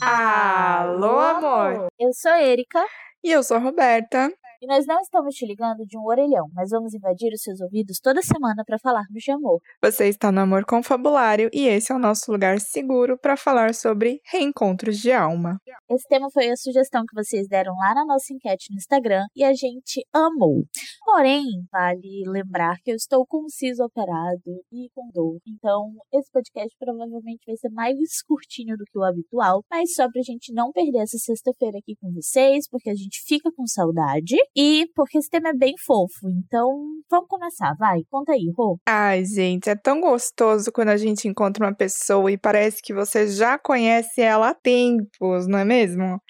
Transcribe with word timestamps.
Alô, 0.00 1.18
amor! 1.20 1.88
Eu 1.98 2.12
sou 2.14 2.32
Erika. 2.32 2.84
E 3.22 3.30
eu 3.30 3.42
sou 3.42 3.56
a 3.56 3.60
Roberta. 3.60 4.32
E 4.62 4.66
nós 4.66 4.84
não 4.86 5.00
estamos 5.00 5.34
te 5.34 5.46
ligando 5.46 5.86
de 5.86 5.96
um 5.96 6.04
orelhão, 6.04 6.46
mas 6.52 6.68
vamos 6.68 6.92
invadir 6.92 7.32
os 7.32 7.40
seus 7.40 7.62
ouvidos 7.62 7.98
toda 7.98 8.20
semana 8.20 8.62
para 8.62 8.78
falarmos 8.78 9.22
de 9.22 9.30
amor. 9.30 9.58
Você 9.82 10.06
está 10.08 10.30
no 10.30 10.40
Amor 10.40 10.66
Confabulário 10.66 11.48
e 11.50 11.66
esse 11.66 11.90
é 11.90 11.94
o 11.94 11.98
nosso 11.98 12.30
lugar 12.30 12.60
seguro 12.60 13.16
para 13.18 13.38
falar 13.38 13.72
sobre 13.72 14.20
reencontros 14.30 14.98
de 14.98 15.12
alma. 15.12 15.56
Esse 15.88 16.06
tema 16.06 16.28
foi 16.30 16.50
a 16.50 16.56
sugestão 16.56 17.04
que 17.08 17.14
vocês 17.14 17.48
deram 17.48 17.72
lá 17.74 17.94
na 17.94 18.04
nossa 18.04 18.34
enquete 18.34 18.66
no 18.70 18.76
Instagram 18.76 19.24
e 19.34 19.42
a 19.42 19.54
gente 19.54 20.04
amou. 20.12 20.62
Porém, 21.06 21.46
vale 21.72 22.24
lembrar 22.26 22.76
que 22.84 22.92
eu 22.92 22.96
estou 22.96 23.24
com 23.26 23.46
o 23.46 23.48
siso 23.48 23.82
operado 23.82 24.62
e 24.70 24.90
com 24.94 25.08
dor. 25.10 25.38
Então, 25.48 25.90
esse 26.12 26.30
podcast 26.30 26.76
provavelmente 26.78 27.46
vai 27.46 27.56
ser 27.56 27.70
mais 27.70 27.96
curtinho 28.26 28.76
do 28.76 28.84
que 28.84 28.98
o 28.98 29.04
habitual, 29.04 29.64
mas 29.70 29.94
só 29.94 30.06
pra 30.10 30.20
gente 30.20 30.52
não 30.52 30.70
perder 30.70 30.98
essa 30.98 31.16
sexta-feira 31.16 31.78
aqui 31.78 31.96
com 31.98 32.12
vocês, 32.12 32.68
porque 32.68 32.90
a 32.90 32.94
gente 32.94 33.22
fica 33.26 33.50
com 33.56 33.66
saudade. 33.66 34.36
E 34.56 34.86
porque 34.94 35.18
esse 35.18 35.30
tema 35.30 35.50
é 35.50 35.54
bem 35.54 35.74
fofo. 35.78 36.28
Então, 36.44 36.68
vamos 37.10 37.28
começar, 37.28 37.74
vai. 37.78 38.00
Conta 38.10 38.32
aí, 38.32 38.52
Rô. 38.56 38.78
Ai, 38.86 39.24
gente, 39.24 39.70
é 39.70 39.76
tão 39.76 40.00
gostoso 40.00 40.72
quando 40.72 40.88
a 40.88 40.96
gente 40.96 41.28
encontra 41.28 41.64
uma 41.64 41.74
pessoa 41.74 42.30
e 42.30 42.38
parece 42.38 42.82
que 42.82 42.92
você 42.92 43.28
já 43.28 43.58
conhece 43.58 44.20
ela 44.20 44.50
há 44.50 44.54
tempos, 44.54 45.46
não 45.46 45.58
é 45.58 45.64
mesmo? 45.64 46.20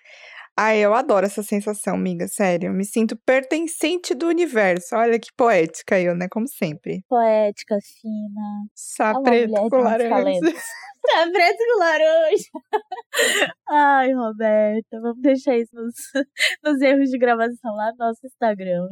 Ai, 0.62 0.78
eu 0.80 0.92
adoro 0.92 1.24
essa 1.24 1.42
sensação, 1.42 1.94
amiga, 1.94 2.28
sério. 2.28 2.70
Me 2.70 2.84
sinto 2.84 3.16
pertencente 3.24 4.14
do 4.14 4.26
universo. 4.26 4.94
Olha 4.94 5.18
que 5.18 5.32
poética 5.34 5.98
eu, 5.98 6.14
né? 6.14 6.28
Como 6.30 6.46
sempre. 6.46 7.02
Poética, 7.08 7.78
fina. 7.80 8.66
Sá 8.74 9.18
preto 9.22 9.54
com 9.70 9.78
laranja. 9.78 10.38
Tá 11.02 11.26
preto 11.32 11.58
com 11.58 11.78
laranja. 11.78 12.50
Ai, 13.68 14.12
Roberta, 14.12 15.00
vamos 15.00 15.20
deixar 15.20 15.56
isso 15.56 15.74
nos, 15.74 15.94
nos 16.62 16.80
erros 16.80 17.08
de 17.08 17.18
gravação 17.18 17.74
lá 17.74 17.90
no 17.92 18.06
nosso 18.06 18.20
Instagram. 18.24 18.86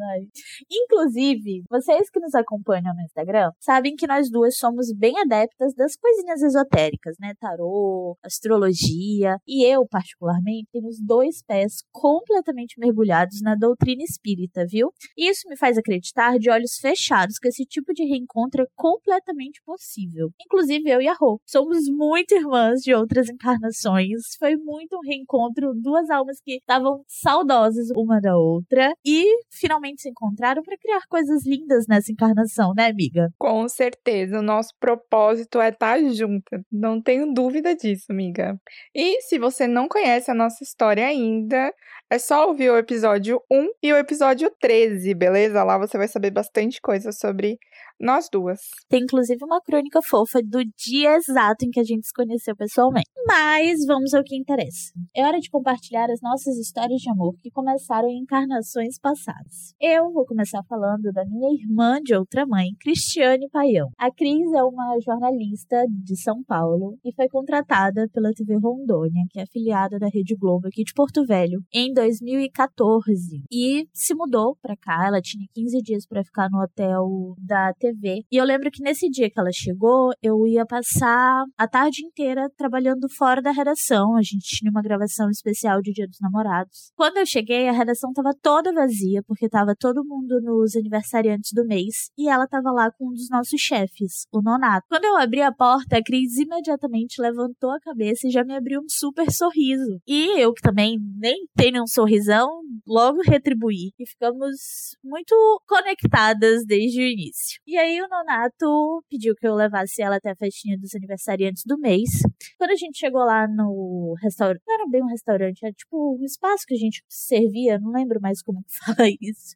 Inclusive, 0.71 1.65
vocês 1.69 2.09
que 2.11 2.21
nos 2.21 2.35
acompanham 2.35 2.95
no 2.95 3.03
Instagram 3.03 3.51
sabem 3.61 3.95
que 3.95 4.07
nós 4.07 4.31
duas 4.31 4.57
somos 4.57 4.93
bem 4.97 5.19
adeptas 5.21 5.75
das 5.75 5.97
coisinhas 5.97 6.43
esotéricas, 6.43 7.17
né? 7.21 7.35
Tarô, 7.39 8.17
astrologia. 8.25 9.37
E 9.47 9.65
eu, 9.65 9.87
particularmente, 9.87 10.69
tenho 10.73 10.87
os 10.87 11.01
dois 11.05 11.43
pés 11.45 11.83
completamente 11.93 12.79
mergulhados 12.79 13.41
na 13.43 13.55
doutrina 13.55 14.03
espírita, 14.03 14.65
viu? 14.67 14.91
E 15.17 15.29
isso 15.29 15.49
me 15.49 15.57
faz 15.57 15.77
acreditar 15.77 16.39
de 16.39 16.51
olhos 16.51 16.79
fechados 16.81 17.39
que 17.39 17.49
esse 17.49 17.65
tipo 17.65 17.93
de 17.93 18.05
reencontro 18.05 18.63
é 18.63 18.67
completamente 18.75 19.61
possível. 19.65 20.31
Inclusive, 20.41 20.89
eu 20.89 21.03
e 21.03 21.09
a 21.09 21.15
Rô 21.15 21.41
somos 21.47 21.89
muito 21.99 22.33
irmãs 22.33 22.81
de 22.81 22.95
outras 22.95 23.29
encarnações. 23.29 24.37
Foi 24.39 24.57
muito 24.57 24.97
um 24.97 25.01
reencontro, 25.05 25.75
duas 25.75 26.09
almas 26.11 26.39
que 26.41 26.59
estavam 26.59 27.03
saudosas 27.09 27.89
uma 27.97 28.21
da 28.21 28.37
outra 28.37 28.93
e 29.05 29.25
finalmente 29.51 30.03
se 30.03 30.09
encontraram 30.09 30.63
para 30.63 30.79
criar 30.79 31.01
coisas 31.09 31.45
lindas 31.45 31.87
nessa 31.89 32.13
encarnação, 32.13 32.73
né, 32.77 32.87
amiga? 32.87 33.29
Com 33.37 33.69
certeza, 33.69 34.39
o 34.39 34.43
nosso 34.43 34.71
propósito 34.79 35.61
é 35.61 35.71
estar 35.71 35.99
junta. 36.13 36.63
Não 36.71 37.03
tenho 37.03 37.35
dúvida 37.35 37.75
disso, 37.75 38.07
amiga. 38.11 38.57
E 38.95 39.21
se 39.23 39.37
você 39.37 39.67
não 39.67 39.89
conhece 39.89 40.31
a 40.31 40.35
nossa 40.35 40.63
história 40.63 41.05
ainda, 41.05 41.73
é 42.09 42.19
só 42.19 42.47
ouvir 42.47 42.71
o 42.71 42.79
episódio 42.79 43.43
1 43.51 43.71
e 43.83 43.93
o 43.93 43.97
episódio 43.97 44.51
13, 44.61 45.13
beleza? 45.15 45.65
Lá 45.65 45.77
você 45.77 45.99
vai 45.99 46.07
saber 46.07 46.31
bastante 46.31 46.81
coisa 46.81 47.11
sobre 47.11 47.59
nós 48.01 48.29
duas. 48.31 48.61
Tem 48.89 49.03
inclusive 49.03 49.45
uma 49.45 49.61
crônica 49.61 50.01
fofa 50.03 50.41
do 50.43 50.63
dia 50.77 51.17
exato 51.17 51.65
em 51.65 51.71
que 51.71 51.81
a 51.81 51.85
gente 51.85 52.07
se 52.07 52.13
conheceu 52.13 52.55
pessoalmente. 52.55 53.09
Mas 53.27 53.85
vamos 53.87 54.15
ao 54.15 54.23
que 54.23 54.37
interessa. 54.37 54.93
É 55.15 55.27
hora 55.27 55.39
de 55.41 55.51
compartilhar 55.51 56.11
as 56.11 56.21
nossas 56.23 56.57
histórias 56.57 57.01
de 57.01 57.11
amor 57.11 57.35
que 57.41 57.51
começaram 57.51 58.09
em 58.09 58.21
encarnações 58.21 58.99
passadas. 59.01 59.75
Eu 59.81 60.13
vou 60.13 60.25
começar 60.25 60.63
falando 60.69 61.13
da 61.13 61.25
minha 61.25 61.53
irmã 61.53 62.01
de 62.01 62.15
outra 62.15 62.47
mãe, 62.47 62.69
Cristiane 62.81 63.49
Paião. 63.51 63.89
A 63.99 64.11
Cris 64.11 64.53
é 64.53 64.63
uma 64.63 64.97
jornalista 65.05 65.85
de 65.89 66.17
São 66.17 66.43
Paulo 66.45 66.97
e 67.05 67.13
foi 67.13 67.29
contratada 67.29 68.09
pela 68.13 68.33
TV 68.33 68.57
Rondônia, 68.59 69.25
que 69.31 69.41
é 69.41 69.43
afiliada 69.43 69.99
da 69.99 70.09
Rede 70.09 70.37
Globo 70.37 70.69
aqui 70.69 70.85
de 70.85 70.93
Porto 70.95 71.25
Velho, 71.27 71.61
em 71.73 71.93
2014. 71.93 73.43
E 73.51 73.87
se 73.93 74.15
mudou 74.15 74.57
para 74.63 74.77
cá, 74.77 75.07
ela 75.07 75.21
tinha 75.21 75.45
15 75.53 75.83
dias 75.83 76.07
para 76.07 76.25
ficar 76.25 76.49
no 76.51 76.63
hotel 76.63 77.35
da 77.39 77.73
TV 77.75 77.88
TV. 77.89 78.25
E 78.31 78.37
eu 78.37 78.45
lembro 78.45 78.71
que 78.71 78.83
nesse 78.83 79.09
dia 79.09 79.31
que 79.31 79.39
ela 79.39 79.51
chegou, 79.53 80.11
eu 80.23 80.47
ia 80.47 80.67
passar 80.67 81.45
a 81.57 81.69
tarde 81.69 82.05
inteira 82.05 82.51
trabalhando 82.57 83.09
fora 83.17 83.41
da 83.41 83.51
redação. 83.51 84.17
A 84.17 84.23
gente 84.23 84.57
tinha 84.57 84.71
uma 84.71 84.83
gravação 84.83 85.31
especial 85.31 85.81
de 85.81 85.93
Dia 85.93 86.07
dos 86.07 86.19
Namorados. 86.21 86.93
Quando 86.95 87.19
eu 87.19 87.27
cheguei, 87.27 87.69
a 87.69 87.73
redação 87.73 88.13
tava 88.13 88.31
toda 88.43 88.73
vazia, 88.73 89.23
porque 89.27 89.49
tava 89.49 89.75
todo 89.79 90.05
mundo 90.05 90.41
nos 90.43 90.77
aniversariantes 90.77 91.53
do 91.53 91.65
mês. 91.65 92.11
E 92.17 92.29
ela 92.29 92.47
tava 92.47 92.71
lá 92.71 92.91
com 92.91 93.09
um 93.09 93.13
dos 93.13 93.29
nossos 93.31 93.61
chefes, 93.61 94.27
o 94.33 94.43
Nonato. 94.43 94.87
Quando 94.89 95.05
eu 95.05 95.17
abri 95.17 95.41
a 95.41 95.53
porta, 95.53 95.99
a 95.99 96.03
Cris 96.03 96.37
imediatamente 96.37 97.21
levantou 97.21 97.71
a 97.71 97.81
cabeça 97.81 98.27
e 98.27 98.31
já 98.31 98.45
me 98.45 98.55
abriu 98.55 98.81
um 98.81 98.89
super 98.89 99.31
sorriso. 99.31 100.01
E 100.07 100.41
eu, 100.41 100.53
que 100.53 100.63
também 100.63 100.99
nem 101.17 101.47
tenho 101.57 101.83
um 101.83 101.87
sorrisão, 101.87 102.49
logo 102.87 103.21
retribuí. 103.23 103.93
E 103.99 104.07
ficamos 104.07 104.97
muito 105.03 105.35
conectadas 105.67 106.65
desde 106.67 107.01
o 107.01 107.07
início. 107.07 107.61
E 107.67 107.78
aí 107.79 108.01
o 108.01 108.09
Nonato 108.09 109.05
pediu 109.09 109.35
que 109.35 109.47
eu 109.47 109.55
levasse 109.55 110.03
ela 110.03 110.17
até 110.17 110.31
a 110.31 110.37
festinha 110.37 110.79
dos 110.79 110.95
aniversariantes 110.95 111.63
do 111.65 111.79
mês. 111.79 112.11
Quando 112.57 112.71
a 112.71 112.77
gente 112.77 112.99
chegou 112.99 113.25
lá 113.25 113.47
no 113.47 114.15
restaurante, 114.23 114.63
não 114.67 114.75
era 114.75 114.89
bem 114.89 115.03
um 115.03 115.09
restaurante, 115.09 115.65
era 115.65 115.73
tipo 115.73 116.17
um 116.19 116.25
espaço 116.25 116.65
que 116.67 116.75
a 116.75 116.79
gente 116.79 117.03
servia, 117.09 117.79
não 117.79 117.93
lembro 117.93 118.21
mais 118.21 118.43
como 118.43 118.63
fala 118.85 119.09
isso. 119.21 119.55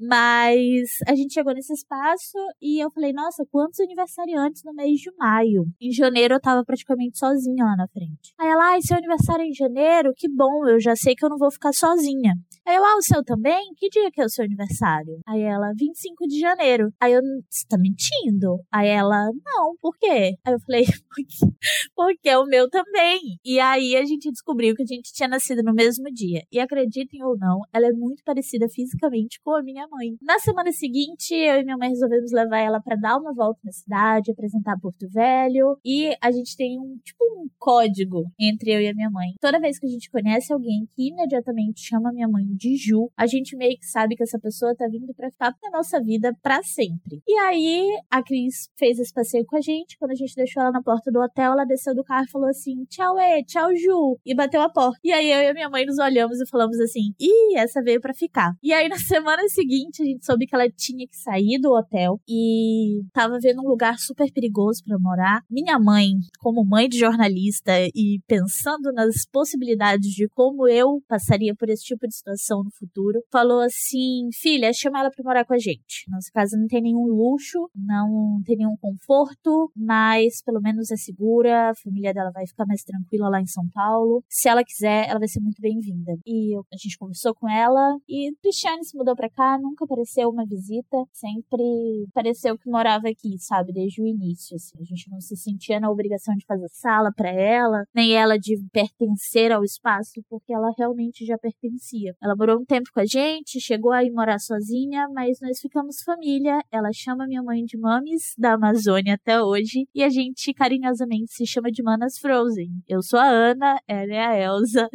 Mas 0.00 0.88
a 1.06 1.14
gente 1.14 1.34
chegou 1.34 1.54
nesse 1.54 1.72
espaço 1.72 2.38
e 2.60 2.82
eu 2.82 2.90
falei, 2.90 3.12
nossa, 3.12 3.44
quantos 3.50 3.80
aniversariantes 3.80 4.62
no 4.64 4.74
mês 4.74 5.00
de 5.00 5.10
maio? 5.16 5.66
Em 5.80 5.92
janeiro 5.92 6.34
eu 6.34 6.40
tava 6.40 6.64
praticamente 6.64 7.18
sozinha 7.18 7.64
lá 7.64 7.76
na 7.76 7.88
frente. 7.88 8.34
Aí 8.38 8.48
ela, 8.48 8.72
ai, 8.72 8.82
seu 8.82 8.96
aniversário 8.96 9.44
é 9.44 9.48
em 9.48 9.54
janeiro? 9.54 10.12
Que 10.16 10.28
bom, 10.28 10.66
eu 10.66 10.80
já 10.80 10.96
sei 10.96 11.14
que 11.14 11.24
eu 11.24 11.30
não 11.30 11.38
vou 11.38 11.50
ficar 11.50 11.72
sozinha. 11.72 12.34
Aí 12.66 12.76
eu, 12.76 12.84
ah, 12.84 12.96
o 12.96 13.02
seu 13.02 13.24
também? 13.24 13.72
Que 13.76 13.88
dia 13.88 14.10
que 14.10 14.20
é 14.20 14.24
o 14.24 14.28
seu 14.28 14.44
aniversário? 14.44 15.20
Aí 15.26 15.42
ela, 15.42 15.72
25 15.76 16.26
de 16.26 16.38
janeiro. 16.38 16.92
Aí 17.00 17.12
eu, 17.12 17.20
você 17.52 17.66
tá 17.68 17.76
mentindo? 17.76 18.58
Aí 18.72 18.88
ela, 18.88 19.26
não, 19.44 19.76
por 19.80 19.96
quê? 19.98 20.36
Aí 20.44 20.52
eu 20.54 20.60
falei, 20.60 20.84
porque, 21.14 21.54
porque 21.94 22.36
o 22.36 22.46
meu 22.46 22.68
também. 22.70 23.20
E 23.44 23.60
aí 23.60 23.94
a 23.96 24.04
gente 24.04 24.30
descobriu 24.30 24.74
que 24.74 24.82
a 24.82 24.86
gente 24.86 25.12
tinha 25.12 25.28
nascido 25.28 25.62
no 25.62 25.74
mesmo 25.74 26.04
dia. 26.12 26.42
E 26.50 26.58
acreditem 26.58 27.22
ou 27.22 27.36
não, 27.36 27.60
ela 27.72 27.86
é 27.86 27.92
muito 27.92 28.22
parecida 28.24 28.66
fisicamente 28.68 29.38
com 29.44 29.54
a 29.54 29.62
minha 29.62 29.86
mãe. 29.88 30.16
Na 30.22 30.38
semana 30.38 30.72
seguinte, 30.72 31.34
eu 31.34 31.60
e 31.60 31.64
minha 31.64 31.76
mãe 31.76 31.90
resolvemos 31.90 32.32
levar 32.32 32.58
ela 32.58 32.80
para 32.80 32.96
dar 32.96 33.18
uma 33.18 33.34
volta 33.34 33.60
na 33.64 33.72
cidade, 33.72 34.32
apresentar 34.32 34.80
Porto 34.80 35.06
Velho. 35.10 35.78
E 35.84 36.16
a 36.22 36.30
gente 36.30 36.56
tem 36.56 36.78
um, 36.78 36.98
tipo, 37.04 37.22
um 37.38 37.48
código 37.58 38.24
entre 38.40 38.72
eu 38.72 38.80
e 38.80 38.88
a 38.88 38.94
minha 38.94 39.10
mãe. 39.10 39.34
Toda 39.40 39.60
vez 39.60 39.78
que 39.78 39.86
a 39.86 39.90
gente 39.90 40.10
conhece 40.10 40.52
alguém 40.52 40.88
que 40.94 41.08
imediatamente 41.08 41.80
chama 41.80 42.12
minha 42.12 42.28
mãe 42.28 42.44
de 42.56 42.76
Ju, 42.76 43.10
a 43.16 43.26
gente 43.26 43.56
meio 43.56 43.76
que 43.76 43.86
sabe 43.86 44.16
que 44.16 44.22
essa 44.22 44.38
pessoa 44.38 44.74
tá 44.74 44.86
vindo 44.88 45.12
pra 45.14 45.30
ficar 45.30 45.54
na 45.62 45.70
nossa 45.70 46.00
vida 46.00 46.34
para 46.42 46.62
sempre. 46.62 47.20
E 47.26 47.41
aí, 47.48 47.88
a 48.10 48.22
Cris 48.22 48.68
fez 48.76 48.98
esse 48.98 49.12
passeio 49.12 49.44
com 49.46 49.56
a 49.56 49.60
gente. 49.60 49.96
Quando 49.98 50.12
a 50.12 50.14
gente 50.14 50.34
deixou 50.34 50.62
ela 50.62 50.72
na 50.72 50.82
porta 50.82 51.10
do 51.10 51.20
hotel, 51.20 51.52
ela 51.52 51.64
desceu 51.64 51.94
do 51.94 52.04
carro 52.04 52.24
e 52.24 52.30
falou 52.30 52.48
assim: 52.48 52.84
tchau, 52.88 53.18
E, 53.18 53.44
tchau, 53.44 53.68
Ju. 53.74 54.18
E 54.24 54.34
bateu 54.34 54.60
a 54.62 54.70
porta. 54.70 54.98
E 55.02 55.12
aí, 55.12 55.30
eu 55.30 55.40
e 55.42 55.48
a 55.48 55.54
minha 55.54 55.68
mãe 55.68 55.84
nos 55.84 55.98
olhamos 55.98 56.40
e 56.40 56.48
falamos 56.48 56.78
assim: 56.80 57.12
ih, 57.20 57.56
essa 57.56 57.82
veio 57.82 58.00
para 58.00 58.14
ficar. 58.14 58.52
E 58.62 58.72
aí, 58.72 58.88
na 58.88 58.96
semana 58.98 59.42
seguinte, 59.48 60.02
a 60.02 60.06
gente 60.06 60.24
soube 60.24 60.46
que 60.46 60.54
ela 60.54 60.68
tinha 60.70 61.06
que 61.06 61.16
sair 61.16 61.58
do 61.60 61.72
hotel 61.72 62.20
e 62.28 63.02
tava 63.12 63.38
vendo 63.40 63.60
um 63.60 63.68
lugar 63.68 63.98
super 63.98 64.30
perigoso 64.32 64.82
para 64.84 64.98
morar. 64.98 65.42
Minha 65.50 65.78
mãe, 65.78 66.10
como 66.38 66.64
mãe 66.64 66.88
de 66.88 66.98
jornalista 66.98 67.72
e 67.94 68.20
pensando 68.26 68.92
nas 68.92 69.26
possibilidades 69.30 70.10
de 70.10 70.28
como 70.28 70.68
eu 70.68 71.02
passaria 71.08 71.54
por 71.54 71.68
esse 71.68 71.84
tipo 71.84 72.06
de 72.06 72.14
situação 72.14 72.62
no 72.64 72.70
futuro, 72.70 73.22
falou 73.30 73.60
assim: 73.60 74.28
filha, 74.32 74.72
chama 74.72 75.00
ela 75.00 75.10
pra 75.10 75.24
morar 75.24 75.44
com 75.44 75.54
a 75.54 75.58
gente. 75.58 76.10
Nossa 76.10 76.30
casa 76.32 76.56
não 76.56 76.66
tem 76.66 76.82
nenhum 76.82 77.06
luxo, 77.22 77.68
não 77.74 78.40
tem 78.44 78.56
nenhum 78.56 78.76
conforto, 78.76 79.70
mas 79.76 80.42
pelo 80.44 80.60
menos 80.60 80.90
é 80.90 80.96
segura, 80.96 81.70
a 81.70 81.74
família 81.74 82.12
dela 82.12 82.30
vai 82.32 82.46
ficar 82.46 82.66
mais 82.66 82.82
tranquila 82.82 83.28
lá 83.28 83.40
em 83.40 83.46
São 83.46 83.64
Paulo. 83.72 84.22
Se 84.28 84.48
ela 84.48 84.64
quiser, 84.64 85.08
ela 85.08 85.18
vai 85.18 85.28
ser 85.28 85.40
muito 85.40 85.60
bem-vinda. 85.60 86.12
E 86.26 86.56
a 86.56 86.76
gente 86.76 86.98
conversou 86.98 87.34
com 87.34 87.48
ela 87.48 87.96
e 88.08 88.32
Cristiane 88.42 88.84
se 88.84 88.96
mudou 88.96 89.14
pra 89.14 89.30
cá, 89.30 89.58
nunca 89.58 89.84
apareceu 89.84 90.28
uma 90.28 90.44
visita, 90.44 90.96
sempre 91.12 92.06
pareceu 92.12 92.58
que 92.58 92.70
morava 92.70 93.08
aqui, 93.08 93.38
sabe, 93.38 93.72
desde 93.72 94.02
o 94.02 94.06
início, 94.06 94.56
assim. 94.56 94.78
A 94.80 94.84
gente 94.84 95.10
não 95.10 95.20
se 95.20 95.36
sentia 95.36 95.78
na 95.78 95.90
obrigação 95.90 96.34
de 96.34 96.44
fazer 96.46 96.68
sala 96.70 97.10
para 97.14 97.30
ela, 97.30 97.84
nem 97.94 98.14
ela 98.14 98.38
de 98.38 98.56
pertencer 98.72 99.52
ao 99.52 99.64
espaço, 99.64 100.22
porque 100.28 100.52
ela 100.52 100.72
realmente 100.76 101.24
já 101.24 101.36
pertencia. 101.38 102.14
Ela 102.22 102.34
morou 102.36 102.60
um 102.60 102.64
tempo 102.64 102.90
com 102.92 103.00
a 103.00 103.06
gente, 103.06 103.60
chegou 103.60 103.92
a 103.92 104.04
ir 104.04 104.10
morar 104.10 104.38
sozinha, 104.38 105.08
mas 105.12 105.38
nós 105.40 105.60
ficamos 105.60 106.02
família. 106.02 106.60
Ela 106.70 106.90
chama 106.92 107.11
minha 107.14 107.42
mãe 107.42 107.64
de 107.64 107.78
Mames 107.78 108.34
da 108.36 108.54
Amazônia 108.54 109.14
até 109.14 109.42
hoje 109.42 109.86
e 109.94 110.02
a 110.02 110.08
gente 110.08 110.52
carinhosamente 110.52 111.32
se 111.32 111.46
chama 111.46 111.70
de 111.70 111.82
Manas 111.82 112.18
Frozen. 112.18 112.82
Eu 112.88 113.02
sou 113.02 113.18
a 113.18 113.28
Ana, 113.28 113.78
ela 113.86 114.12
é 114.12 114.24
a 114.24 114.38
Elsa. 114.38 114.88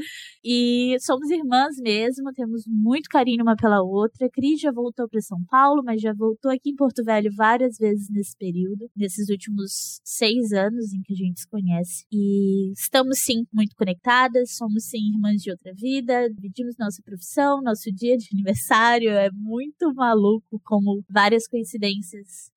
E 0.43 0.95
somos 0.99 1.29
irmãs 1.29 1.75
mesmo, 1.79 2.31
temos 2.33 2.63
muito 2.67 3.09
carinho 3.09 3.43
uma 3.43 3.55
pela 3.55 3.81
outra. 3.81 4.29
Cris 4.29 4.59
já 4.59 4.71
voltou 4.71 5.07
para 5.07 5.21
São 5.21 5.37
Paulo, 5.49 5.81
mas 5.83 6.01
já 6.01 6.13
voltou 6.13 6.51
aqui 6.51 6.71
em 6.71 6.75
Porto 6.75 7.03
Velho 7.03 7.29
várias 7.35 7.77
vezes 7.77 8.09
nesse 8.09 8.35
período, 8.37 8.89
nesses 8.95 9.29
últimos 9.29 9.99
seis 10.03 10.51
anos 10.51 10.93
em 10.93 11.01
que 11.01 11.13
a 11.13 11.15
gente 11.15 11.41
se 11.41 11.47
conhece. 11.47 12.05
E 12.11 12.71
estamos 12.71 13.19
sim 13.19 13.45
muito 13.53 13.75
conectadas, 13.75 14.55
somos 14.55 14.85
sim 14.85 15.11
irmãs 15.13 15.41
de 15.41 15.51
outra 15.51 15.73
vida, 15.73 16.29
dividimos 16.29 16.75
nossa 16.79 17.01
profissão, 17.03 17.61
nosso 17.61 17.91
dia 17.91 18.17
de 18.17 18.27
aniversário. 18.33 19.11
É 19.11 19.29
muito 19.31 19.93
maluco 19.93 20.59
como 20.63 21.03
várias 21.09 21.47
coincidências 21.47 22.06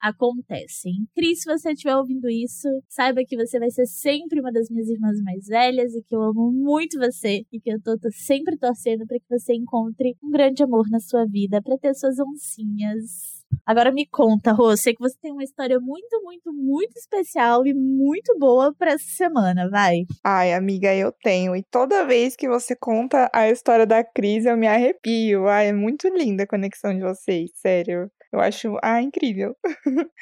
acontecem. 0.01 1.07
Cris, 1.15 1.43
se 1.43 1.51
você 1.51 1.73
estiver 1.73 1.97
ouvindo 1.97 2.29
isso, 2.29 2.69
saiba 2.89 3.23
que 3.25 3.37
você 3.37 3.59
vai 3.59 3.71
ser 3.71 3.87
sempre 3.87 4.41
uma 4.41 4.53
das 4.53 4.69
minhas 4.71 4.89
irmãs 4.89 5.21
mais 5.23 5.47
velhas 5.47 5.95
e 5.95 6.03
que 6.03 6.15
eu 6.15 6.23
amo 6.23 6.51
muito 6.53 6.99
você 6.99 7.45
e 7.53 7.61
que 7.61 7.71
eu 7.71 7.81
tô, 7.83 7.99
tô 7.99 8.11
sempre 8.11 8.57
torcendo 8.57 9.07
para 9.07 9.19
que 9.19 9.29
você 9.29 9.55
encontre 9.55 10.17
um 10.23 10.31
grande 10.31 10.63
amor 10.63 10.89
na 10.91 11.01
sua 11.01 11.25
vida, 11.27 11.63
para 11.63 11.79
ter 11.79 11.95
suas 11.95 12.19
oncinhas. 12.19 13.41
Agora 13.67 13.93
me 13.93 14.07
conta, 14.07 14.53
Rô, 14.53 14.77
sei 14.77 14.95
que 14.95 15.01
você 15.01 15.17
tem 15.21 15.33
uma 15.33 15.45
história 15.45 15.79
muito, 15.81 16.23
muito, 16.23 16.53
muito 16.53 16.97
especial 16.97 17.67
e 17.67 17.75
muito 17.75 18.37
boa 18.39 18.75
para 18.75 18.93
essa 18.93 19.05
semana, 19.05 19.69
vai. 19.69 20.05
Ai, 20.25 20.53
amiga, 20.55 20.95
eu 20.95 21.13
tenho. 21.13 21.55
E 21.55 21.63
toda 21.63 22.07
vez 22.07 22.37
que 22.37 22.49
você 22.49 22.75
conta 22.75 23.31
a 23.33 23.49
história 23.49 23.87
da 23.87 24.05
Cris, 24.05 24.45
eu 24.45 24.57
me 24.57 24.67
arrepio. 24.67 25.49
Ai, 25.49 25.69
é 25.69 25.73
muito 25.73 26.09
linda 26.09 26.45
a 26.45 26.47
conexão 26.47 26.95
de 26.95 27.03
vocês, 27.03 27.51
sério. 27.57 28.11
Eu 28.33 28.41
acho, 28.41 28.77
ah, 28.83 29.03
incrível. 29.03 29.57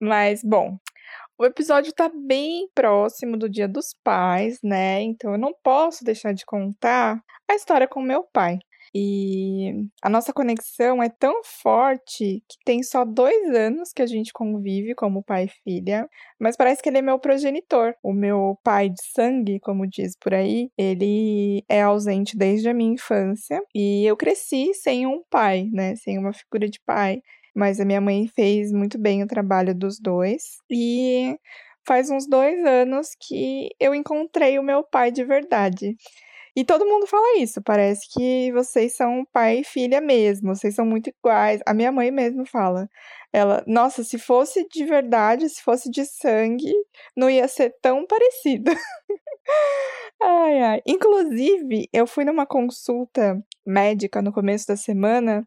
Mas, 0.00 0.42
bom, 0.44 0.78
o 1.38 1.44
episódio 1.44 1.92
tá 1.92 2.10
bem 2.14 2.68
próximo 2.74 3.36
do 3.36 3.48
Dia 3.48 3.66
dos 3.66 3.94
Pais, 4.04 4.58
né? 4.62 5.00
Então 5.02 5.32
eu 5.32 5.38
não 5.38 5.54
posso 5.62 6.04
deixar 6.04 6.34
de 6.34 6.44
contar 6.44 7.18
a 7.50 7.54
história 7.54 7.88
com 7.88 8.02
meu 8.02 8.24
pai. 8.24 8.58
E 8.94 9.86
a 10.02 10.08
nossa 10.08 10.32
conexão 10.32 11.02
é 11.02 11.08
tão 11.08 11.42
forte 11.44 12.42
que 12.48 12.56
tem 12.64 12.82
só 12.82 13.04
dois 13.04 13.54
anos 13.54 13.92
que 13.92 14.02
a 14.02 14.06
gente 14.06 14.32
convive 14.32 14.94
como 14.94 15.22
pai 15.22 15.44
e 15.44 15.62
filha, 15.62 16.08
mas 16.40 16.56
parece 16.56 16.82
que 16.82 16.88
ele 16.88 16.98
é 16.98 17.02
meu 17.02 17.18
progenitor. 17.18 17.94
O 18.02 18.12
meu 18.12 18.58
pai 18.64 18.88
de 18.88 19.00
sangue, 19.14 19.60
como 19.60 19.86
diz 19.86 20.16
por 20.16 20.34
aí, 20.34 20.70
ele 20.76 21.64
é 21.68 21.82
ausente 21.82 22.36
desde 22.36 22.68
a 22.68 22.74
minha 22.74 22.94
infância 22.94 23.62
e 23.74 24.04
eu 24.04 24.16
cresci 24.16 24.74
sem 24.74 25.06
um 25.06 25.22
pai, 25.30 25.68
né? 25.72 25.94
Sem 25.96 26.18
uma 26.18 26.32
figura 26.32 26.68
de 26.68 26.80
pai. 26.84 27.22
Mas 27.54 27.80
a 27.80 27.84
minha 27.84 28.00
mãe 28.00 28.26
fez 28.28 28.72
muito 28.72 28.98
bem 28.98 29.22
o 29.22 29.26
trabalho 29.26 29.74
dos 29.74 29.98
dois. 29.98 30.58
E 30.70 31.36
faz 31.86 32.10
uns 32.10 32.26
dois 32.28 32.64
anos 32.64 33.08
que 33.20 33.70
eu 33.80 33.94
encontrei 33.94 34.58
o 34.58 34.62
meu 34.62 34.82
pai 34.84 35.10
de 35.10 35.24
verdade. 35.24 35.96
E 36.56 36.64
todo 36.64 36.86
mundo 36.86 37.06
fala 37.06 37.38
isso, 37.38 37.62
parece 37.62 38.08
que 38.12 38.52
vocês 38.52 38.96
são 38.96 39.24
pai 39.32 39.60
e 39.60 39.64
filha 39.64 40.00
mesmo, 40.00 40.54
vocês 40.54 40.74
são 40.74 40.84
muito 40.84 41.10
iguais. 41.10 41.60
A 41.66 41.74
minha 41.74 41.92
mãe 41.92 42.10
mesmo 42.10 42.44
fala. 42.46 42.88
Ela, 43.32 43.62
nossa, 43.66 44.02
se 44.02 44.18
fosse 44.18 44.66
de 44.68 44.84
verdade, 44.84 45.48
se 45.48 45.62
fosse 45.62 45.90
de 45.90 46.04
sangue, 46.04 46.72
não 47.16 47.30
ia 47.30 47.46
ser 47.48 47.74
tão 47.80 48.06
parecido. 48.06 48.72
ai, 50.22 50.62
ai. 50.62 50.82
Inclusive, 50.86 51.88
eu 51.92 52.06
fui 52.06 52.24
numa 52.24 52.46
consulta 52.46 53.40
médica 53.66 54.22
no 54.22 54.32
começo 54.32 54.66
da 54.66 54.76
semana 54.76 55.46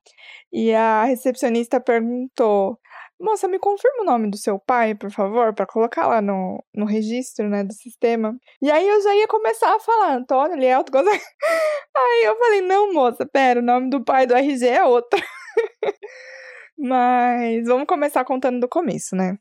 e 0.52 0.74
a 0.74 1.04
recepcionista 1.06 1.80
perguntou: 1.82 2.80
Moça, 3.24 3.48
me 3.48 3.58
confirma 3.58 4.02
o 4.02 4.06
nome 4.06 4.30
do 4.30 4.36
seu 4.36 4.60
pai, 4.60 4.94
por 4.94 5.10
favor, 5.10 5.54
para 5.54 5.66
colocar 5.66 6.08
lá 6.08 6.22
no, 6.22 6.62
no 6.76 6.84
registro, 6.86 7.48
né, 7.48 7.64
do 7.64 7.72
sistema. 7.72 8.38
E 8.62 8.70
aí 8.70 8.86
eu 8.86 9.02
já 9.02 9.16
ia 9.16 9.30
começar 9.30 9.74
a 9.74 9.80
falar, 9.80 10.18
Antônio, 10.18 10.58
Lielto, 10.58 10.92
Gonzaga. 10.92 11.18
Aí 11.96 12.26
eu 12.26 12.38
falei, 12.38 12.62
não, 12.62 12.92
moça, 12.92 13.26
pera, 13.26 13.62
o 13.62 13.64
nome 13.64 13.90
do 13.90 14.04
pai 14.04 14.28
do 14.28 14.36
RG 14.36 14.68
é 14.68 14.84
outro. 14.84 15.18
Mas 16.78 17.66
vamos 17.66 17.88
começar 17.88 18.26
contando 18.26 18.60
do 18.60 18.68
começo, 18.68 19.16
né? 19.16 19.38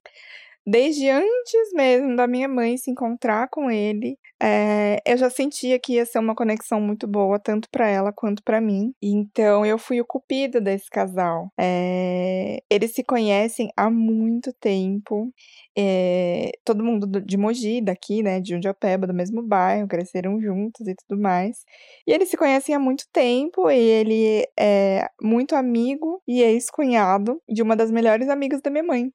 Desde 0.65 1.09
antes 1.09 1.73
mesmo 1.73 2.15
da 2.15 2.29
minha 2.29 2.49
mãe 2.49 2.77
se 2.77 2.89
encontrar 2.89 3.49
com 3.49 3.69
ele, 3.69 4.17
é, 4.43 4.99
eu 5.07 5.17
já 5.17 5.31
sentia 5.31 5.79
que 5.79 5.95
ia 5.95 6.05
ser 6.05 6.19
uma 6.19 6.35
conexão 6.35 6.81
muito 6.81 7.07
boa, 7.07 7.39
tanto 7.39 7.69
para 7.71 7.89
ela 7.89 8.13
quanto 8.13 8.43
para 8.43 8.61
mim. 8.61 8.93
Então 9.01 9.65
eu 9.65 9.79
fui 9.79 10.01
o 10.01 10.05
cupido 10.05 10.61
desse 10.61 10.91
casal. 10.91 11.51
É, 11.59 12.61
eles 12.69 12.93
se 12.93 13.05
conhecem 13.05 13.71
há 13.77 13.89
muito 13.91 14.53
tempo. 14.55 15.33
É, 15.79 16.51
todo 16.65 16.85
mundo 16.85 17.07
de 17.21 17.37
Mogi, 17.37 17.81
daqui, 17.81 18.23
né, 18.23 18.41
de 18.41 18.51
Jundiapeba, 18.55 19.07
do 19.07 19.15
mesmo 19.15 19.43
bairro, 19.43 19.87
cresceram 19.89 20.41
juntos 20.41 20.87
e 20.89 20.95
tudo 20.95 21.21
mais. 21.21 21.65
E 22.07 22.13
eles 22.13 22.29
se 22.29 22.37
conhecem 22.37 22.75
há 22.75 22.79
muito 22.79 23.05
tempo, 23.13 23.71
e 23.71 23.79
ele 23.79 24.47
é 24.59 25.09
muito 25.23 25.55
amigo 25.55 26.21
e 26.27 26.43
ex-cunhado 26.43 27.41
de 27.49 27.63
uma 27.63 27.77
das 27.77 27.91
melhores 27.91 28.29
amigas 28.29 28.61
da 28.61 28.71
minha 28.71 28.83
mãe. 28.85 29.13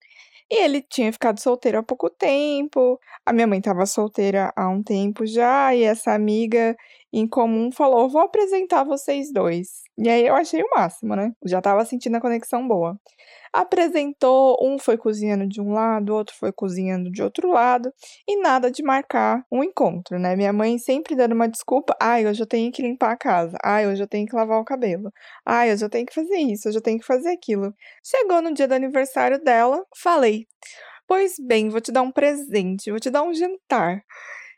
E 0.49 0.63
ele 0.63 0.81
tinha 0.81 1.11
ficado 1.11 1.39
solteiro 1.41 1.77
há 1.79 1.83
pouco 1.83 2.09
tempo, 2.09 2.97
a 3.25 3.33
minha 3.33 3.45
mãe 3.45 3.59
estava 3.59 3.85
solteira 3.85 4.53
há 4.55 4.69
um 4.69 4.81
tempo 4.81 5.25
já, 5.25 5.75
e 5.75 5.83
essa 5.83 6.13
amiga 6.13 6.75
em 7.11 7.27
comum 7.27 7.69
falou: 7.71 8.09
Vou 8.09 8.21
apresentar 8.21 8.83
vocês 8.85 9.31
dois. 9.31 9.83
E 9.97 10.07
aí 10.09 10.25
eu 10.25 10.35
achei 10.35 10.61
o 10.63 10.69
máximo, 10.75 11.15
né? 11.15 11.33
Já 11.45 11.57
estava 11.59 11.83
sentindo 11.85 12.15
a 12.15 12.21
conexão 12.21 12.65
boa 12.67 12.97
apresentou, 13.57 14.55
um 14.61 14.77
foi 14.77 14.97
cozinhando 14.97 15.47
de 15.47 15.59
um 15.59 15.73
lado, 15.73 16.13
outro 16.13 16.35
foi 16.37 16.51
cozinhando 16.51 17.11
de 17.11 17.23
outro 17.23 17.49
lado, 17.49 17.91
e 18.27 18.39
nada 18.39 18.69
de 18.69 18.83
marcar 18.83 19.43
um 19.51 19.63
encontro, 19.63 20.19
né? 20.19 20.35
Minha 20.35 20.53
mãe 20.53 20.77
sempre 20.77 21.15
dando 21.15 21.33
uma 21.33 21.49
desculpa, 21.49 21.95
ai, 21.99 22.27
hoje 22.27 22.43
eu 22.43 22.45
tenho 22.45 22.71
que 22.71 22.83
limpar 22.83 23.13
a 23.13 23.17
casa, 23.17 23.57
ai, 23.63 23.87
hoje 23.87 24.03
eu 24.03 24.07
tenho 24.07 24.27
que 24.27 24.35
lavar 24.35 24.59
o 24.59 24.63
cabelo, 24.63 25.11
ai, 25.43 25.73
hoje 25.73 25.83
eu 25.83 25.89
tenho 25.89 26.05
que 26.05 26.13
fazer 26.13 26.37
isso, 26.37 26.69
hoje 26.69 26.77
eu 26.77 26.81
tenho 26.83 26.99
que 26.99 27.05
fazer 27.05 27.29
aquilo. 27.29 27.73
Chegou 28.05 28.43
no 28.43 28.53
dia 28.53 28.67
do 28.67 28.75
aniversário 28.75 29.43
dela, 29.43 29.83
falei, 29.97 30.45
pois 31.07 31.33
bem, 31.39 31.69
vou 31.69 31.81
te 31.81 31.91
dar 31.91 32.03
um 32.03 32.11
presente, 32.11 32.91
vou 32.91 32.99
te 32.99 33.09
dar 33.09 33.23
um 33.23 33.33
jantar. 33.33 34.03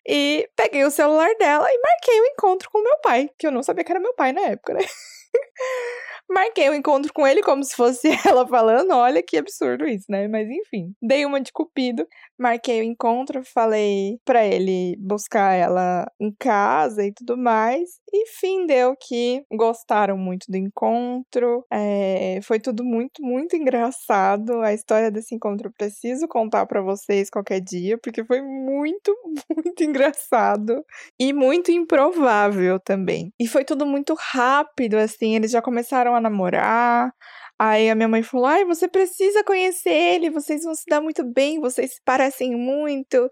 E 0.05 0.49
peguei 0.57 0.83
o 0.83 0.91
celular 0.91 1.29
dela 1.39 1.67
e 1.69 1.81
marquei 1.81 2.19
o 2.21 2.25
encontro 2.25 2.69
com 2.69 2.81
meu 2.83 2.99
pai, 3.01 3.29
que 3.37 3.47
eu 3.47 3.51
não 3.51 3.63
sabia 3.63 3.85
que 3.85 3.91
era 3.91 3.99
meu 4.01 4.13
pai 4.13 4.33
na 4.33 4.41
época, 4.41 4.73
né? 4.73 4.81
Marquei 6.29 6.69
o 6.69 6.71
um 6.71 6.75
encontro 6.75 7.11
com 7.11 7.25
ele 7.25 7.41
como 7.41 7.63
se 7.63 7.75
fosse 7.75 8.09
ela 8.25 8.47
falando. 8.47 8.91
Olha 8.91 9.23
que 9.23 9.37
absurdo 9.37 9.87
isso, 9.87 10.05
né? 10.09 10.27
Mas 10.27 10.47
enfim, 10.47 10.93
dei 11.01 11.25
uma 11.25 11.41
de 11.41 11.51
cupido. 11.51 12.07
Marquei 12.37 12.81
o 12.81 12.83
encontro, 12.83 13.43
falei 13.43 14.19
para 14.23 14.45
ele 14.45 14.95
buscar 14.97 15.53
ela 15.53 16.09
em 16.19 16.31
casa 16.31 17.05
e 17.05 17.11
tudo 17.11 17.37
mais. 17.37 17.99
E 18.11 18.27
fim 18.27 18.65
deu 18.65 18.95
que 18.95 19.43
gostaram 19.51 20.17
muito 20.17 20.45
do 20.49 20.55
encontro. 20.55 21.65
É, 21.71 22.39
foi 22.43 22.59
tudo 22.59 22.83
muito, 22.83 23.21
muito 23.21 23.55
engraçado. 23.55 24.61
A 24.61 24.73
história 24.73 25.11
desse 25.11 25.35
encontro 25.35 25.67
eu 25.67 25.73
preciso 25.73 26.27
contar 26.27 26.65
para 26.65 26.81
vocês 26.81 27.29
qualquer 27.29 27.59
dia, 27.59 27.97
porque 27.97 28.23
foi 28.23 28.41
muito, 28.41 29.15
muito 29.55 29.83
engraçado 29.83 30.85
e 31.19 31.33
muito 31.33 31.71
improvável 31.71 32.79
também. 32.79 33.33
E 33.39 33.47
foi 33.47 33.65
tudo 33.65 33.85
muito 33.85 34.15
rápido, 34.17 34.95
assim. 34.95 35.35
Eles 35.35 35.51
já 35.51 35.61
começaram 35.61 36.15
a 36.15 36.18
namorar. 36.21 37.11
Aí 37.57 37.89
a 37.89 37.95
minha 37.95 38.07
mãe 38.07 38.23
falou: 38.23 38.45
Ai, 38.47 38.65
você 38.65 38.87
precisa 38.87 39.43
conhecer 39.43 39.91
ele, 39.91 40.29
vocês 40.29 40.63
vão 40.63 40.73
se 40.75 40.85
dar 40.87 41.01
muito 41.01 41.23
bem, 41.23 41.59
vocês 41.59 41.95
se 41.95 42.01
parecem 42.05 42.55
muito. 42.55 43.29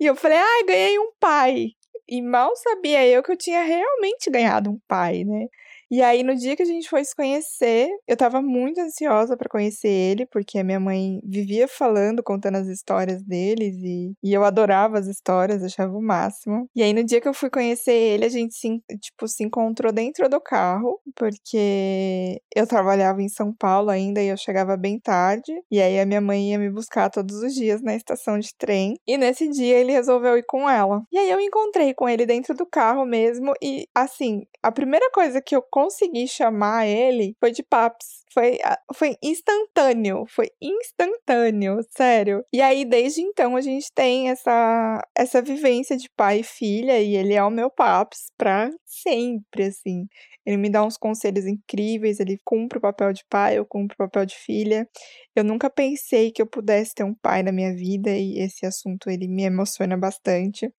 E 0.00 0.06
eu 0.06 0.16
falei: 0.16 0.38
Ai, 0.38 0.64
ganhei 0.64 0.98
um 0.98 1.12
pai. 1.20 1.68
E 2.08 2.22
mal 2.22 2.54
sabia 2.56 3.06
eu 3.08 3.22
que 3.22 3.32
eu 3.32 3.36
tinha 3.36 3.62
realmente 3.64 4.30
ganhado 4.30 4.70
um 4.70 4.78
pai, 4.88 5.24
né? 5.24 5.46
E 5.90 6.02
aí, 6.02 6.22
no 6.22 6.34
dia 6.34 6.56
que 6.56 6.62
a 6.62 6.66
gente 6.66 6.88
foi 6.88 7.04
se 7.04 7.14
conhecer, 7.14 7.88
eu 8.08 8.16
tava 8.16 8.42
muito 8.42 8.80
ansiosa 8.80 9.36
para 9.36 9.48
conhecer 9.48 9.88
ele, 9.88 10.26
porque 10.26 10.58
a 10.58 10.64
minha 10.64 10.80
mãe 10.80 11.20
vivia 11.24 11.68
falando, 11.68 12.22
contando 12.22 12.56
as 12.56 12.66
histórias 12.66 13.22
deles, 13.22 13.76
e, 13.82 14.12
e 14.22 14.32
eu 14.32 14.44
adorava 14.44 14.98
as 14.98 15.06
histórias, 15.06 15.62
achava 15.62 15.96
o 15.96 16.02
máximo. 16.02 16.68
E 16.74 16.82
aí, 16.82 16.92
no 16.92 17.04
dia 17.04 17.20
que 17.20 17.28
eu 17.28 17.34
fui 17.34 17.48
conhecer 17.50 17.92
ele, 17.92 18.24
a 18.24 18.28
gente 18.28 18.54
se, 18.54 18.82
tipo, 19.00 19.28
se 19.28 19.44
encontrou 19.44 19.92
dentro 19.92 20.28
do 20.28 20.40
carro, 20.40 21.00
porque 21.14 22.40
eu 22.54 22.66
trabalhava 22.66 23.22
em 23.22 23.28
São 23.28 23.52
Paulo 23.52 23.90
ainda 23.90 24.20
e 24.20 24.28
eu 24.28 24.36
chegava 24.36 24.76
bem 24.76 24.98
tarde. 24.98 25.52
E 25.70 25.80
aí, 25.80 26.00
a 26.00 26.06
minha 26.06 26.20
mãe 26.20 26.50
ia 26.50 26.58
me 26.58 26.70
buscar 26.70 27.10
todos 27.10 27.36
os 27.42 27.54
dias 27.54 27.80
na 27.80 27.94
estação 27.94 28.38
de 28.40 28.52
trem. 28.56 28.98
E 29.06 29.16
nesse 29.16 29.48
dia, 29.48 29.78
ele 29.78 29.92
resolveu 29.92 30.36
ir 30.36 30.44
com 30.44 30.68
ela. 30.68 31.02
E 31.12 31.18
aí, 31.18 31.30
eu 31.30 31.40
encontrei 31.40 31.94
com 31.94 32.08
ele 32.08 32.26
dentro 32.26 32.54
do 32.56 32.66
carro 32.66 33.04
mesmo, 33.04 33.52
e 33.62 33.86
assim, 33.94 34.44
a 34.62 34.72
primeira 34.72 35.08
coisa 35.12 35.40
que 35.40 35.54
eu 35.54 35.62
consegui 35.76 36.26
chamar 36.26 36.86
ele 36.86 37.36
foi 37.38 37.52
de 37.52 37.62
Paps. 37.62 38.24
Foi, 38.32 38.58
foi 38.94 39.14
instantâneo, 39.22 40.24
foi 40.26 40.50
instantâneo, 40.60 41.80
sério. 41.90 42.42
E 42.50 42.62
aí, 42.62 42.82
desde 42.82 43.20
então, 43.20 43.56
a 43.56 43.60
gente 43.60 43.92
tem 43.94 44.30
essa, 44.30 45.02
essa 45.14 45.42
vivência 45.42 45.94
de 45.94 46.08
pai 46.16 46.40
e 46.40 46.42
filha, 46.42 46.98
e 46.98 47.14
ele 47.14 47.34
é 47.34 47.42
o 47.44 47.50
meu 47.50 47.70
Paps 47.70 48.30
pra 48.38 48.70
sempre, 48.86 49.64
assim. 49.64 50.06
Ele 50.46 50.56
me 50.56 50.70
dá 50.70 50.82
uns 50.82 50.96
conselhos 50.96 51.44
incríveis, 51.44 52.20
ele 52.20 52.40
cumpre 52.42 52.78
o 52.78 52.80
papel 52.80 53.12
de 53.12 53.24
pai, 53.28 53.58
eu 53.58 53.66
cumpro 53.66 53.94
o 53.94 53.98
papel 53.98 54.24
de 54.24 54.34
filha. 54.34 54.88
Eu 55.34 55.44
nunca 55.44 55.68
pensei 55.68 56.30
que 56.30 56.40
eu 56.40 56.46
pudesse 56.46 56.94
ter 56.94 57.04
um 57.04 57.14
pai 57.14 57.42
na 57.42 57.52
minha 57.52 57.74
vida, 57.74 58.10
e 58.16 58.38
esse 58.38 58.64
assunto 58.64 59.10
ele 59.10 59.28
me 59.28 59.42
emociona 59.44 59.96
bastante. 59.96 60.72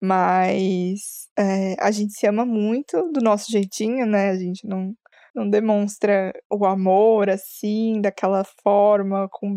Mas 0.00 1.28
é, 1.38 1.74
a 1.80 1.90
gente 1.90 2.14
se 2.14 2.26
ama 2.26 2.44
muito 2.46 3.10
do 3.12 3.20
nosso 3.20 3.50
jeitinho, 3.52 4.06
né? 4.06 4.30
A 4.30 4.36
gente 4.38 4.66
não 4.66 4.94
não 5.34 5.48
demonstra 5.48 6.32
o 6.50 6.64
amor 6.64 7.30
assim, 7.30 8.00
daquela 8.00 8.44
forma, 8.62 9.28
com, 9.30 9.54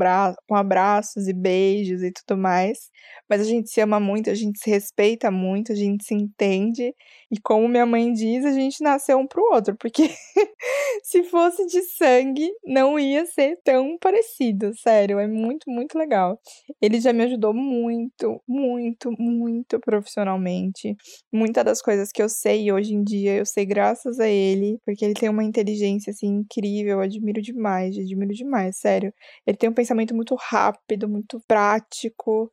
com 0.47 0.55
abraços 0.55 1.27
e 1.27 1.33
beijos 1.33 2.03
e 2.03 2.11
tudo 2.11 2.39
mais. 2.39 2.89
Mas 3.29 3.41
a 3.41 3.43
gente 3.43 3.69
se 3.69 3.81
ama 3.81 3.99
muito, 3.99 4.29
a 4.29 4.35
gente 4.35 4.59
se 4.59 4.69
respeita 4.69 5.31
muito, 5.31 5.71
a 5.71 5.75
gente 5.75 6.03
se 6.05 6.13
entende. 6.13 6.93
E 7.31 7.39
como 7.41 7.67
minha 7.67 7.85
mãe 7.85 8.13
diz, 8.13 8.45
a 8.45 8.51
gente 8.51 8.83
nasceu 8.83 9.17
um 9.17 9.27
pro 9.27 9.43
outro, 9.53 9.75
porque 9.77 10.09
se 11.03 11.23
fosse 11.23 11.65
de 11.65 11.81
sangue, 11.81 12.49
não 12.63 12.99
ia 12.99 13.25
ser 13.25 13.57
tão 13.63 13.97
parecido, 13.99 14.71
sério, 14.77 15.19
é 15.19 15.27
muito, 15.27 15.69
muito 15.69 15.97
legal. 15.97 16.39
Ele 16.81 16.99
já 16.99 17.11
me 17.11 17.23
ajudou 17.23 17.53
muito, 17.53 18.41
muito, 18.47 19.11
muito 19.17 19.79
profissionalmente. 19.79 20.95
Muitas 21.31 21.63
das 21.65 21.81
coisas 21.81 22.11
que 22.11 22.21
eu 22.21 22.29
sei 22.29 22.71
hoje 22.71 22.93
em 22.93 23.03
dia, 23.03 23.35
eu 23.35 23.45
sei 23.45 23.65
graças 23.65 24.19
a 24.19 24.27
ele, 24.27 24.77
porque 24.85 25.03
ele 25.03 25.13
tem 25.15 25.29
uma 25.29 25.43
inteligência 25.43 25.62
inteligência, 25.63 26.12
assim, 26.12 26.27
incrível. 26.27 27.00
Admiro 27.00 27.41
demais, 27.41 27.98
admiro 27.98 28.34
demais, 28.34 28.77
sério. 28.77 29.13
Ele 29.48 29.58
tem 29.58 29.70
um 29.70 29.74
pensamento 29.74 30.13
muito 30.13 30.36
rápido, 30.36 31.08
muito 31.08 31.41
prático. 31.48 32.51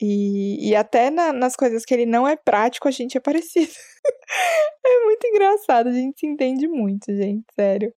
E, 0.00 0.70
e 0.70 0.76
até 0.76 1.10
na, 1.10 1.32
nas 1.32 1.56
coisas 1.56 1.84
que 1.84 1.94
ele 1.94 2.06
não 2.06 2.28
é 2.28 2.36
prático, 2.36 2.86
a 2.86 2.90
gente 2.90 3.16
é 3.16 3.20
parecido. 3.20 3.72
é 4.86 5.04
muito 5.04 5.26
engraçado, 5.26 5.88
a 5.88 5.92
gente 5.92 6.20
se 6.20 6.26
entende 6.26 6.68
muito, 6.68 7.12
gente, 7.14 7.44
sério. 7.54 7.92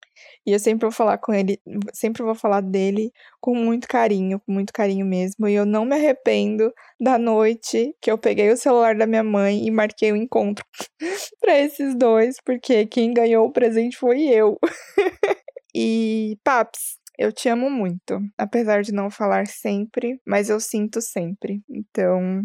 E 0.47 0.53
eu 0.53 0.59
sempre 0.59 0.87
vou 0.87 0.93
falar 0.93 1.19
com 1.19 1.33
ele, 1.33 1.61
sempre 1.93 2.23
vou 2.23 2.35
falar 2.35 2.61
dele 2.61 3.13
com 3.41 3.55
muito 3.55 3.87
carinho, 3.87 4.41
com 4.41 4.53
muito 4.53 4.73
carinho 4.73 5.07
mesmo. 5.07 5.49
E 5.49 5.55
eu 5.55 5.65
não 5.65 5.85
me 5.85 5.95
arrependo 5.95 6.73
da 7.01 7.19
noite 7.19 7.95
que 8.01 8.11
eu 8.11 8.19
peguei 8.19 8.51
o 8.51 8.57
celular 8.57 8.97
da 8.97 9.07
minha 9.07 9.23
mãe 9.23 9.67
e 9.67 9.71
marquei 9.71 10.13
o 10.13 10.15
um 10.15 10.19
encontro 10.19 10.65
para 11.41 11.59
esses 11.59 11.95
dois, 11.97 12.37
porque 12.45 12.87
quem 12.87 13.13
ganhou 13.13 13.47
o 13.47 13.53
presente 13.53 13.97
foi 13.97 14.23
eu. 14.23 14.59
e, 15.75 16.37
Paps, 16.45 16.99
eu 17.19 17.33
te 17.33 17.49
amo 17.49 17.71
muito, 17.71 18.21
apesar 18.37 18.83
de 18.83 18.93
não 18.93 19.11
falar 19.11 19.47
sempre, 19.47 20.21
mas 20.27 20.51
eu 20.51 20.59
sinto 20.59 21.01
sempre. 21.01 21.63
Então, 21.71 22.43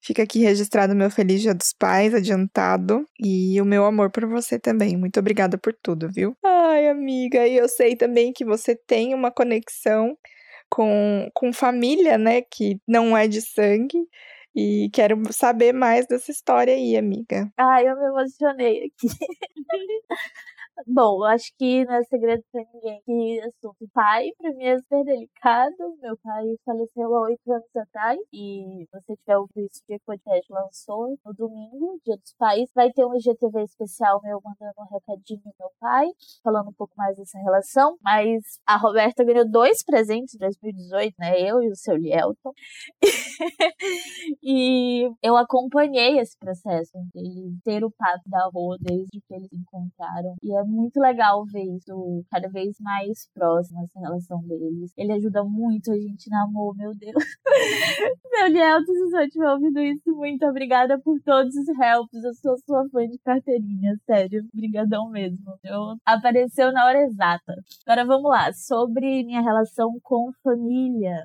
Fica 0.00 0.22
aqui 0.22 0.38
registrado 0.40 0.94
meu 0.94 1.10
feliz 1.10 1.42
Dia 1.42 1.54
dos 1.54 1.72
Pais 1.72 2.14
adiantado 2.14 3.04
e 3.18 3.60
o 3.60 3.64
meu 3.64 3.84
amor 3.84 4.10
por 4.10 4.26
você 4.26 4.58
também. 4.58 4.96
Muito 4.96 5.18
obrigada 5.18 5.58
por 5.58 5.74
tudo, 5.74 6.08
viu? 6.10 6.36
Ai, 6.44 6.88
amiga, 6.88 7.46
e 7.46 7.56
eu 7.56 7.68
sei 7.68 7.96
também 7.96 8.32
que 8.32 8.44
você 8.44 8.76
tem 8.76 9.14
uma 9.14 9.30
conexão 9.30 10.16
com, 10.70 11.28
com 11.34 11.52
família, 11.52 12.16
né, 12.16 12.42
que 12.42 12.80
não 12.86 13.16
é 13.16 13.26
de 13.26 13.40
sangue. 13.40 13.98
E 14.54 14.90
quero 14.92 15.20
saber 15.32 15.72
mais 15.72 16.06
dessa 16.06 16.32
história 16.32 16.74
aí, 16.74 16.96
amiga. 16.96 17.48
Ai, 17.56 17.86
eu 17.86 17.96
me 17.96 18.06
emocionei 18.06 18.86
aqui. 18.86 19.06
Bom, 20.86 21.24
acho 21.24 21.52
que 21.58 21.84
não 21.84 21.94
é 21.94 22.02
segredo 22.04 22.42
pra 22.52 22.62
ninguém 22.72 23.02
que 23.04 23.40
assunto 23.40 23.88
pai, 23.92 24.28
pra 24.38 24.52
mim 24.54 24.64
é 24.64 24.78
super 24.78 25.04
delicado. 25.04 25.74
Meu 26.00 26.16
pai 26.22 26.44
faleceu 26.64 27.14
há 27.16 27.20
oito 27.22 27.52
anos 27.52 27.76
atrás 27.76 28.18
e 28.32 28.86
você 28.92 29.16
tiver 29.16 29.38
ouvido 29.38 29.66
isso, 29.66 29.82
dia 29.88 29.98
que 29.98 30.02
o 30.02 30.06
podcast 30.06 30.52
lançou, 30.52 31.18
no 31.26 31.34
domingo, 31.34 32.00
dia 32.04 32.16
dos 32.16 32.32
pais, 32.38 32.70
vai 32.74 32.92
ter 32.92 33.04
um 33.04 33.14
IGTV 33.14 33.64
especial 33.64 34.20
meu 34.22 34.40
mandando 34.44 34.74
um 34.78 34.94
recadinho 34.94 35.40
pro 35.42 35.52
meu 35.58 35.70
pai, 35.80 36.06
falando 36.44 36.68
um 36.68 36.74
pouco 36.74 36.94
mais 36.96 37.16
dessa 37.16 37.38
relação. 37.38 37.96
Mas 38.00 38.42
a 38.64 38.76
Roberta 38.76 39.24
ganhou 39.24 39.50
dois 39.50 39.82
presentes 39.84 40.34
em 40.34 40.38
2018, 40.38 41.14
né? 41.18 41.40
Eu 41.40 41.60
e 41.62 41.70
o 41.70 41.76
seu 41.76 41.96
Lielton. 41.96 42.52
e 44.42 45.10
eu 45.22 45.36
acompanhei 45.36 46.18
esse 46.20 46.38
processo 46.38 46.92
de 47.14 47.58
ter 47.64 47.84
o 47.84 47.90
papo 47.90 48.22
da 48.26 48.48
rua 48.52 48.76
desde 48.80 49.20
que 49.20 49.34
eles 49.34 49.52
encontraram. 49.52 50.36
E 50.42 50.54
é 50.54 50.67
muito 50.68 51.00
legal 51.00 51.44
ver 51.46 51.64
isso 51.64 52.24
cada 52.30 52.48
vez 52.48 52.76
mais 52.80 53.28
próximo, 53.34 53.82
essa 53.82 53.98
relação 54.00 54.40
deles. 54.42 54.92
Ele 54.96 55.12
ajuda 55.12 55.44
muito 55.44 55.90
a 55.90 55.96
gente 55.96 56.28
na 56.30 56.44
amor, 56.44 56.76
meu 56.76 56.94
Deus. 56.94 57.14
meu 58.32 58.48
Lielto, 58.48 58.92
se 58.92 59.10
você 59.10 59.24
estiver 59.24 59.50
ouvindo 59.50 59.80
isso, 59.80 60.14
muito 60.14 60.46
obrigada 60.46 60.98
por 61.00 61.18
todos 61.24 61.54
os 61.54 61.68
helps. 61.68 62.22
Eu 62.22 62.34
sou 62.34 62.56
sua 62.58 62.88
fã 62.90 63.06
de 63.06 63.18
carteirinha, 63.18 63.94
sério. 64.06 64.42
Obrigadão 64.52 65.10
mesmo. 65.10 65.38
Eu 65.64 65.96
apareceu 66.04 66.72
na 66.72 66.86
hora 66.86 67.02
exata. 67.02 67.54
Agora 67.86 68.06
vamos 68.06 68.30
lá, 68.30 68.52
sobre 68.52 69.24
minha 69.24 69.40
relação 69.40 69.98
com 70.02 70.30
família. 70.42 71.24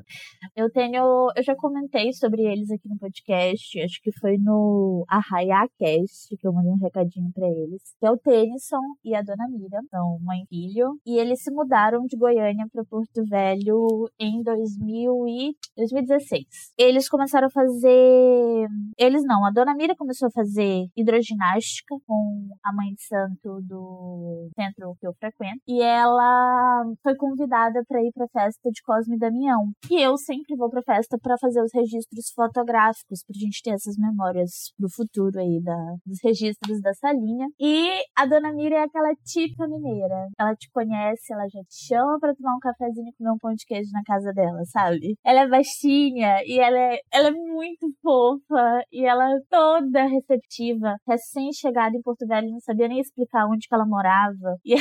Eu 0.55 0.69
tenho, 0.71 1.31
eu 1.35 1.43
já 1.43 1.55
comentei 1.55 2.11
sobre 2.13 2.43
eles 2.43 2.69
aqui 2.71 2.87
no 2.87 2.97
podcast, 2.97 3.81
acho 3.81 4.01
que 4.01 4.11
foi 4.19 4.37
no 4.37 5.05
Arraiacast 5.07 6.35
que 6.37 6.47
eu 6.47 6.53
mandei 6.53 6.71
um 6.71 6.77
recadinho 6.77 7.31
para 7.33 7.47
eles, 7.47 7.81
que 7.99 8.05
é 8.05 8.11
o 8.11 8.17
Tennyson 8.17 8.81
e 9.03 9.15
a 9.15 9.21
Dona 9.33 9.49
Mira, 9.49 9.79
são 9.89 10.19
mãe 10.21 10.43
e 10.51 10.73
filho, 10.73 10.99
e 11.05 11.17
eles 11.17 11.41
se 11.41 11.51
mudaram 11.51 12.05
de 12.05 12.15
Goiânia 12.15 12.67
para 12.71 12.85
Porto 12.85 13.23
Velho 13.27 14.07
em 14.19 14.43
2000 14.43 15.27
e 15.27 15.55
2016. 15.75 16.45
Eles 16.77 17.09
começaram 17.09 17.47
a 17.47 17.51
fazer, 17.51 18.67
eles 18.97 19.23
não, 19.25 19.43
a 19.45 19.51
Dona 19.51 19.73
Mira 19.73 19.95
começou 19.95 20.27
a 20.27 20.31
fazer 20.31 20.85
hidroginástica 20.95 21.95
com 22.05 22.47
a 22.63 22.73
mãe 22.73 22.93
de 22.93 23.03
santo 23.03 23.61
do 23.61 24.49
centro 24.55 24.95
que 24.99 25.07
eu 25.07 25.13
frequento, 25.13 25.61
e 25.67 25.81
ela 25.81 26.83
foi 27.01 27.15
convidada 27.15 27.83
para 27.87 28.01
ir 28.01 28.11
para 28.13 28.27
festa 28.27 28.69
de 28.69 28.81
Cosme 28.83 29.15
e 29.15 29.19
Damião. 29.19 29.71
E 29.89 29.99
eu 29.99 30.15
sempre 30.17 30.55
vou 30.55 30.69
para 30.69 30.83
festa 30.83 31.17
para 31.17 31.37
fazer 31.39 31.61
os 31.63 31.71
registros 31.73 32.31
fotográficos 32.35 33.23
pra 33.23 33.39
gente 33.39 33.61
ter 33.63 33.71
essas 33.71 33.97
memórias 33.97 34.71
pro 34.77 34.89
futuro 34.89 35.39
aí 35.39 35.59
da, 35.61 35.95
dos 36.05 36.19
registros 36.23 36.81
da 36.81 36.93
salinha. 36.93 37.47
E 37.59 37.89
a 38.15 38.25
Dona 38.25 38.53
Mira 38.53 38.75
é 38.75 38.83
aquela 38.83 39.13
típica 39.23 39.67
mineira. 39.67 40.27
Ela 40.39 40.55
te 40.55 40.69
conhece, 40.71 41.33
ela 41.33 41.47
já 41.47 41.61
te 41.63 41.87
chama 41.87 42.19
para 42.19 42.35
tomar 42.35 42.55
um 42.55 42.59
cafezinho 42.59 43.09
e 43.09 43.13
comer 43.13 43.31
um 43.31 43.37
pão 43.37 43.53
de 43.53 43.65
queijo 43.65 43.89
na 43.91 44.03
casa 44.03 44.31
dela, 44.33 44.63
sabe? 44.65 45.15
Ela 45.25 45.41
é 45.41 45.47
baixinha 45.47 46.41
e 46.45 46.59
ela 46.59 46.77
é, 46.77 46.99
ela 47.11 47.27
é 47.29 47.31
muito 47.31 47.87
fofa 48.01 48.83
e 48.91 49.05
ela 49.05 49.31
é 49.31 49.39
toda 49.49 50.05
receptiva. 50.05 50.95
Recém-chegada 51.07 51.95
em 51.95 52.01
Porto 52.01 52.27
Velho, 52.27 52.49
não 52.49 52.59
sabia 52.59 52.87
nem 52.87 52.99
explicar 52.99 53.47
onde 53.47 53.67
que 53.67 53.73
ela 53.73 53.85
morava. 53.85 54.57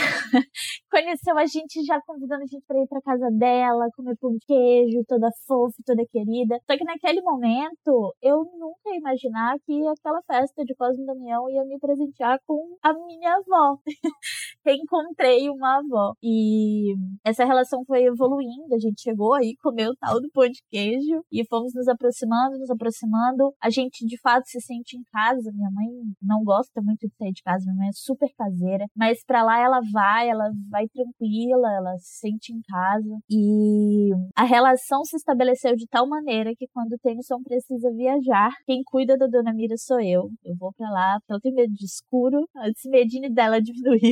E 0.92 1.02
conheceu 1.02 1.38
a 1.38 1.46
gente 1.46 1.82
já 1.84 1.98
convidando 2.06 2.42
a 2.42 2.46
gente 2.46 2.64
pra 2.66 2.78
ir 2.78 2.86
pra 2.86 3.00
casa 3.00 3.30
dela, 3.30 3.88
comer 3.96 4.16
pão 4.20 4.32
de 4.32 4.44
queijo, 4.46 5.04
toda 5.08 5.28
fofa, 5.46 5.76
toda 5.86 6.02
querida. 6.10 6.58
Só 6.70 6.76
que 6.76 6.84
naquele 6.84 7.22
momento, 7.22 8.14
eu 8.20 8.44
nunca 8.58 8.90
ia 8.90 8.98
imaginar 8.98 9.56
que 9.64 9.86
aquela 9.88 10.20
festa 10.22 10.64
de 10.64 10.74
Cosme 10.74 11.06
Damião 11.06 11.48
ia 11.48 11.64
me 11.64 11.78
presentear 11.78 12.38
com 12.46 12.76
a 12.82 12.92
minha 12.92 13.36
avó. 13.36 13.78
reencontrei 14.64 15.48
uma 15.48 15.78
avó. 15.78 16.14
E 16.22 16.94
essa 17.24 17.44
relação 17.44 17.84
foi 17.84 18.04
evoluindo. 18.04 18.74
A 18.74 18.78
gente 18.78 19.02
chegou 19.02 19.34
aí, 19.34 19.56
comeu 19.62 19.90
o 19.90 19.96
tal 19.96 20.20
do 20.20 20.30
pão 20.30 20.48
de 20.48 20.62
queijo 20.70 21.24
e 21.30 21.46
fomos 21.46 21.74
nos 21.74 21.88
aproximando, 21.88 22.58
nos 22.58 22.70
aproximando. 22.70 23.52
A 23.60 23.70
gente 23.70 24.06
de 24.06 24.18
fato 24.20 24.44
se 24.46 24.60
sente 24.60 24.96
em 24.96 25.02
casa. 25.12 25.50
Minha 25.52 25.70
mãe 25.70 25.88
não 26.20 26.44
gosta 26.44 26.80
muito 26.80 27.06
de 27.06 27.14
sair 27.16 27.32
de 27.32 27.42
casa, 27.42 27.64
minha 27.64 27.76
mãe 27.76 27.88
é 27.88 27.92
super 27.92 28.28
caseira, 28.36 28.86
mas 28.96 29.24
para 29.24 29.42
lá 29.42 29.58
ela 29.58 29.80
vai, 29.92 30.28
ela 30.28 30.50
vai 30.70 30.86
tranquila, 30.88 31.68
ela 31.76 31.96
se 31.98 32.20
sente 32.20 32.52
em 32.52 32.60
casa. 32.62 33.18
E 33.30 34.10
a 34.34 34.44
relação 34.44 35.04
se 35.04 35.16
estabeleceu 35.16 35.74
de 35.76 35.86
tal 35.86 36.08
maneira 36.08 36.52
que 36.56 36.66
quando 36.72 36.92
o 36.92 36.98
Tennyson 36.98 37.42
precisa 37.42 37.90
viajar, 37.92 38.50
quem 38.66 38.82
cuida 38.84 39.16
da 39.16 39.26
dona 39.26 39.52
Mira 39.52 39.76
sou 39.76 40.00
eu. 40.00 40.30
Eu 40.44 40.56
vou 40.56 40.72
para 40.72 40.90
lá, 40.90 41.18
porque 41.20 41.32
ela 41.32 41.40
tem 41.40 41.52
medo 41.52 41.72
de 41.72 41.84
escuro, 41.84 42.48
esse 42.64 42.88
medinho 42.88 43.32
dela 43.32 43.60
diminuiu. 43.60 44.00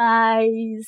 Mas, 0.00 0.86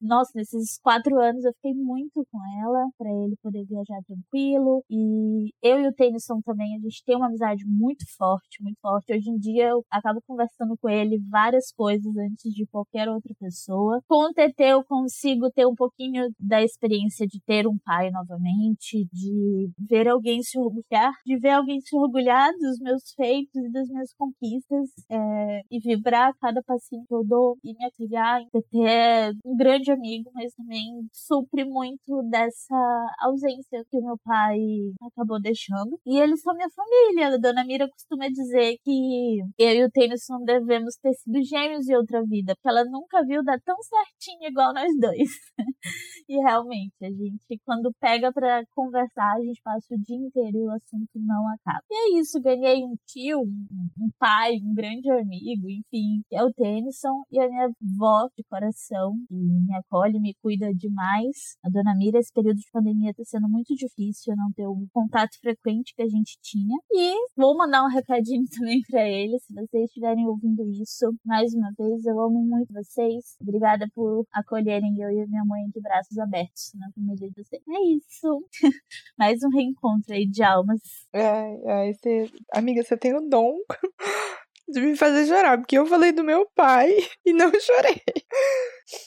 nossa, 0.00 0.30
nesses 0.36 0.78
quatro 0.78 1.18
anos 1.18 1.44
eu 1.44 1.52
fiquei 1.54 1.74
muito 1.74 2.24
com 2.30 2.38
ela, 2.62 2.86
para 2.96 3.10
ele 3.10 3.34
poder 3.42 3.64
viajar 3.64 4.00
tranquilo. 4.06 4.84
E 4.88 5.50
eu 5.60 5.80
e 5.80 5.88
o 5.88 5.92
Tennyson 5.92 6.40
também, 6.44 6.76
a 6.76 6.78
gente 6.78 7.02
tem 7.04 7.16
uma 7.16 7.26
amizade 7.26 7.64
muito 7.66 8.04
forte, 8.16 8.62
muito 8.62 8.78
forte. 8.80 9.12
Hoje 9.12 9.28
em 9.28 9.38
dia 9.38 9.70
eu 9.70 9.84
acabo 9.90 10.20
conversando 10.24 10.76
com 10.80 10.88
ele 10.88 11.18
várias 11.28 11.72
coisas 11.72 12.16
antes 12.16 12.52
de 12.54 12.64
qualquer 12.66 13.08
outra 13.08 13.34
pessoa. 13.40 14.00
Com 14.06 14.30
o 14.30 14.32
TT 14.32 14.62
eu 14.62 14.84
consigo 14.84 15.50
ter 15.50 15.66
um 15.66 15.74
pouquinho 15.74 16.30
da 16.38 16.62
experiência 16.62 17.26
de 17.26 17.40
ter 17.44 17.66
um 17.66 17.76
pai 17.84 18.08
novamente, 18.12 19.04
de 19.12 19.68
ver 19.78 20.06
alguém 20.06 20.40
se 20.42 20.56
orgulhar, 20.60 21.12
de 21.26 21.36
ver 21.38 21.50
alguém 21.50 21.80
se 21.80 21.96
orgulhar 21.96 22.52
dos 22.52 22.78
meus 22.78 23.02
feitos 23.16 23.64
e 23.64 23.72
das 23.72 23.88
minhas 23.88 24.14
conquistas, 24.14 24.90
é, 25.10 25.62
e 25.68 25.80
vibrar 25.80 26.32
cada 26.40 26.62
passinho 26.62 27.04
que 27.08 27.14
eu 27.14 27.24
dou 27.24 27.56
e 27.64 27.74
me 27.74 27.84
acriar 27.84 28.43
mãe, 28.52 28.62
ter 28.70 29.34
um 29.44 29.56
grande 29.56 29.90
amigo, 29.90 30.30
mas 30.34 30.52
também 30.54 31.06
supre 31.12 31.64
muito 31.64 32.22
dessa 32.30 33.06
ausência 33.20 33.84
que 33.90 33.98
o 33.98 34.04
meu 34.04 34.18
pai 34.24 34.58
acabou 35.02 35.40
deixando. 35.40 35.98
E 36.06 36.18
eles 36.18 36.40
são 36.40 36.54
minha 36.54 36.68
família. 36.70 37.34
A 37.34 37.38
dona 37.38 37.64
Mira 37.64 37.88
costuma 37.88 38.28
dizer 38.28 38.76
que 38.84 39.40
eu 39.58 39.70
e 39.70 39.84
o 39.84 39.90
Tennyson 39.90 40.44
devemos 40.44 40.96
ter 40.96 41.12
sido 41.14 41.42
gêmeos 41.44 41.88
em 41.88 41.96
outra 41.96 42.22
vida, 42.24 42.54
porque 42.54 42.68
ela 42.68 42.84
nunca 42.84 43.24
viu 43.24 43.42
dar 43.42 43.60
tão 43.60 43.76
certinho 43.82 44.48
igual 44.48 44.72
nós 44.74 44.90
dois. 45.00 45.28
e 46.28 46.36
realmente, 46.42 46.94
a 47.02 47.10
gente, 47.10 47.60
quando 47.64 47.92
pega 48.00 48.32
para 48.32 48.64
conversar, 48.74 49.36
a 49.36 49.40
gente 49.40 49.60
passa 49.62 49.94
o 49.94 49.98
dia 49.98 50.16
inteiro 50.16 50.58
e 50.58 50.66
o 50.66 50.72
assunto 50.72 51.10
não 51.16 51.48
acaba. 51.48 51.82
E 51.90 52.16
é 52.16 52.20
isso, 52.20 52.40
ganhei 52.40 52.84
um 52.84 52.94
tio, 53.06 53.40
um, 53.40 53.88
um 53.98 54.08
pai, 54.18 54.54
um 54.62 54.74
grande 54.74 55.10
amigo, 55.10 55.68
enfim, 55.68 56.22
que 56.28 56.36
é 56.36 56.42
o 56.42 56.52
Tennyson, 56.52 57.22
e 57.30 57.40
a 57.40 57.48
minha 57.48 57.64
avó 57.64 58.23
de 58.36 58.44
coração, 58.44 59.14
que 59.28 59.34
me 59.34 59.74
acolhe, 59.76 60.20
me 60.20 60.34
cuida 60.42 60.72
demais. 60.74 61.56
A 61.64 61.68
dona 61.68 61.94
Mira, 61.96 62.18
esse 62.18 62.32
período 62.32 62.56
de 62.56 62.70
pandemia 62.72 63.12
tá 63.14 63.22
sendo 63.24 63.48
muito 63.48 63.74
difícil 63.74 64.34
não 64.36 64.50
ter 64.52 64.66
o 64.66 64.86
contato 64.92 65.38
frequente 65.40 65.94
que 65.94 66.02
a 66.02 66.08
gente 66.08 66.38
tinha. 66.42 66.76
E 66.92 67.14
vou 67.36 67.56
mandar 67.56 67.84
um 67.84 67.88
recadinho 67.88 68.44
também 68.56 68.80
para 68.88 69.08
eles, 69.08 69.44
se 69.44 69.54
vocês 69.54 69.84
estiverem 69.84 70.26
ouvindo 70.26 70.68
isso. 70.70 71.14
Mais 71.24 71.52
uma 71.54 71.70
vez, 71.78 72.04
eu 72.04 72.20
amo 72.20 72.42
muito 72.44 72.72
vocês. 72.72 73.36
Obrigada 73.40 73.86
por 73.94 74.26
acolherem 74.32 75.00
eu 75.00 75.10
e 75.10 75.26
minha 75.26 75.44
mãe 75.44 75.64
de 75.68 75.80
braços 75.80 76.18
abertos 76.18 76.72
na 76.74 76.90
família 76.92 77.28
de 77.30 77.42
vocês. 77.42 77.62
É 77.68 77.96
isso. 77.96 78.44
Mais 79.18 79.42
um 79.42 79.48
reencontro 79.48 80.14
aí 80.14 80.26
de 80.26 80.42
almas. 80.42 80.80
Ai, 81.12 81.56
ai, 81.66 81.94
você... 81.94 82.30
Amiga, 82.52 82.82
você 82.82 82.96
tem 82.96 83.14
o 83.14 83.28
dom 83.28 83.54
de 84.68 84.80
me 84.80 84.96
fazer 84.96 85.26
chorar, 85.26 85.58
porque 85.58 85.78
eu 85.78 85.86
falei 85.86 86.12
do 86.12 86.24
meu 86.24 86.46
pai 86.54 86.90
e 87.24 87.32
não 87.32 87.50
chorei. 87.60 88.02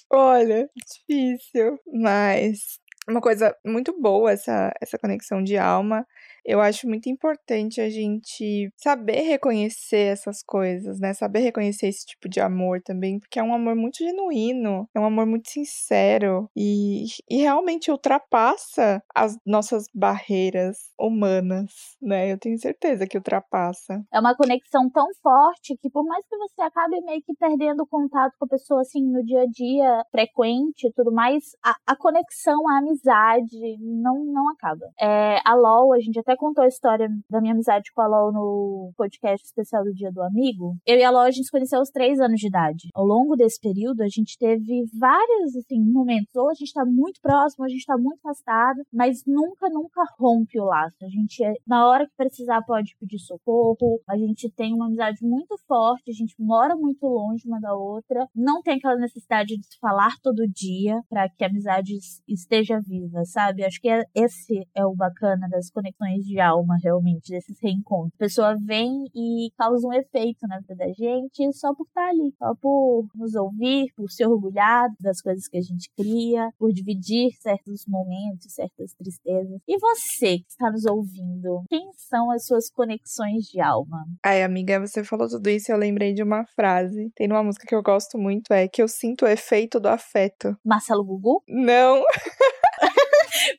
Olha, 0.09 0.69
difícil, 0.75 1.79
mas 1.93 2.79
uma 3.07 3.21
coisa 3.21 3.55
muito 3.65 3.99
boa 3.99 4.31
essa, 4.31 4.73
essa 4.81 4.97
conexão 4.97 5.43
de 5.43 5.57
alma 5.57 6.05
eu 6.47 6.61
acho 6.61 6.87
muito 6.87 7.09
importante 7.09 7.81
a 7.81 7.89
gente 7.89 8.71
saber 8.77 9.21
reconhecer 9.23 10.13
essas 10.13 10.41
coisas, 10.41 10.97
né? 10.97 11.13
Saber 11.13 11.39
reconhecer 11.39 11.87
esse 11.87 12.05
tipo 12.05 12.29
de 12.29 12.39
amor 12.39 12.81
também, 12.81 13.19
porque 13.19 13.37
é 13.37 13.43
um 13.43 13.53
amor 13.53 13.75
muito 13.75 13.97
genuíno, 13.97 14.87
é 14.95 14.99
um 14.99 15.05
amor 15.05 15.25
muito 15.25 15.49
sincero 15.49 16.49
e, 16.55 17.03
e 17.29 17.41
realmente 17.41 17.91
ultrapassa 17.91 19.03
as 19.13 19.37
nossas 19.45 19.87
barreiras 19.93 20.77
humanas, 20.97 21.97
né? 22.01 22.31
Eu 22.31 22.39
tenho 22.39 22.57
certeza 22.57 23.05
que 23.05 23.17
ultrapassa. 23.17 24.01
É 24.13 24.19
uma 24.19 24.33
conexão 24.33 24.89
tão 24.89 25.07
forte 25.21 25.75
que 25.81 25.89
por 25.89 26.05
mais 26.05 26.25
que 26.29 26.37
você 26.37 26.61
acabe 26.61 27.01
meio 27.01 27.21
que 27.23 27.33
perdendo 27.37 27.85
contato 27.85 28.33
com 28.39 28.45
a 28.45 28.49
pessoa 28.49 28.81
assim 28.81 29.03
no 29.03 29.21
dia 29.21 29.41
a 29.41 29.47
dia 29.47 30.01
frequente 30.11 30.87
e 30.87 30.93
tudo 30.93 31.11
mais, 31.11 31.43
a, 31.61 31.75
a 31.85 31.95
conexão, 31.97 32.69
a 32.69 32.77
amizade 32.77 33.77
não, 33.81 34.23
não 34.23 34.49
acaba. 34.51 34.85
É, 35.01 35.41
a 35.43 35.53
LOL, 35.53 35.93
a 35.93 35.99
gente 35.99 36.17
até 36.19 36.36
contou 36.37 36.63
a 36.63 36.67
história 36.67 37.09
da 37.29 37.41
minha 37.41 37.53
amizade 37.53 37.91
com 37.93 38.01
a 38.01 38.07
LOL 38.07 38.31
no 38.31 38.91
podcast 38.95 39.45
especial 39.45 39.83
do 39.83 39.93
Dia 39.93 40.11
do 40.11 40.21
Amigo. 40.21 40.77
Eu 40.85 40.97
e 40.97 41.03
a 41.03 41.11
LOL, 41.11 41.21
a 41.21 41.31
gente 41.31 41.45
se 41.45 41.51
conheceu 41.51 41.79
aos 41.79 41.89
três 41.89 42.19
anos 42.19 42.39
de 42.39 42.47
idade. 42.47 42.89
Ao 42.93 43.05
longo 43.05 43.35
desse 43.35 43.59
período, 43.59 44.01
a 44.01 44.07
gente 44.07 44.37
teve 44.37 44.85
vários, 44.97 45.55
assim, 45.55 45.79
momentos. 45.79 46.35
Ou 46.35 46.49
a 46.49 46.53
gente 46.53 46.71
tá 46.71 46.85
muito 46.85 47.19
próximo, 47.21 47.63
ou 47.63 47.65
a 47.65 47.69
gente 47.69 47.85
tá 47.85 47.97
muito 47.97 48.19
afastado, 48.19 48.81
mas 48.93 49.23
nunca, 49.25 49.69
nunca 49.69 50.03
rompe 50.19 50.59
o 50.59 50.65
laço. 50.65 50.95
A 51.03 51.09
gente, 51.09 51.43
na 51.65 51.87
hora 51.87 52.05
que 52.05 52.15
precisar, 52.15 52.61
pode 52.61 52.95
pedir 52.99 53.19
socorro. 53.19 53.99
A 54.07 54.17
gente 54.17 54.49
tem 54.51 54.73
uma 54.73 54.85
amizade 54.85 55.17
muito 55.21 55.57
forte, 55.67 56.11
a 56.11 56.13
gente 56.13 56.35
mora 56.39 56.75
muito 56.75 57.05
longe 57.05 57.47
uma 57.47 57.59
da 57.59 57.73
outra. 57.73 58.27
Não 58.35 58.61
tem 58.61 58.75
aquela 58.75 58.95
necessidade 58.95 59.57
de 59.57 59.65
se 59.65 59.79
falar 59.79 60.13
todo 60.21 60.47
dia 60.47 61.01
para 61.09 61.29
que 61.29 61.43
a 61.43 61.47
amizade 61.47 61.93
esteja 62.27 62.79
viva, 62.79 63.23
sabe? 63.25 63.63
Acho 63.63 63.81
que 63.81 63.89
é, 63.89 64.03
esse 64.13 64.67
é 64.75 64.85
o 64.85 64.95
bacana 64.95 65.47
das 65.49 65.69
conexões 65.69 66.26
de 66.27 66.39
alma, 66.39 66.77
realmente, 66.83 67.31
desses 67.31 67.57
reencontros. 67.61 68.13
A 68.15 68.17
pessoa 68.17 68.55
vem 68.55 69.05
e 69.15 69.51
causa 69.57 69.87
um 69.87 69.93
efeito 69.93 70.47
na 70.47 70.59
vida 70.59 70.75
da 70.75 70.87
gente 70.93 71.51
só 71.53 71.73
por 71.73 71.85
estar 71.87 72.09
ali, 72.09 72.33
só 72.37 72.53
por 72.55 73.07
nos 73.15 73.35
ouvir, 73.35 73.91
por 73.95 74.09
se 74.11 74.25
orgulhar 74.25 74.89
das 74.99 75.21
coisas 75.21 75.47
que 75.47 75.57
a 75.57 75.61
gente 75.61 75.89
cria, 75.95 76.49
por 76.57 76.71
dividir 76.73 77.31
certos 77.39 77.85
momentos, 77.87 78.53
certas 78.53 78.93
tristezas. 78.93 79.59
E 79.67 79.77
você 79.79 80.39
que 80.39 80.49
está 80.49 80.69
nos 80.71 80.85
ouvindo, 80.85 81.63
quem 81.69 81.89
são 81.95 82.31
as 82.31 82.45
suas 82.45 82.69
conexões 82.69 83.45
de 83.45 83.61
alma? 83.61 84.05
Ai, 84.23 84.43
amiga, 84.43 84.79
você 84.79 85.03
falou 85.03 85.27
tudo 85.27 85.49
isso 85.49 85.71
e 85.71 85.73
eu 85.73 85.77
lembrei 85.77 86.13
de 86.13 86.23
uma 86.23 86.45
frase. 86.55 87.11
Tem 87.15 87.31
uma 87.31 87.43
música 87.43 87.65
que 87.67 87.75
eu 87.75 87.83
gosto 87.83 88.17
muito, 88.17 88.53
é 88.53 88.67
que 88.67 88.81
eu 88.81 88.87
sinto 88.87 89.25
o 89.25 89.27
efeito 89.27 89.79
do 89.79 89.87
afeto. 89.87 90.55
Marcelo 90.65 91.03
Gugu? 91.03 91.43
Não. 91.47 92.03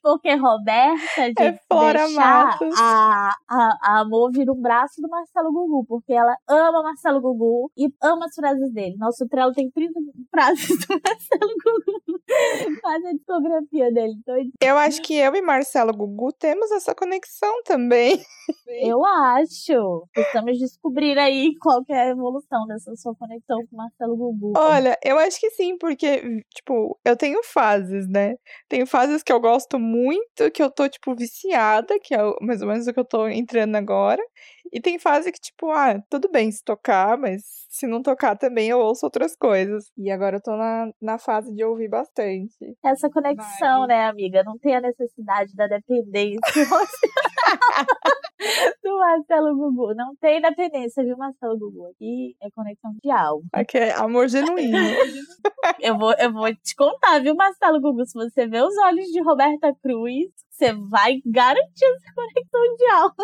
Porque 0.02 0.34
Roberta 0.34 1.32
de 1.34 1.42
é 1.42 1.58
Flora 1.70 2.08
Matos. 2.08 2.74
A, 2.78 3.30
a, 3.48 3.78
a 3.82 4.00
Amor 4.00 4.30
vira 4.32 4.52
um 4.52 4.60
braço 4.60 5.00
do 5.00 5.08
Marcelo 5.08 5.52
Gugu, 5.52 5.84
porque 5.86 6.12
ela 6.12 6.36
ama 6.48 6.82
Marcelo 6.82 7.20
Gugu 7.20 7.70
e 7.76 7.88
ama 8.02 8.26
as 8.26 8.34
frases 8.34 8.72
dele. 8.72 8.96
Nosso 8.98 9.26
trelo 9.28 9.52
tem 9.52 9.70
30 9.70 9.92
frases 10.30 10.68
do 10.86 10.94
Marcelo 11.04 11.52
Gugu. 11.64 12.20
Faz 12.82 13.04
a 13.04 13.12
discografia 13.12 13.92
dele. 13.92 14.14
Então, 14.18 14.36
eu 14.60 14.78
acho 14.78 15.02
que 15.02 15.14
eu 15.14 15.34
e 15.34 15.42
Marcelo 15.42 15.92
Gugu 15.92 16.32
temos 16.32 16.70
essa 16.70 16.94
conexão 16.94 17.62
também. 17.64 18.20
Eu 18.80 19.04
acho. 19.04 20.06
Estamos 20.16 20.58
descobrindo 20.58 21.20
aí 21.20 21.54
qual 21.60 21.82
é 21.88 22.08
a 22.08 22.08
evolução 22.10 22.66
dessa 22.66 22.94
sua 22.96 23.14
conexão 23.14 23.58
com 23.66 23.76
Marcelo 23.76 24.16
Gugu. 24.16 24.52
Olha, 24.56 24.96
eu 25.04 25.18
acho 25.18 25.40
que 25.40 25.50
sim, 25.50 25.76
porque, 25.78 26.42
tipo, 26.54 26.98
eu 27.04 27.16
tenho 27.16 27.42
fases, 27.42 28.08
né? 28.08 28.34
Tenho 28.68 28.86
fases 28.86 29.22
que 29.22 29.32
eu 29.32 29.40
gosto 29.40 29.67
muito, 29.76 30.48
que 30.52 30.62
eu 30.62 30.70
tô, 30.70 30.88
tipo, 30.88 31.14
viciada, 31.16 31.98
que 32.00 32.14
é 32.14 32.18
mais 32.40 32.62
ou 32.62 32.68
menos 32.68 32.86
o 32.86 32.92
que 32.94 33.00
eu 33.00 33.04
tô 33.04 33.26
entrando 33.28 33.74
agora. 33.74 34.22
E 34.72 34.80
tem 34.80 34.98
fase 34.98 35.32
que, 35.32 35.40
tipo, 35.40 35.70
ah, 35.70 36.00
tudo 36.10 36.28
bem 36.30 36.50
se 36.50 36.62
tocar, 36.62 37.16
mas 37.16 37.42
se 37.68 37.86
não 37.86 38.02
tocar 38.02 38.36
também 38.36 38.68
eu 38.68 38.78
ouço 38.78 39.06
outras 39.06 39.36
coisas. 39.36 39.90
E 39.96 40.10
agora 40.10 40.36
eu 40.36 40.42
tô 40.42 40.56
na, 40.56 40.90
na 41.00 41.18
fase 41.18 41.54
de 41.54 41.64
ouvir 41.64 41.88
bastante. 41.88 42.76
Essa 42.84 43.08
conexão, 43.10 43.80
mas... 43.80 43.88
né, 43.88 44.06
amiga? 44.06 44.42
Não 44.44 44.58
tem 44.58 44.76
a 44.76 44.80
necessidade 44.80 45.54
da 45.54 45.66
dependência 45.66 46.40
do 48.82 48.98
Marcelo 48.98 49.56
Gugu. 49.56 49.94
Não 49.94 50.14
tem 50.16 50.40
dependência, 50.40 51.04
viu, 51.04 51.16
Marcelo 51.16 51.58
Gugu? 51.58 51.90
Aqui 51.90 52.36
é 52.42 52.50
conexão 52.50 52.92
de 53.02 53.10
alma. 53.10 53.44
Aqui 53.52 53.78
é 53.78 53.94
amor 53.94 54.28
genuíno. 54.28 54.78
eu, 55.80 55.98
vou, 55.98 56.12
eu 56.18 56.32
vou 56.32 56.54
te 56.54 56.74
contar, 56.76 57.20
viu, 57.20 57.34
Marcelo 57.34 57.80
Gugu? 57.80 58.04
Se 58.06 58.14
você 58.14 58.46
vê 58.46 58.62
os 58.62 58.76
olhos 58.78 59.06
de 59.06 59.20
Roberta 59.22 59.74
Cruz, 59.82 60.28
você 60.58 60.72
vai 60.72 61.22
garantir 61.24 61.84
essa 61.84 62.12
conexão 62.14 62.76
de 62.76 62.86
alma. 62.90 63.14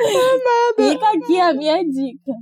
Amada. 0.00 0.90
Fica 0.90 1.08
aqui 1.10 1.40
a 1.40 1.52
minha 1.52 1.84
dica. 1.84 2.32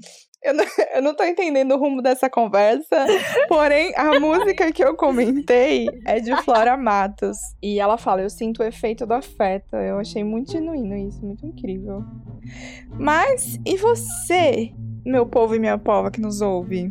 Eu 0.43 0.55
não, 0.55 0.65
eu 0.95 1.03
não 1.03 1.15
tô 1.15 1.25
entendendo 1.25 1.73
o 1.73 1.79
rumo 1.79 2.01
dessa 2.01 2.31
conversa, 2.31 3.05
porém 3.47 3.93
a 3.95 4.19
música 4.21 4.73
que 4.73 4.83
eu 4.83 4.97
comentei 4.97 5.87
é 6.07 6.19
de 6.19 6.35
Flora 6.43 6.77
Matos. 6.79 7.37
E 7.63 7.79
ela 7.79 7.99
fala: 7.99 8.23
Eu 8.23 8.31
sinto 8.31 8.63
o 8.63 8.67
efeito 8.67 9.05
do 9.05 9.13
afeto. 9.13 9.77
Eu 9.77 9.99
achei 9.99 10.25
muito 10.25 10.53
genuíno 10.53 10.97
isso, 10.97 11.21
muito 11.23 11.45
incrível. 11.45 12.03
Mas, 12.99 13.59
e 13.67 13.77
você, 13.77 14.73
meu 15.05 15.27
povo 15.27 15.55
e 15.55 15.59
minha 15.59 15.77
pova 15.77 16.11
que 16.11 16.21
nos 16.21 16.41
ouve? 16.41 16.91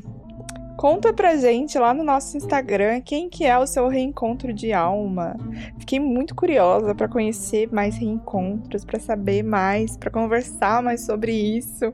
Conta 0.79 1.11
pra 1.11 1.35
gente 1.35 1.77
lá 1.77 1.93
no 1.93 2.05
nosso 2.05 2.37
Instagram 2.37 3.01
quem 3.01 3.29
que 3.29 3.43
é 3.43 3.59
o 3.59 3.67
seu 3.67 3.89
reencontro 3.89 4.53
de 4.53 4.71
alma. 4.71 5.35
Fiquei 5.77 5.99
muito 5.99 6.33
curiosa 6.33 6.95
para 6.95 7.09
conhecer 7.09 7.67
mais 7.69 7.97
reencontros, 7.97 8.85
para 8.85 8.97
saber 8.97 9.43
mais, 9.43 9.97
para 9.97 10.09
conversar 10.09 10.81
mais 10.81 11.05
sobre 11.05 11.33
isso. 11.33 11.93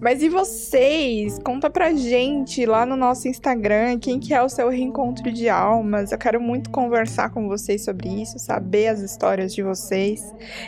Mas 0.00 0.22
e 0.22 0.28
vocês? 0.28 1.38
Conta 1.38 1.70
pra 1.70 1.92
gente 1.92 2.66
lá 2.66 2.84
no 2.84 2.96
nosso 2.96 3.28
Instagram 3.28 3.98
quem 3.98 4.18
que 4.18 4.34
é 4.34 4.42
o 4.42 4.48
seu 4.48 4.68
reencontro 4.68 5.32
de 5.32 5.48
almas. 5.48 6.12
Eu 6.12 6.18
quero 6.18 6.40
muito 6.40 6.70
conversar 6.70 7.30
com 7.30 7.48
vocês 7.48 7.84
sobre 7.84 8.08
isso, 8.22 8.38
saber 8.38 8.88
as 8.88 9.00
histórias 9.00 9.54
de 9.54 9.62
vocês. 9.62 10.22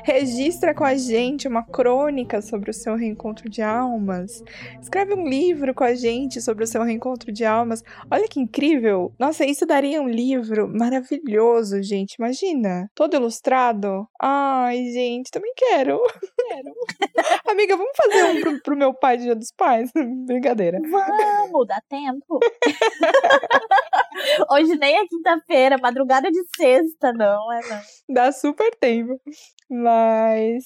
Registra 0.05 0.75
com 0.75 0.85
a 0.85 0.95
gente 0.95 1.49
uma 1.49 1.63
crônica 1.63 2.41
sobre 2.41 2.71
o 2.71 2.75
seu 2.75 2.95
reencontro 2.97 3.49
de 3.49 3.63
almas. 3.63 4.43
Escreve 4.81 5.15
um 5.15 5.27
livro 5.27 5.75
com 5.75 5.85
a 5.85 5.95
gente 5.95 6.41
sobre 6.41 6.65
o 6.65 6.67
seu 6.67 6.83
reencontro 6.83 7.33
de 7.33 7.45
almas. 7.45 7.83
Olha 8.11 8.29
que 8.29 8.41
incrível! 8.41 9.13
Nossa, 9.19 9.45
isso 9.45 9.67
daria 9.67 10.01
um 10.01 10.09
livro 10.09 10.69
maravilhoso, 10.69 11.83
gente. 11.83 12.15
Imagina, 12.15 12.91
todo 12.95 13.15
ilustrado. 13.15 14.09
Ai, 14.21 14.91
gente, 14.93 15.31
também 15.31 15.53
quero. 15.57 16.01
Quero. 16.49 16.75
Amiga, 17.49 17.77
vamos 17.77 17.97
fazer 17.97 18.25
um 18.25 18.41
pro, 18.41 18.63
pro 18.63 18.77
meu 18.77 18.95
pai 18.97 19.17
Dia 19.17 19.35
dos 19.35 19.53
Pais. 19.53 19.91
Brincadeira. 20.27 20.81
Vamos, 20.81 21.67
dá 21.67 21.81
tempo. 21.89 22.41
Hoje 24.51 24.77
nem 24.77 24.97
é 24.97 25.07
quinta-feira, 25.07 25.77
madrugada 25.81 26.31
de 26.31 26.43
sexta, 26.57 27.13
não, 27.13 27.53
é 27.53 27.61
não. 27.69 27.81
Dá 28.09 28.33
super 28.33 28.75
tempo. 28.77 29.21
Mas 29.69 30.65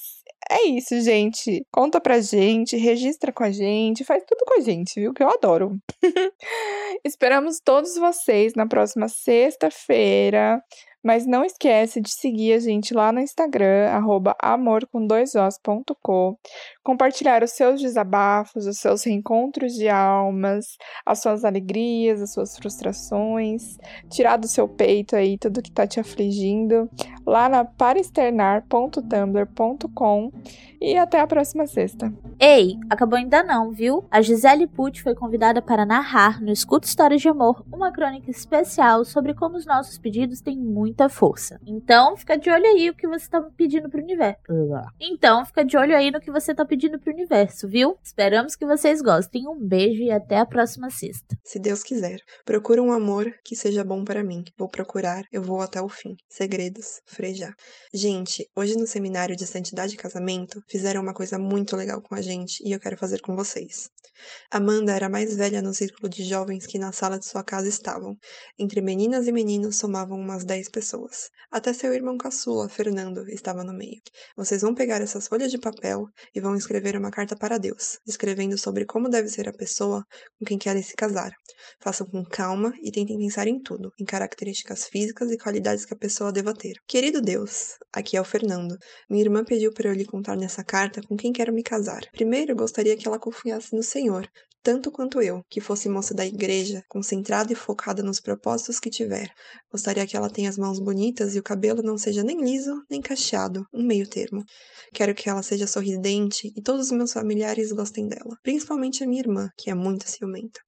é 0.50 0.66
isso, 0.66 1.00
gente. 1.00 1.64
Conta 1.72 2.00
pra 2.00 2.20
gente, 2.20 2.76
registra 2.76 3.32
com 3.32 3.44
a 3.44 3.50
gente, 3.50 4.04
faz 4.04 4.24
tudo 4.24 4.44
com 4.46 4.58
a 4.58 4.60
gente, 4.60 4.98
viu? 5.00 5.12
Que 5.12 5.22
eu 5.22 5.30
adoro. 5.30 5.78
Esperamos 7.04 7.60
todos 7.60 7.94
vocês 7.96 8.54
na 8.54 8.66
próxima 8.66 9.08
sexta-feira. 9.08 10.62
Mas 11.02 11.26
não 11.26 11.42
esquece 11.44 12.00
de 12.00 12.10
seguir 12.10 12.52
a 12.52 12.58
gente 12.58 12.92
lá 12.92 13.10
no 13.10 13.20
Instagram, 13.20 13.88
arroba 13.90 14.36
amorcom2os.com, 14.42 16.36
compartilhar 16.82 17.42
os 17.42 17.52
seus 17.52 17.80
desabafos, 17.80 18.66
os 18.66 18.76
seus 18.78 19.02
reencontros 19.04 19.72
de 19.72 19.88
almas, 19.88 20.76
as 21.06 21.20
suas 21.20 21.42
alegrias, 21.44 22.20
as 22.20 22.32
suas 22.32 22.54
frustrações, 22.56 23.78
tirar 24.10 24.36
do 24.36 24.46
seu 24.46 24.68
peito 24.68 25.16
aí 25.16 25.38
tudo 25.38 25.62
que 25.62 25.72
tá 25.72 25.86
te 25.86 25.98
afligindo, 25.98 26.90
lá 27.26 27.48
na 27.48 27.64
paraexternar.tumblr.com 27.64 30.30
e 30.80 30.96
até 30.96 31.20
a 31.20 31.26
próxima 31.26 31.66
sexta. 31.66 32.12
Ei, 32.38 32.78
acabou 32.88 33.18
ainda 33.18 33.42
não, 33.42 33.70
viu? 33.70 34.04
A 34.10 34.22
Gisele 34.22 34.66
Pucci 34.66 35.02
foi 35.02 35.14
convidada 35.14 35.60
para 35.60 35.84
narrar 35.84 36.40
no 36.40 36.50
Escuta 36.50 36.86
Histórias 36.86 37.20
de 37.20 37.28
Amor 37.28 37.62
uma 37.70 37.92
crônica 37.92 38.30
especial 38.30 39.04
sobre 39.04 39.34
como 39.34 39.56
os 39.56 39.66
nossos 39.66 39.98
pedidos 39.98 40.40
têm 40.40 40.58
muita 40.90 41.08
força. 41.08 41.58
Então, 41.66 42.16
fica 42.16 42.36
de 42.36 42.50
olho 42.50 42.66
aí 42.66 42.90
o 42.90 42.94
que 42.94 43.06
você 43.06 43.28
tá 43.28 43.40
pedindo 43.56 43.88
pro 43.88 44.02
universo. 44.02 44.40
Então, 45.00 45.44
fica 45.46 45.64
de 45.64 45.76
olho 45.76 45.96
aí 45.96 46.10
no 46.10 46.20
que 46.20 46.30
você 46.30 46.54
tá 46.54 46.64
pedindo 46.64 46.98
pro 46.98 47.12
universo, 47.12 47.68
viu? 47.68 47.96
Esperamos 48.02 48.56
que 48.56 48.66
vocês 48.66 49.00
gostem. 49.00 49.48
Um 49.48 49.66
beijo 49.66 50.02
e 50.02 50.10
até 50.10 50.38
a 50.38 50.46
próxima 50.46 50.90
sexta. 50.90 51.36
Se 51.44 51.58
Deus 51.58 51.82
quiser. 51.82 52.18
Procura 52.44 52.82
um 52.82 52.92
amor 52.92 53.32
que 53.44 53.54
seja 53.54 53.84
bom 53.84 54.04
para 54.04 54.24
mim. 54.24 54.42
Vou 54.58 54.68
procurar, 54.68 55.24
eu 55.32 55.42
vou 55.42 55.60
até 55.60 55.80
o 55.80 55.88
fim. 55.88 56.16
Segredos, 56.28 57.00
Frejá. 57.06 57.54
Gente, 57.94 58.48
hoje 58.56 58.76
no 58.76 58.86
seminário 58.86 59.36
de 59.36 59.46
Santidade 59.46 59.94
e 59.94 59.98
Casamento, 59.98 60.60
fizeram 60.68 61.02
uma 61.02 61.14
coisa 61.14 61.38
muito 61.38 61.76
legal 61.76 62.02
com 62.02 62.14
a 62.14 62.20
gente 62.20 62.62
e 62.66 62.72
eu 62.72 62.80
quero 62.80 62.96
fazer 62.96 63.20
com 63.20 63.36
vocês. 63.36 63.88
Amanda 64.50 64.92
era 64.92 65.06
a 65.06 65.10
mais 65.10 65.36
velha 65.36 65.62
no 65.62 65.72
círculo 65.72 66.08
de 66.08 66.24
jovens 66.24 66.66
que 66.66 66.78
na 66.78 66.92
sala 66.92 67.18
de 67.18 67.26
sua 67.26 67.42
casa 67.42 67.68
estavam. 67.68 68.16
Entre 68.58 68.80
meninas 68.80 69.26
e 69.26 69.32
meninos 69.32 69.76
somavam 69.76 70.18
umas 70.18 70.44
10 70.44 70.68
pessoas. 70.68 70.79
Até 71.50 71.72
seu 71.72 71.92
irmão 71.92 72.16
caçula, 72.16 72.68
Fernando, 72.68 73.28
estava 73.28 73.64
no 73.64 73.72
meio. 73.72 74.00
Vocês 74.36 74.62
vão 74.62 74.74
pegar 74.74 75.00
essas 75.00 75.26
folhas 75.26 75.50
de 75.50 75.58
papel 75.58 76.06
e 76.34 76.40
vão 76.40 76.56
escrever 76.56 76.96
uma 76.96 77.10
carta 77.10 77.36
para 77.36 77.58
Deus, 77.58 77.98
escrevendo 78.06 78.56
sobre 78.56 78.84
como 78.84 79.08
deve 79.08 79.28
ser 79.28 79.48
a 79.48 79.52
pessoa 79.52 80.04
com 80.38 80.44
quem 80.44 80.58
querem 80.58 80.82
se 80.82 80.94
casar. 80.94 81.32
Façam 81.80 82.06
com 82.06 82.24
calma 82.24 82.72
e 82.82 82.90
tentem 82.90 83.18
pensar 83.18 83.46
em 83.46 83.60
tudo, 83.60 83.92
em 83.98 84.04
características 84.04 84.86
físicas 84.86 85.30
e 85.30 85.38
qualidades 85.38 85.84
que 85.84 85.94
a 85.94 85.98
pessoa 85.98 86.32
deva 86.32 86.54
ter. 86.54 86.74
Querido 86.86 87.20
Deus, 87.20 87.76
aqui 87.92 88.16
é 88.16 88.20
o 88.20 88.24
Fernando. 88.24 88.76
Minha 89.08 89.24
irmã 89.24 89.44
pediu 89.44 89.72
para 89.72 89.88
eu 89.88 89.94
lhe 89.94 90.04
contar 90.04 90.36
nessa 90.36 90.64
carta 90.64 91.00
com 91.02 91.16
quem 91.16 91.32
quero 91.32 91.52
me 91.52 91.62
casar. 91.62 92.02
Primeiro, 92.12 92.54
gostaria 92.54 92.96
que 92.96 93.06
ela 93.06 93.18
confiasse 93.18 93.74
no 93.74 93.82
Senhor, 93.82 94.28
tanto 94.62 94.90
quanto 94.90 95.20
eu, 95.22 95.42
que 95.48 95.60
fosse 95.60 95.88
moça 95.88 96.14
da 96.14 96.26
igreja, 96.26 96.82
concentrada 96.88 97.52
e 97.52 97.56
focada 97.56 98.02
nos 98.02 98.20
propósitos 98.20 98.78
que 98.78 98.90
tiver. 98.90 99.32
Gostaria 99.70 100.06
que 100.06 100.16
ela 100.16 100.30
tenha 100.30 100.50
as 100.50 100.58
mãos 100.58 100.78
bonitas 100.78 101.34
e 101.34 101.38
o 101.38 101.42
cabelo 101.42 101.82
não 101.82 101.96
seja 101.96 102.22
nem 102.22 102.42
liso 102.42 102.82
nem 102.90 103.00
cacheado, 103.00 103.66
um 103.72 103.82
meio 103.82 104.06
termo. 104.06 104.44
Quero 104.92 105.14
que 105.14 105.28
ela 105.28 105.42
seja 105.42 105.66
sorridente 105.66 106.52
e 106.56 106.62
todos 106.62 106.86
os 106.86 106.92
meus 106.92 107.12
familiares 107.12 107.72
gostem 107.72 108.08
dela, 108.08 108.36
principalmente 108.42 109.02
a 109.02 109.06
minha 109.06 109.22
irmã, 109.22 109.48
que 109.56 109.70
é 109.70 109.74
muito 109.74 110.08
ciumenta. 110.08 110.60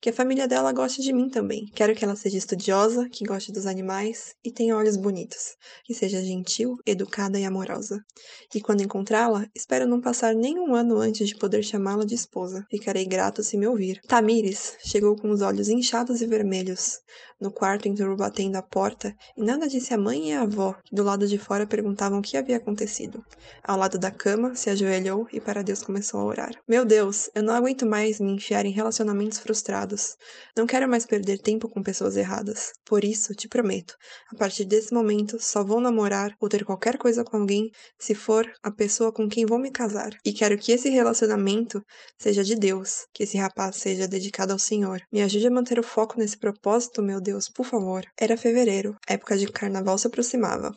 Que 0.00 0.10
a 0.10 0.12
família 0.12 0.48
dela 0.48 0.72
goste 0.72 1.00
de 1.00 1.12
mim 1.12 1.28
também. 1.28 1.66
Quero 1.74 1.94
que 1.94 2.04
ela 2.04 2.16
seja 2.16 2.36
estudiosa, 2.36 3.08
que 3.08 3.24
goste 3.24 3.52
dos 3.52 3.66
animais 3.66 4.34
e 4.44 4.50
tenha 4.50 4.76
olhos 4.76 4.96
bonitos, 4.96 5.56
que 5.84 5.94
seja 5.94 6.20
gentil, 6.22 6.76
educada 6.84 7.38
e 7.38 7.44
amorosa. 7.44 8.04
E 8.54 8.60
quando 8.60 8.82
encontrá-la, 8.82 9.46
espero 9.54 9.86
não 9.86 10.00
passar 10.00 10.34
nem 10.34 10.58
um 10.58 10.74
ano 10.74 10.98
antes 10.98 11.28
de 11.28 11.36
poder 11.36 11.62
chamá-la 11.62 12.04
de 12.04 12.14
esposa. 12.14 12.66
Ficarei 12.68 13.04
grato 13.04 13.39
se 13.42 13.56
me 13.56 13.66
ouvir. 13.66 14.00
Tamires 14.06 14.76
chegou 14.84 15.16
com 15.16 15.30
os 15.30 15.42
olhos 15.42 15.68
inchados 15.68 16.20
e 16.20 16.26
vermelhos. 16.26 17.00
No 17.40 17.50
quarto 17.50 17.88
entrou 17.88 18.14
batendo 18.14 18.56
a 18.56 18.62
porta 18.62 19.16
e 19.34 19.42
nada 19.42 19.66
disse 19.66 19.94
a 19.94 19.98
mãe 19.98 20.28
e 20.28 20.32
a 20.32 20.42
avó, 20.42 20.74
que 20.84 20.94
do 20.94 21.02
lado 21.02 21.26
de 21.26 21.38
fora 21.38 21.66
perguntavam 21.66 22.18
o 22.18 22.22
que 22.22 22.36
havia 22.36 22.58
acontecido. 22.58 23.24
Ao 23.64 23.78
lado 23.78 23.98
da 23.98 24.10
cama, 24.10 24.54
se 24.54 24.68
ajoelhou 24.68 25.26
e 25.32 25.40
para 25.40 25.62
Deus 25.62 25.82
começou 25.82 26.20
a 26.20 26.24
orar. 26.24 26.50
Meu 26.68 26.84
Deus, 26.84 27.30
eu 27.34 27.42
não 27.42 27.54
aguento 27.54 27.86
mais 27.86 28.20
me 28.20 28.30
enfiar 28.30 28.66
em 28.66 28.72
relacionamentos 28.72 29.38
frustrados. 29.38 30.16
Não 30.54 30.66
quero 30.66 30.86
mais 30.86 31.06
perder 31.06 31.38
tempo 31.38 31.66
com 31.66 31.82
pessoas 31.82 32.14
erradas. 32.14 32.72
Por 32.84 33.04
isso, 33.04 33.34
te 33.34 33.48
prometo, 33.48 33.94
a 34.30 34.36
partir 34.36 34.66
desse 34.66 34.92
momento, 34.92 35.38
só 35.40 35.64
vou 35.64 35.80
namorar 35.80 36.34
ou 36.38 36.48
ter 36.48 36.62
qualquer 36.62 36.98
coisa 36.98 37.24
com 37.24 37.38
alguém 37.38 37.70
se 37.98 38.14
for 38.14 38.46
a 38.62 38.70
pessoa 38.70 39.10
com 39.10 39.26
quem 39.28 39.46
vou 39.46 39.58
me 39.58 39.70
casar. 39.70 40.10
E 40.26 40.32
quero 40.32 40.58
que 40.58 40.72
esse 40.72 40.90
relacionamento 40.90 41.82
seja 42.18 42.44
de 42.44 42.54
Deus, 42.54 43.06
que 43.14 43.22
esse 43.30 43.38
rapaz 43.38 43.76
seja 43.76 44.08
dedicado 44.08 44.52
ao 44.52 44.58
Senhor. 44.58 45.00
Me 45.12 45.22
ajude 45.22 45.46
a 45.46 45.50
manter 45.52 45.78
o 45.78 45.84
foco 45.84 46.18
nesse 46.18 46.36
propósito, 46.36 47.00
meu 47.00 47.20
Deus, 47.20 47.48
por 47.48 47.64
favor. 47.64 48.04
Era 48.18 48.36
fevereiro, 48.36 48.96
época 49.06 49.38
de 49.38 49.46
carnaval 49.46 49.96
se 49.98 50.08
aproximava. 50.08 50.76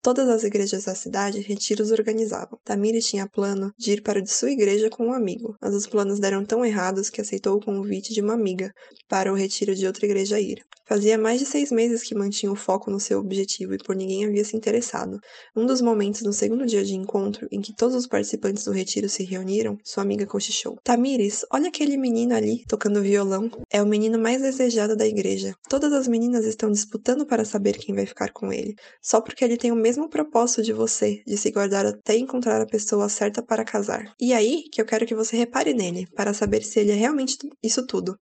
Todas 0.00 0.28
as 0.28 0.44
igrejas 0.44 0.84
da 0.84 0.94
cidade 0.94 1.40
retiros 1.40 1.90
organizavam. 1.90 2.58
Tamires 2.64 3.06
tinha 3.06 3.28
plano 3.28 3.72
de 3.76 3.92
ir 3.92 4.02
para 4.02 4.22
de 4.22 4.30
sua 4.30 4.50
igreja 4.50 4.88
com 4.88 5.08
um 5.08 5.12
amigo, 5.12 5.56
mas 5.60 5.74
os 5.74 5.86
planos 5.86 6.20
deram 6.20 6.44
tão 6.44 6.64
errados 6.64 7.10
que 7.10 7.20
aceitou 7.20 7.56
o 7.56 7.60
convite 7.60 8.14
de 8.14 8.20
uma 8.20 8.34
amiga 8.34 8.72
para 9.08 9.32
o 9.32 9.36
retiro 9.36 9.74
de 9.74 9.86
outra 9.86 10.06
igreja 10.06 10.40
ir. 10.40 10.64
Fazia 10.90 11.16
mais 11.16 11.38
de 11.38 11.46
seis 11.46 11.70
meses 11.70 12.02
que 12.02 12.16
mantinha 12.16 12.50
o 12.50 12.56
foco 12.56 12.90
no 12.90 12.98
seu 12.98 13.20
objetivo 13.20 13.74
e 13.74 13.78
por 13.78 13.94
ninguém 13.94 14.24
havia 14.24 14.44
se 14.44 14.56
interessado. 14.56 15.20
Um 15.54 15.64
dos 15.64 15.80
momentos 15.80 16.22
no 16.22 16.32
segundo 16.32 16.66
dia 16.66 16.82
de 16.82 16.96
encontro, 16.96 17.46
em 17.52 17.60
que 17.60 17.76
todos 17.76 17.94
os 17.94 18.08
participantes 18.08 18.64
do 18.64 18.72
retiro 18.72 19.08
se 19.08 19.22
reuniram, 19.22 19.78
sua 19.84 20.02
amiga 20.02 20.26
cochichou. 20.26 20.78
Tamires, 20.82 21.44
olha 21.52 21.70
aquele 21.80 21.96
menino 21.96 22.34
ali, 22.34 22.62
tocando 22.68 23.00
violão. 23.00 23.50
É 23.70 23.82
o 23.82 23.86
menino 23.86 24.18
mais 24.18 24.42
desejado 24.42 24.94
da 24.94 25.06
igreja. 25.06 25.54
Todas 25.66 25.94
as 25.94 26.06
meninas 26.06 26.44
estão 26.44 26.70
disputando 26.70 27.24
para 27.24 27.42
saber 27.42 27.78
quem 27.78 27.94
vai 27.94 28.04
ficar 28.04 28.30
com 28.32 28.52
ele. 28.52 28.74
Só 29.00 29.22
porque 29.22 29.42
ele 29.42 29.56
tem 29.56 29.72
o 29.72 29.76
mesmo 29.76 30.10
propósito 30.10 30.62
de 30.62 30.74
você, 30.74 31.22
de 31.26 31.38
se 31.38 31.50
guardar 31.50 31.86
até 31.86 32.18
encontrar 32.18 32.60
a 32.60 32.66
pessoa 32.66 33.08
certa 33.08 33.42
para 33.42 33.64
casar. 33.64 34.12
E 34.20 34.34
aí 34.34 34.64
que 34.70 34.78
eu 34.78 34.84
quero 34.84 35.06
que 35.06 35.14
você 35.14 35.38
repare 35.38 35.72
nele, 35.72 36.06
para 36.14 36.34
saber 36.34 36.62
se 36.62 36.80
ele 36.80 36.92
é 36.92 36.96
realmente 36.96 37.38
isso 37.62 37.86
tudo. 37.86 38.14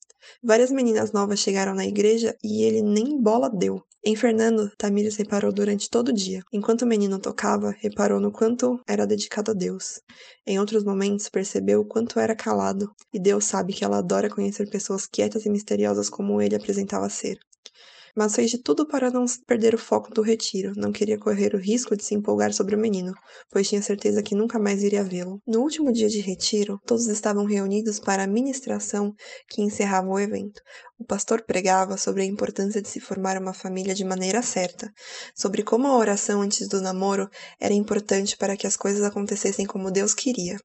Várias 0.44 0.70
meninas 0.70 1.12
novas 1.12 1.40
chegaram 1.40 1.74
na 1.74 1.86
igreja 1.86 2.36
e 2.44 2.64
ele 2.64 2.84
nem 2.84 3.20
bola 3.20 3.50
deu. 3.50 3.82
Em 4.06 4.16
Fernando, 4.16 4.72
Tamires 4.78 5.18
reparou 5.18 5.52
durante 5.52 5.90
todo 5.90 6.10
o 6.10 6.14
dia. 6.14 6.42
Enquanto 6.54 6.84
o 6.84 6.88
menino 6.88 7.20
tocava, 7.20 7.76
reparou 7.78 8.22
no 8.22 8.32
quanto 8.32 8.80
era 8.88 9.06
dedicado 9.06 9.52
a 9.52 9.54
Deus. 9.54 10.00
Em 10.46 10.58
outros 10.60 10.84
momentos, 10.86 11.28
percebeu 11.28 11.82
o 11.82 11.86
quanto 11.86 12.18
era 12.20 12.34
calado, 12.36 12.90
e 13.14 13.20
Deus 13.20 13.44
sabe 13.48 13.74
que 13.74 13.84
ela 13.86 14.00
adora 14.00 14.30
conhecer 14.30 14.70
pessoas 14.70 15.08
quietas 15.08 15.46
e 15.46 15.50
misteriosas 15.50 16.10
como 16.10 16.42
ele 16.42 16.56
apresentava 16.56 17.10
ser 17.10 17.40
mas 18.18 18.36
fez 18.36 18.50
de 18.50 18.58
tudo 18.58 18.88
para 18.88 19.12
não 19.12 19.26
perder 19.46 19.76
o 19.76 19.78
foco 19.78 20.12
do 20.12 20.24
retiro. 20.24 20.74
Não 20.76 20.92
queria 20.92 21.20
correr 21.20 21.54
o 21.54 21.60
risco 21.60 21.96
de 21.96 22.04
se 22.04 22.16
empolgar 22.16 22.52
sobre 22.52 22.76
o 22.76 22.80
menino, 22.80 23.14
pois 23.52 23.70
tinha 23.70 23.82
certeza 23.82 24.24
que 24.24 24.34
nunca 24.34 24.58
mais 24.58 24.82
iria 24.82 25.04
vê-lo. 25.04 25.40
No 25.46 25.62
último 25.62 25.94
dia 25.94 26.10
de 26.10 26.20
retiro, 26.20 26.82
todos 26.84 27.06
estavam 27.06 27.46
reunidos 27.46 28.00
para 28.00 28.24
a 28.24 28.28
ministração 28.28 29.14
que 29.48 29.62
encerrava 29.62 30.08
o 30.08 30.20
evento. 30.20 30.62
O 31.00 31.06
pastor 31.06 31.44
pregava 31.44 31.96
sobre 31.96 32.24
a 32.24 32.26
importância 32.26 32.82
de 32.82 32.88
se 32.88 33.00
formar 33.00 33.40
uma 33.40 33.54
família 33.54 33.94
de 33.94 34.04
maneira 34.04 34.42
certa, 34.42 34.92
sobre 35.36 35.62
como 35.62 35.86
a 35.86 35.96
oração 35.96 36.42
antes 36.42 36.68
do 36.68 36.82
namoro 36.82 37.30
era 37.60 37.74
importante 37.74 38.36
para 38.36 38.58
que 38.58 38.66
as 38.66 38.76
coisas 38.76 39.04
acontecessem 39.04 39.68
como 39.68 39.92
Deus 39.92 40.16
queria, 40.16 40.58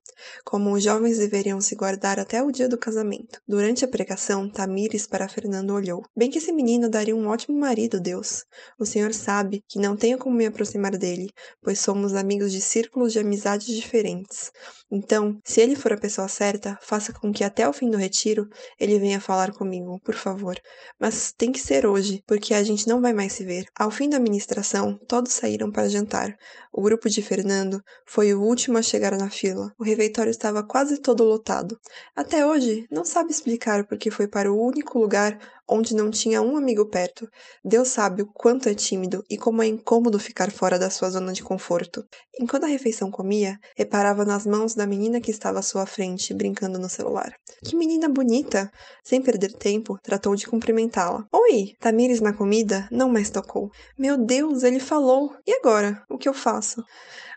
como 0.43 0.73
os 0.73 0.83
jovens 0.83 1.19
deveriam 1.19 1.61
se 1.61 1.75
guardar 1.75 2.19
até 2.19 2.43
o 2.43 2.51
dia 2.51 2.67
do 2.67 2.79
casamento. 2.79 3.41
Durante 3.47 3.85
a 3.85 3.89
pregação, 3.89 4.49
Tamires 4.49 5.07
para 5.07 5.29
Fernando 5.29 5.75
olhou. 5.75 6.03
Bem 6.17 6.31
que 6.31 6.39
esse 6.39 6.51
menino 6.51 6.89
daria 6.89 7.15
um 7.15 7.29
ótimo 7.29 7.42
marido, 7.51 7.99
Deus. 7.99 8.45
O 8.79 8.85
Senhor 8.85 9.15
sabe 9.15 9.65
que 9.67 9.79
não 9.79 9.97
tenho 9.97 10.19
como 10.19 10.37
me 10.37 10.47
aproximar 10.47 10.97
dele, 10.97 11.31
pois 11.63 11.81
somos 11.81 12.15
amigos 12.15 12.53
de 12.53 12.61
círculos 12.61 13.13
de 13.13 13.19
amizades 13.19 13.67
diferentes. 13.67 14.53
Então, 14.91 15.39
se 15.43 15.61
ele 15.63 15.75
for 15.75 15.95
a 15.95 15.99
pessoa 15.99 16.29
certa, 16.29 16.79
faça 16.83 17.13
com 17.15 17.33
que 17.33 17.43
até 17.43 17.67
o 17.67 17.73
fim 17.73 17.91
do 17.91 17.97
retiro 17.97 18.47
ele 18.79 18.99
venha 18.99 19.21
falar 19.21 19.51
comigo, 19.53 19.99
por 20.05 20.15
favor. 20.15 20.55
Mas 21.01 21.33
tem 21.33 21.51
que 21.51 21.59
ser 21.59 21.87
hoje, 21.87 22.23
porque 22.27 22.53
a 22.53 22.63
gente 22.63 22.87
não 22.87 23.01
vai 23.01 23.15
mais 23.15 23.33
se 23.33 23.43
ver. 23.43 23.65
Ao 23.75 23.91
fim 23.91 24.11
da 24.11 24.21
ministração, 24.21 24.99
todos 25.09 25.33
saíram 25.33 25.71
para 25.73 25.89
jantar. 25.89 26.37
O 26.75 26.81
grupo 26.81 27.11
de 27.11 27.21
Fernando 27.21 27.83
foi 28.07 28.33
o 28.33 28.41
último 28.41 28.79
a 28.79 28.83
chegar 28.83 29.17
na 29.19 29.29
fila. 29.29 29.71
O 29.79 29.85
refeitório 29.85 30.31
estava 30.31 30.63
quase 30.63 30.99
todo 30.99 31.23
lotado. 31.23 31.79
Até 32.17 32.47
hoje, 32.47 32.87
não 32.91 33.05
sabe 33.05 33.31
explicar 33.31 33.87
porque 33.87 34.11
foi 34.11 34.27
para 34.27 34.51
o 34.51 34.59
único 34.59 34.99
lugar 34.99 35.39
onde 35.69 35.95
não 35.95 36.11
tinha 36.11 36.43
um 36.43 36.57
amigo 36.57 36.87
perto. 36.87 37.29
Deus 37.65 37.89
sabe 37.89 38.23
o 38.23 38.27
quanto 38.27 38.69
é 38.69 38.75
tímido 38.75 39.25
e 39.29 39.37
como 39.37 39.63
é 39.63 39.67
incômodo 39.67 40.19
ficar 40.19 40.51
fora 40.51 40.79
da 40.79 40.91
sua 40.91 41.11
zona 41.11 41.33
de 41.33 41.43
conforto. 41.43 42.05
Enquanto 42.39 42.65
a 42.65 42.69
refeição 42.69 43.11
comia, 43.11 43.59
reparava 43.77 44.25
nas 44.25 44.47
mãos 44.47 44.75
da 44.75 44.87
menina 44.87 45.21
que 45.21 45.31
estava 45.31 45.59
à 45.59 45.63
sua 45.63 45.87
frente, 45.87 46.35
brincando 46.35 46.79
no 46.79 46.89
celular. 46.89 47.35
Que 47.65 47.77
menina 47.77 48.09
bonita! 48.09 48.71
Sem 49.05 49.21
perder 49.23 49.53
tempo, 49.53 49.99
tratou 50.03 50.35
de 50.35 50.47
cumprimentá-la. 50.47 51.27
Oi! 51.33 51.75
Tamires 51.79 52.21
na 52.21 52.33
comida 52.33 52.89
não 52.91 53.09
mais 53.09 53.31
tocou. 53.31 53.71
Meu 53.99 54.17
Deus, 54.17 54.63
ele 54.63 54.81
falou! 54.81 55.35
E 55.47 55.53
agora? 55.53 56.03
O 56.11 56.19
que 56.19 56.29
eu 56.29 56.35
faço? 56.35 56.62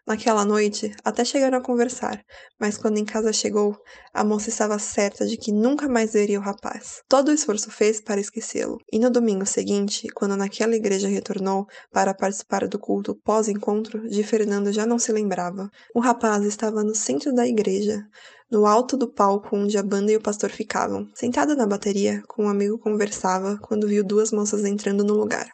Naquela 0.07 0.45
noite, 0.45 0.91
até 1.03 1.25
chegaram 1.25 1.57
a 1.57 1.61
conversar, 1.61 2.23
mas 2.59 2.77
quando 2.77 2.99
em 2.99 3.05
casa 3.05 3.33
chegou, 3.33 3.75
a 4.13 4.23
moça 4.23 4.49
estava 4.49 4.77
certa 4.77 5.25
de 5.25 5.35
que 5.35 5.51
nunca 5.51 5.89
mais 5.89 6.13
veria 6.13 6.39
o 6.39 6.43
rapaz. 6.43 7.01
Todo 7.09 7.29
o 7.29 7.33
esforço 7.33 7.71
fez 7.71 7.99
para 7.99 8.21
esquecê-lo, 8.21 8.77
e 8.93 8.99
no 8.99 9.09
domingo 9.09 9.47
seguinte, 9.47 10.07
quando 10.09 10.37
naquela 10.37 10.75
igreja 10.75 11.07
retornou 11.07 11.65
para 11.91 12.13
participar 12.13 12.67
do 12.67 12.77
culto 12.77 13.15
pós-encontro, 13.23 14.07
de 14.07 14.23
Fernando 14.23 14.71
já 14.71 14.85
não 14.85 14.99
se 14.99 15.11
lembrava. 15.11 15.71
O 15.95 15.99
rapaz 15.99 16.43
estava 16.43 16.83
no 16.83 16.93
centro 16.93 17.33
da 17.33 17.47
igreja, 17.47 18.03
no 18.51 18.65
alto 18.65 18.95
do 18.95 19.07
palco 19.07 19.55
onde 19.55 19.77
a 19.77 19.83
banda 19.83 20.11
e 20.11 20.17
o 20.17 20.21
pastor 20.21 20.49
ficavam. 20.49 21.07
Sentada 21.13 21.55
na 21.55 21.65
bateria, 21.65 22.21
com 22.27 22.45
um 22.45 22.49
amigo 22.49 22.77
conversava 22.77 23.57
quando 23.61 23.87
viu 23.87 24.03
duas 24.03 24.31
moças 24.31 24.63
entrando 24.65 25.03
no 25.03 25.15
lugar. 25.15 25.49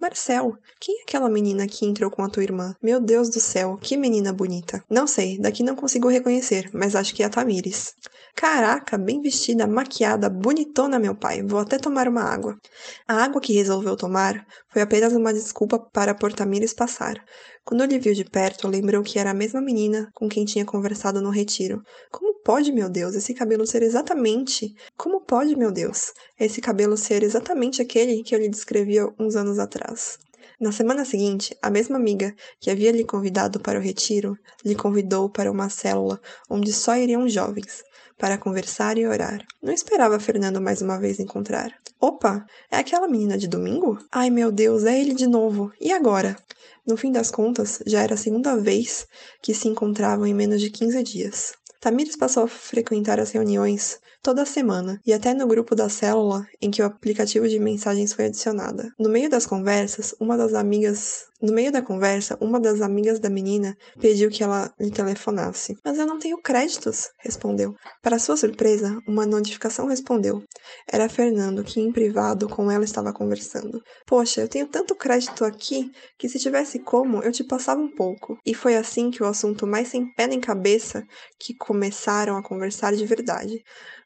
Marcel, 0.00 0.56
quem 0.80 1.00
é 1.00 1.02
aquela 1.02 1.28
menina 1.28 1.66
que 1.66 1.86
entrou 1.86 2.10
com 2.10 2.22
a 2.22 2.28
tua 2.28 2.42
irmã? 2.42 2.76
Meu 2.82 3.00
Deus 3.00 3.28
do 3.28 3.40
céu, 3.40 3.78
que 3.80 3.96
menina 3.96 4.32
bonita. 4.32 4.84
Não 4.88 5.06
sei, 5.06 5.38
daqui 5.38 5.62
não 5.62 5.74
consigo 5.74 6.08
reconhecer, 6.08 6.70
mas 6.72 6.94
acho 6.94 7.14
que 7.14 7.22
é 7.22 7.26
a 7.26 7.30
Tamires. 7.30 7.94
Caraca, 8.36 8.98
bem 8.98 9.20
vestida, 9.20 9.64
maquiada, 9.66 10.28
bonitona, 10.28 10.98
meu 10.98 11.14
pai. 11.14 11.42
Vou 11.42 11.60
até 11.60 11.78
tomar 11.78 12.08
uma 12.08 12.22
água. 12.22 12.58
A 13.06 13.22
água 13.22 13.40
que 13.40 13.52
resolveu 13.52 13.96
tomar 13.96 14.44
foi 14.68 14.82
apenas 14.82 15.12
uma 15.12 15.32
desculpa 15.32 15.78
para 15.78 16.14
por 16.14 16.32
Tamires 16.32 16.74
passar. 16.74 17.14
Quando 17.64 17.84
ele 17.84 17.98
viu 17.98 18.12
de 18.12 18.24
perto, 18.24 18.66
lembrou 18.66 19.04
que 19.04 19.20
era 19.20 19.30
a 19.30 19.34
mesma 19.34 19.60
menina 19.60 20.10
com 20.12 20.28
quem 20.28 20.44
tinha 20.44 20.64
conversado 20.64 21.22
no 21.22 21.30
retiro. 21.30 21.80
Como 22.10 22.34
pode, 22.42 22.72
meu 22.72 22.90
Deus, 22.90 23.14
esse 23.14 23.32
cabelo 23.34 23.66
ser 23.66 23.82
exatamente. 23.82 24.74
Como 24.96 25.20
pode, 25.20 25.56
meu 25.56 25.70
Deus, 25.70 26.12
esse 26.38 26.60
cabelo 26.60 26.96
ser 26.96 27.22
exatamente 27.22 27.80
aquele 27.80 28.22
que 28.24 28.34
eu 28.34 28.40
lhe 28.40 28.48
descrevia 28.48 29.08
uns 29.18 29.36
anos 29.36 29.60
atrás? 29.60 30.18
Na 30.60 30.72
semana 30.72 31.04
seguinte, 31.04 31.56
a 31.62 31.70
mesma 31.70 31.96
amiga 31.96 32.34
que 32.60 32.70
havia 32.70 32.92
lhe 32.92 33.04
convidado 33.04 33.60
para 33.60 33.78
o 33.78 33.82
retiro 33.82 34.36
lhe 34.64 34.74
convidou 34.74 35.30
para 35.30 35.50
uma 35.50 35.68
célula 35.68 36.20
onde 36.48 36.72
só 36.72 36.96
iriam 36.96 37.28
jovens, 37.28 37.82
para 38.18 38.38
conversar 38.38 38.96
e 38.98 39.06
orar. 39.06 39.44
Não 39.62 39.72
esperava 39.72 40.20
Fernando 40.20 40.60
mais 40.60 40.80
uma 40.80 40.98
vez 40.98 41.18
encontrar. 41.18 41.72
Opa, 42.00 42.44
é 42.70 42.76
aquela 42.76 43.08
menina 43.08 43.36
de 43.36 43.48
domingo? 43.48 43.98
Ai 44.10 44.30
meu 44.30 44.52
Deus, 44.52 44.84
é 44.84 45.00
ele 45.00 45.14
de 45.14 45.26
novo. 45.26 45.72
E 45.80 45.92
agora? 45.92 46.36
No 46.86 46.96
fim 46.96 47.10
das 47.10 47.30
contas, 47.30 47.82
já 47.86 48.02
era 48.02 48.14
a 48.14 48.18
segunda 48.18 48.56
vez 48.56 49.06
que 49.42 49.54
se 49.54 49.68
encontravam 49.68 50.26
em 50.26 50.34
menos 50.34 50.60
de 50.60 50.70
15 50.70 51.02
dias. 51.02 51.54
Tamires 51.80 52.16
passou 52.16 52.44
a 52.44 52.48
frequentar 52.48 53.20
as 53.20 53.30
reuniões 53.30 53.98
toda 54.24 54.46
semana 54.46 54.98
e 55.06 55.12
até 55.12 55.34
no 55.34 55.46
grupo 55.46 55.76
da 55.76 55.90
célula 55.90 56.46
em 56.60 56.70
que 56.70 56.80
o 56.80 56.86
aplicativo 56.86 57.46
de 57.46 57.58
mensagens 57.58 58.14
foi 58.14 58.24
adicionada. 58.24 58.90
No 58.98 59.10
meio 59.10 59.28
das 59.28 59.44
conversas, 59.44 60.14
uma 60.18 60.34
das 60.34 60.54
amigas 60.54 61.26
no 61.42 61.52
meio 61.52 61.70
da 61.70 61.82
conversa, 61.82 62.38
uma 62.40 62.58
das 62.58 62.80
amigas 62.80 63.20
da 63.20 63.28
menina 63.28 63.76
pediu 64.00 64.30
que 64.30 64.42
ela 64.42 64.72
lhe 64.80 64.90
telefonasse. 64.90 65.76
Mas 65.84 65.98
eu 65.98 66.06
não 66.06 66.18
tenho 66.18 66.40
créditos, 66.40 67.10
respondeu. 67.18 67.74
Para 68.00 68.18
sua 68.18 68.34
surpresa, 68.34 68.98
uma 69.06 69.26
notificação 69.26 69.86
respondeu. 69.86 70.42
Era 70.90 71.06
Fernando, 71.06 71.62
que 71.62 71.80
em 71.80 71.92
privado 71.92 72.48
com 72.48 72.70
ela 72.70 72.82
estava 72.82 73.12
conversando. 73.12 73.82
Poxa, 74.06 74.40
eu 74.40 74.48
tenho 74.48 74.66
tanto 74.68 74.94
crédito 74.94 75.44
aqui 75.44 75.90
que 76.18 76.30
se 76.30 76.38
tivesse 76.38 76.78
como, 76.78 77.22
eu 77.22 77.30
te 77.30 77.44
passava 77.44 77.78
um 77.78 77.94
pouco. 77.94 78.38
E 78.46 78.54
foi 78.54 78.74
assim 78.76 79.10
que 79.10 79.22
o 79.22 79.26
assunto 79.26 79.66
mais 79.66 79.88
sem 79.88 80.10
pé 80.14 80.26
nem 80.26 80.40
cabeça 80.40 81.02
que 81.38 81.54
começaram 81.54 82.38
a 82.38 82.42
conversar 82.42 82.94
de 82.94 83.04
verdade. 83.04 83.62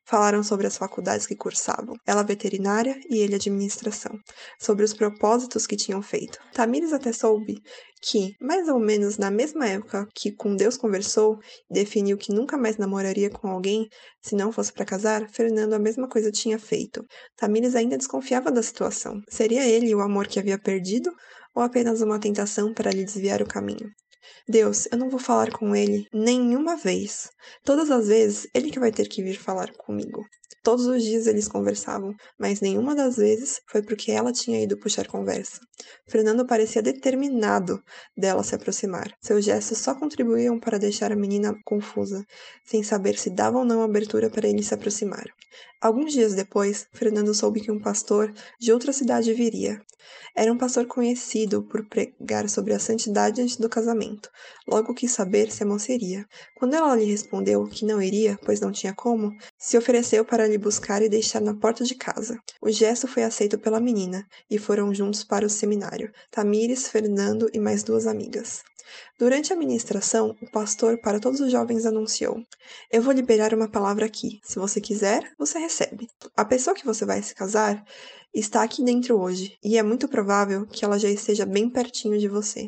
Falaram 0.08 0.42
sobre 0.42 0.66
as 0.66 0.78
faculdades 0.78 1.26
que 1.26 1.36
cursavam, 1.36 1.94
ela 2.06 2.22
veterinária 2.22 2.98
e 3.10 3.18
ele 3.18 3.34
administração, 3.34 4.18
sobre 4.58 4.82
os 4.82 4.94
propósitos 4.94 5.66
que 5.66 5.76
tinham 5.76 6.00
feito. 6.00 6.38
Tamires 6.54 6.94
até 6.94 7.12
soube 7.12 7.60
que, 8.00 8.34
mais 8.40 8.68
ou 8.68 8.80
menos 8.80 9.18
na 9.18 9.30
mesma 9.30 9.68
época 9.68 10.08
que 10.14 10.32
com 10.32 10.56
Deus 10.56 10.78
conversou 10.78 11.38
e 11.70 11.74
definiu 11.74 12.16
que 12.16 12.32
nunca 12.32 12.56
mais 12.56 12.78
namoraria 12.78 13.28
com 13.28 13.48
alguém 13.48 13.86
se 14.22 14.34
não 14.34 14.50
fosse 14.50 14.72
para 14.72 14.86
casar, 14.86 15.28
Fernando 15.28 15.74
a 15.74 15.78
mesma 15.78 16.08
coisa 16.08 16.32
tinha 16.32 16.58
feito. 16.58 17.04
Tamires 17.36 17.74
ainda 17.74 17.98
desconfiava 17.98 18.50
da 18.50 18.62
situação. 18.62 19.20
Seria 19.28 19.68
ele 19.68 19.94
o 19.94 20.00
amor 20.00 20.26
que 20.26 20.38
havia 20.38 20.58
perdido 20.58 21.10
ou 21.54 21.62
apenas 21.62 22.00
uma 22.00 22.18
tentação 22.18 22.72
para 22.72 22.90
lhe 22.90 23.04
desviar 23.04 23.42
o 23.42 23.46
caminho? 23.46 23.90
Deus, 24.48 24.86
eu 24.90 24.98
não 24.98 25.10
vou 25.10 25.20
falar 25.20 25.50
com 25.52 25.74
ele 25.76 26.06
nenhuma 26.12 26.76
vez. 26.76 27.30
Todas 27.64 27.90
as 27.90 28.08
vezes, 28.08 28.48
ele 28.54 28.70
que 28.70 28.80
vai 28.80 28.90
ter 28.90 29.08
que 29.08 29.22
vir 29.22 29.38
falar 29.38 29.72
comigo. 29.74 30.24
Todos 30.62 30.86
os 30.86 31.02
dias 31.02 31.26
eles 31.26 31.48
conversavam, 31.48 32.14
mas 32.38 32.60
nenhuma 32.60 32.94
das 32.94 33.16
vezes 33.16 33.60
foi 33.66 33.82
porque 33.82 34.12
ela 34.12 34.32
tinha 34.32 34.62
ido 34.62 34.78
puxar 34.78 35.06
conversa. 35.06 35.60
Fernando 36.08 36.46
parecia 36.46 36.82
determinado 36.82 37.82
dela 38.16 38.42
se 38.42 38.54
aproximar. 38.54 39.12
Seus 39.20 39.44
gestos 39.44 39.78
só 39.78 39.94
contribuíam 39.94 40.58
para 40.58 40.78
deixar 40.78 41.12
a 41.12 41.16
menina 41.16 41.54
confusa, 41.64 42.24
sem 42.64 42.82
saber 42.82 43.18
se 43.18 43.30
dava 43.30 43.58
ou 43.58 43.64
não 43.64 43.82
abertura 43.82 44.28
para 44.30 44.48
ele 44.48 44.62
se 44.62 44.74
aproximar. 44.74 45.26
Alguns 45.80 46.12
dias 46.12 46.34
depois, 46.34 46.86
Fernando 46.92 47.32
soube 47.32 47.60
que 47.60 47.70
um 47.70 47.80
pastor 47.80 48.32
de 48.60 48.72
outra 48.72 48.92
cidade 48.92 49.32
viria. 49.32 49.80
Era 50.34 50.52
um 50.52 50.58
pastor 50.58 50.86
conhecido 50.86 51.62
por 51.62 51.86
pregar 51.88 52.48
sobre 52.48 52.72
a 52.72 52.78
santidade 52.78 53.40
antes 53.40 53.56
do 53.56 53.68
casamento. 53.68 54.30
Logo 54.66 54.94
quis 54.94 55.12
saber 55.12 55.50
se 55.50 55.62
a 55.62 55.66
moça 55.66 55.92
iria. 55.92 56.26
Quando 56.56 56.74
ela 56.74 56.94
lhe 56.96 57.04
respondeu 57.04 57.64
que 57.64 57.84
não 57.84 58.00
iria, 58.00 58.38
pois 58.44 58.60
não 58.60 58.72
tinha 58.72 58.94
como, 58.94 59.32
se 59.58 59.76
ofereceu 59.76 60.24
para 60.24 60.47
lhe 60.48 60.58
buscar 60.58 61.02
e 61.02 61.08
deixar 61.08 61.40
na 61.40 61.54
porta 61.54 61.84
de 61.84 61.94
casa. 61.94 62.38
O 62.60 62.70
gesto 62.70 63.06
foi 63.06 63.22
aceito 63.22 63.58
pela 63.58 63.80
menina, 63.80 64.26
e 64.50 64.58
foram 64.58 64.94
juntos 64.94 65.22
para 65.22 65.46
o 65.46 65.50
seminário, 65.50 66.12
Tamires, 66.30 66.88
Fernando 66.88 67.48
e 67.52 67.58
mais 67.58 67.82
duas 67.82 68.06
amigas. 68.06 68.62
Durante 69.18 69.52
a 69.52 69.56
ministração, 69.56 70.36
o 70.40 70.50
pastor 70.50 70.98
para 70.98 71.20
todos 71.20 71.40
os 71.40 71.50
jovens 71.50 71.84
anunciou: 71.84 72.42
Eu 72.90 73.02
vou 73.02 73.12
liberar 73.12 73.52
uma 73.52 73.68
palavra 73.68 74.06
aqui. 74.06 74.40
Se 74.42 74.58
você 74.58 74.80
quiser, 74.80 75.30
você 75.38 75.58
recebe. 75.58 76.08
A 76.36 76.44
pessoa 76.44 76.74
que 76.74 76.86
você 76.86 77.04
vai 77.04 77.22
se 77.22 77.34
casar 77.34 77.84
está 78.34 78.62
aqui 78.62 78.84
dentro 78.84 79.20
hoje, 79.20 79.58
e 79.62 79.78
é 79.78 79.82
muito 79.82 80.08
provável 80.08 80.66
que 80.66 80.84
ela 80.84 80.98
já 80.98 81.08
esteja 81.08 81.44
bem 81.44 81.68
pertinho 81.68 82.18
de 82.18 82.28
você. 82.28 82.66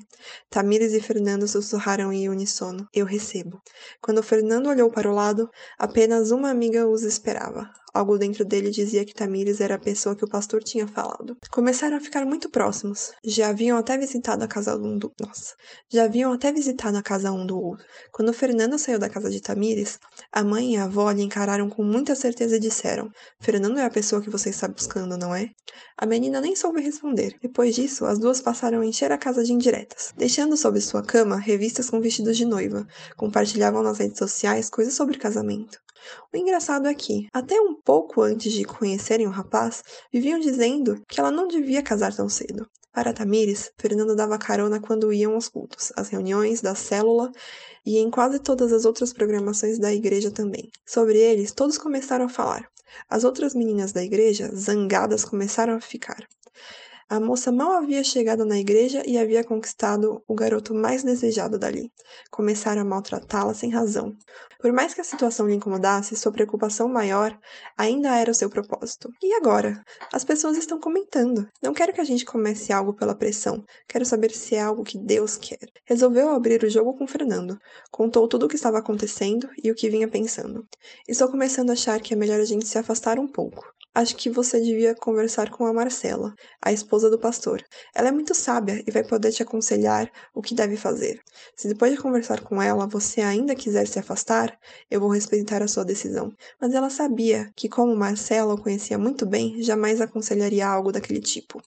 Tamires 0.48 0.92
e 0.92 1.00
Fernando 1.00 1.46
sussurraram 1.46 2.12
em 2.12 2.28
uníssono: 2.28 2.86
Eu 2.92 3.06
recebo. 3.06 3.60
Quando 4.02 4.22
Fernando 4.22 4.68
olhou 4.68 4.90
para 4.90 5.10
o 5.10 5.14
lado, 5.14 5.48
apenas 5.78 6.30
uma 6.30 6.50
amiga 6.50 6.88
os 6.88 7.02
esperava. 7.02 7.70
Algo 7.92 8.18
dentro 8.18 8.44
dele 8.44 8.70
dizia 8.70 9.04
que 9.04 9.14
Tamires 9.14 9.60
era 9.60 9.74
a 9.74 9.78
pessoa 9.78 10.14
que 10.14 10.24
o 10.24 10.28
pastor 10.28 10.62
tinha 10.62 10.86
falado. 10.86 11.36
Começaram 11.50 11.96
a 11.96 12.00
ficar 12.00 12.24
muito 12.24 12.48
próximos. 12.48 13.12
Já 13.24 13.48
haviam 13.48 13.76
até 13.76 13.98
visitado 13.98 14.44
a 14.44 14.48
casa 14.48 14.76
um 14.76 14.96
do. 14.96 15.12
Nossa. 15.20 15.54
Já 15.88 16.04
haviam 16.04 16.32
até 16.32 16.52
visitado 16.52 16.96
a 16.96 17.02
casa 17.02 17.32
um 17.32 17.44
do 17.44 17.60
outro. 17.60 17.84
Quando 18.12 18.32
Fernando 18.32 18.78
saiu 18.78 18.98
da 18.98 19.08
casa 19.08 19.30
de 19.30 19.40
Tamires, 19.40 19.98
a 20.32 20.44
mãe 20.44 20.74
e 20.74 20.76
a 20.76 20.84
avó 20.84 21.10
lhe 21.10 21.22
encararam 21.22 21.68
com 21.68 21.82
muita 21.82 22.14
certeza 22.14 22.56
e 22.56 22.60
disseram: 22.60 23.10
Fernando 23.40 23.78
é 23.78 23.84
a 23.84 23.90
pessoa 23.90 24.22
que 24.22 24.30
você 24.30 24.50
está 24.50 24.68
buscando, 24.68 25.16
não 25.16 25.34
é? 25.34 25.50
A 25.96 26.06
menina 26.06 26.40
nem 26.40 26.54
soube 26.54 26.80
responder. 26.80 27.36
Depois 27.42 27.74
disso, 27.74 28.04
as 28.06 28.18
duas 28.18 28.40
passaram 28.40 28.80
a 28.80 28.86
encher 28.86 29.12
a 29.12 29.18
casa 29.18 29.42
de 29.42 29.52
indiretas, 29.52 30.12
deixando 30.16 30.56
sob 30.56 30.80
sua 30.80 31.02
cama 31.02 31.36
revistas 31.36 31.90
com 31.90 32.00
vestidos 32.00 32.36
de 32.36 32.44
noiva. 32.44 32.86
Compartilhavam 33.16 33.82
nas 33.82 33.98
redes 33.98 34.18
sociais 34.18 34.70
coisas 34.70 34.94
sobre 34.94 35.18
casamento. 35.18 35.78
O 36.32 36.36
engraçado 36.36 36.86
é 36.86 36.94
que, 36.94 37.28
até 37.32 37.60
um 37.60 37.74
pouco 37.84 38.22
antes 38.22 38.52
de 38.52 38.64
conhecerem 38.64 39.26
o 39.26 39.30
rapaz, 39.30 39.82
viviam 40.12 40.38
dizendo 40.38 41.02
que 41.08 41.20
ela 41.20 41.30
não 41.30 41.48
devia 41.48 41.82
casar 41.82 42.14
tão 42.14 42.28
cedo. 42.28 42.68
Para 42.92 43.12
Tamires, 43.12 43.70
Fernando 43.78 44.16
dava 44.16 44.36
carona 44.36 44.80
quando 44.80 45.12
iam 45.12 45.34
aos 45.34 45.48
cultos, 45.48 45.92
às 45.96 46.08
reuniões 46.08 46.60
da 46.60 46.74
célula 46.74 47.30
e 47.86 47.98
em 47.98 48.10
quase 48.10 48.40
todas 48.40 48.72
as 48.72 48.84
outras 48.84 49.12
programações 49.12 49.78
da 49.78 49.92
igreja 49.92 50.30
também. 50.30 50.70
Sobre 50.84 51.18
eles, 51.18 51.52
todos 51.52 51.78
começaram 51.78 52.24
a 52.24 52.28
falar. 52.28 52.68
As 53.08 53.22
outras 53.22 53.54
meninas 53.54 53.92
da 53.92 54.02
igreja, 54.02 54.50
zangadas, 54.54 55.24
começaram 55.24 55.74
a 55.74 55.80
ficar. 55.80 56.26
A 57.10 57.18
moça 57.18 57.50
mal 57.50 57.72
havia 57.72 58.04
chegado 58.04 58.44
na 58.44 58.56
igreja 58.56 59.02
e 59.04 59.18
havia 59.18 59.42
conquistado 59.42 60.22
o 60.28 60.32
garoto 60.32 60.72
mais 60.72 61.02
desejado 61.02 61.58
dali. 61.58 61.90
Começaram 62.30 62.82
a 62.82 62.84
maltratá-la 62.84 63.52
sem 63.52 63.68
razão. 63.68 64.16
Por 64.60 64.72
mais 64.72 64.94
que 64.94 65.00
a 65.00 65.04
situação 65.04 65.48
lhe 65.48 65.56
incomodasse, 65.56 66.14
sua 66.14 66.30
preocupação 66.30 66.88
maior 66.88 67.36
ainda 67.76 68.16
era 68.16 68.30
o 68.30 68.34
seu 68.34 68.48
propósito. 68.48 69.10
E 69.20 69.34
agora? 69.34 69.82
As 70.12 70.22
pessoas 70.22 70.56
estão 70.56 70.78
comentando. 70.78 71.48
Não 71.60 71.74
quero 71.74 71.92
que 71.92 72.00
a 72.00 72.04
gente 72.04 72.24
comece 72.24 72.72
algo 72.72 72.94
pela 72.94 73.16
pressão. 73.16 73.64
Quero 73.88 74.06
saber 74.06 74.30
se 74.30 74.54
é 74.54 74.60
algo 74.60 74.84
que 74.84 74.96
Deus 74.96 75.36
quer. 75.36 75.66
Resolveu 75.84 76.28
abrir 76.28 76.62
o 76.62 76.70
jogo 76.70 76.96
com 76.96 77.08
Fernando. 77.08 77.58
Contou 77.90 78.28
tudo 78.28 78.46
o 78.46 78.48
que 78.48 78.54
estava 78.54 78.78
acontecendo 78.78 79.50
e 79.60 79.68
o 79.68 79.74
que 79.74 79.90
vinha 79.90 80.06
pensando. 80.06 80.64
Estou 81.08 81.28
começando 81.28 81.70
a 81.70 81.72
achar 81.72 82.00
que 82.00 82.14
é 82.14 82.16
melhor 82.16 82.38
a 82.38 82.44
gente 82.44 82.68
se 82.68 82.78
afastar 82.78 83.18
um 83.18 83.26
pouco. 83.26 83.64
Acho 83.92 84.14
que 84.14 84.30
você 84.30 84.60
devia 84.60 84.94
conversar 84.94 85.50
com 85.50 85.66
a 85.66 85.72
Marcela, 85.72 86.32
a 86.62 86.72
esposa 86.72 87.10
do 87.10 87.18
pastor. 87.18 87.60
Ela 87.92 88.08
é 88.08 88.12
muito 88.12 88.36
sábia 88.36 88.84
e 88.86 88.90
vai 88.92 89.02
poder 89.02 89.32
te 89.32 89.42
aconselhar 89.42 90.08
o 90.32 90.40
que 90.40 90.54
deve 90.54 90.76
fazer. 90.76 91.20
Se 91.56 91.66
depois 91.66 91.90
de 91.90 91.98
conversar 91.98 92.40
com 92.40 92.62
ela 92.62 92.86
você 92.86 93.20
ainda 93.20 93.52
quiser 93.56 93.88
se 93.88 93.98
afastar, 93.98 94.56
eu 94.88 95.00
vou 95.00 95.10
respeitar 95.10 95.60
a 95.60 95.66
sua 95.66 95.84
decisão. 95.84 96.32
Mas 96.60 96.72
ela 96.72 96.88
sabia 96.88 97.50
que, 97.56 97.68
como 97.68 97.96
Marcela 97.96 98.54
o 98.54 98.62
conhecia 98.62 98.96
muito 98.96 99.26
bem, 99.26 99.60
jamais 99.60 100.00
aconselharia 100.00 100.68
algo 100.68 100.92
daquele 100.92 101.20
tipo. 101.20 101.60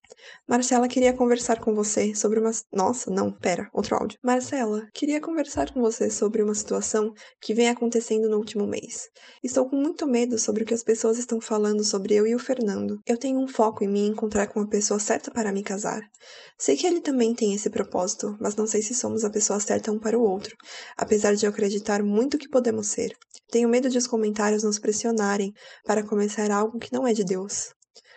Marcela 0.48 0.88
queria 0.88 1.12
conversar 1.12 1.60
com 1.60 1.76
você 1.76 2.16
sobre 2.16 2.40
uma. 2.40 2.52
Nossa, 2.72 3.12
não, 3.12 3.34
pera, 3.34 3.70
outro 3.74 3.98
áudio. 3.98 4.18
Marcela, 4.24 4.88
queria 4.94 5.20
conversar 5.20 5.74
com 5.74 5.82
você 5.82 6.10
sobre 6.10 6.42
uma 6.42 6.56
situação 6.56 7.14
que 7.42 7.54
vem 7.54 7.68
acontecendo 7.68 8.30
no 8.30 8.38
último 8.38 8.66
mês. 8.66 9.10
Estou 9.44 9.70
com 9.70 9.76
muito 9.76 10.08
medo 10.08 10.40
sobre 10.40 10.64
o 10.64 10.66
que 10.66 10.74
as 10.74 10.84
pessoas 10.84 11.18
estão 11.18 11.42
falando 11.42 11.84
sobre 11.84 12.12
eu 12.13 12.28
e 12.28 12.36
o 12.36 12.39
Fernando. 12.39 12.99
Eu 13.06 13.17
tenho 13.17 13.39
um 13.39 13.47
foco 13.47 13.84
em 13.84 13.88
me 13.88 14.08
encontrar 14.08 14.47
com 14.47 14.60
a 14.60 14.67
pessoa 14.67 14.99
certa 14.99 15.32
para 15.32 15.52
me 15.52 15.63
casar. 15.63 16.02
Sei 16.58 16.78
que 16.78 16.86
ele 16.86 17.02
também 17.02 17.34
tem 17.34 17.54
esse 17.54 17.69
propósito, 17.69 18.38
mas 18.39 18.56
não 18.56 18.67
sei 18.67 18.82
se 18.82 18.93
somos 18.93 19.23
a 19.26 19.30
pessoa 19.30 19.60
certa 19.60 19.91
um 19.91 19.99
para 19.99 20.17
o 20.17 20.23
outro, 20.23 20.56
apesar 20.95 21.36
de 21.36 21.45
eu 21.45 21.49
acreditar 21.49 22.04
muito 22.04 22.38
que 22.38 22.47
podemos 22.47 22.88
ser. 22.88 23.15
Tenho 23.49 23.67
medo 23.67 23.89
de 23.89 23.97
os 23.97 24.08
comentários 24.08 24.63
nos 24.63 24.80
pressionarem 24.80 25.54
para 25.84 26.04
começar 26.04 26.52
algo 26.52 26.80
que 26.80 26.93
não 26.93 27.08
é 27.08 27.13
de 27.13 27.23
Deus. 27.23 27.73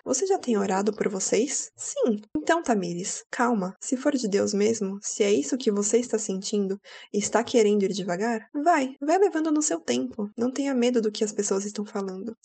Você 0.07 0.25
já 0.25 0.39
tem 0.39 0.57
orado 0.57 0.95
por 0.95 1.09
vocês? 1.09 1.73
Sim. 1.77 2.21
Então, 2.37 2.63
Tamires, 2.63 3.25
calma. 3.29 3.75
Se 3.81 3.97
for 3.97 4.15
de 4.15 4.29
Deus 4.29 4.55
mesmo, 4.55 5.01
se 5.03 5.25
é 5.25 5.33
isso 5.33 5.59
que 5.59 5.73
você 5.73 5.99
está 5.99 6.17
sentindo 6.17 6.79
e 7.13 7.19
está 7.19 7.43
querendo 7.43 7.83
ir 7.83 7.93
devagar, 7.93 8.49
vai. 8.55 8.95
Vai 9.01 9.19
levando 9.19 9.51
no 9.51 9.61
seu 9.61 9.81
tempo. 9.81 10.31
Não 10.39 10.53
tenha 10.53 10.73
medo 10.73 11.03
do 11.03 11.11
que 11.11 11.25
as 11.25 11.33
pessoas 11.33 11.65
estão 11.65 11.85
falando. 11.85 12.37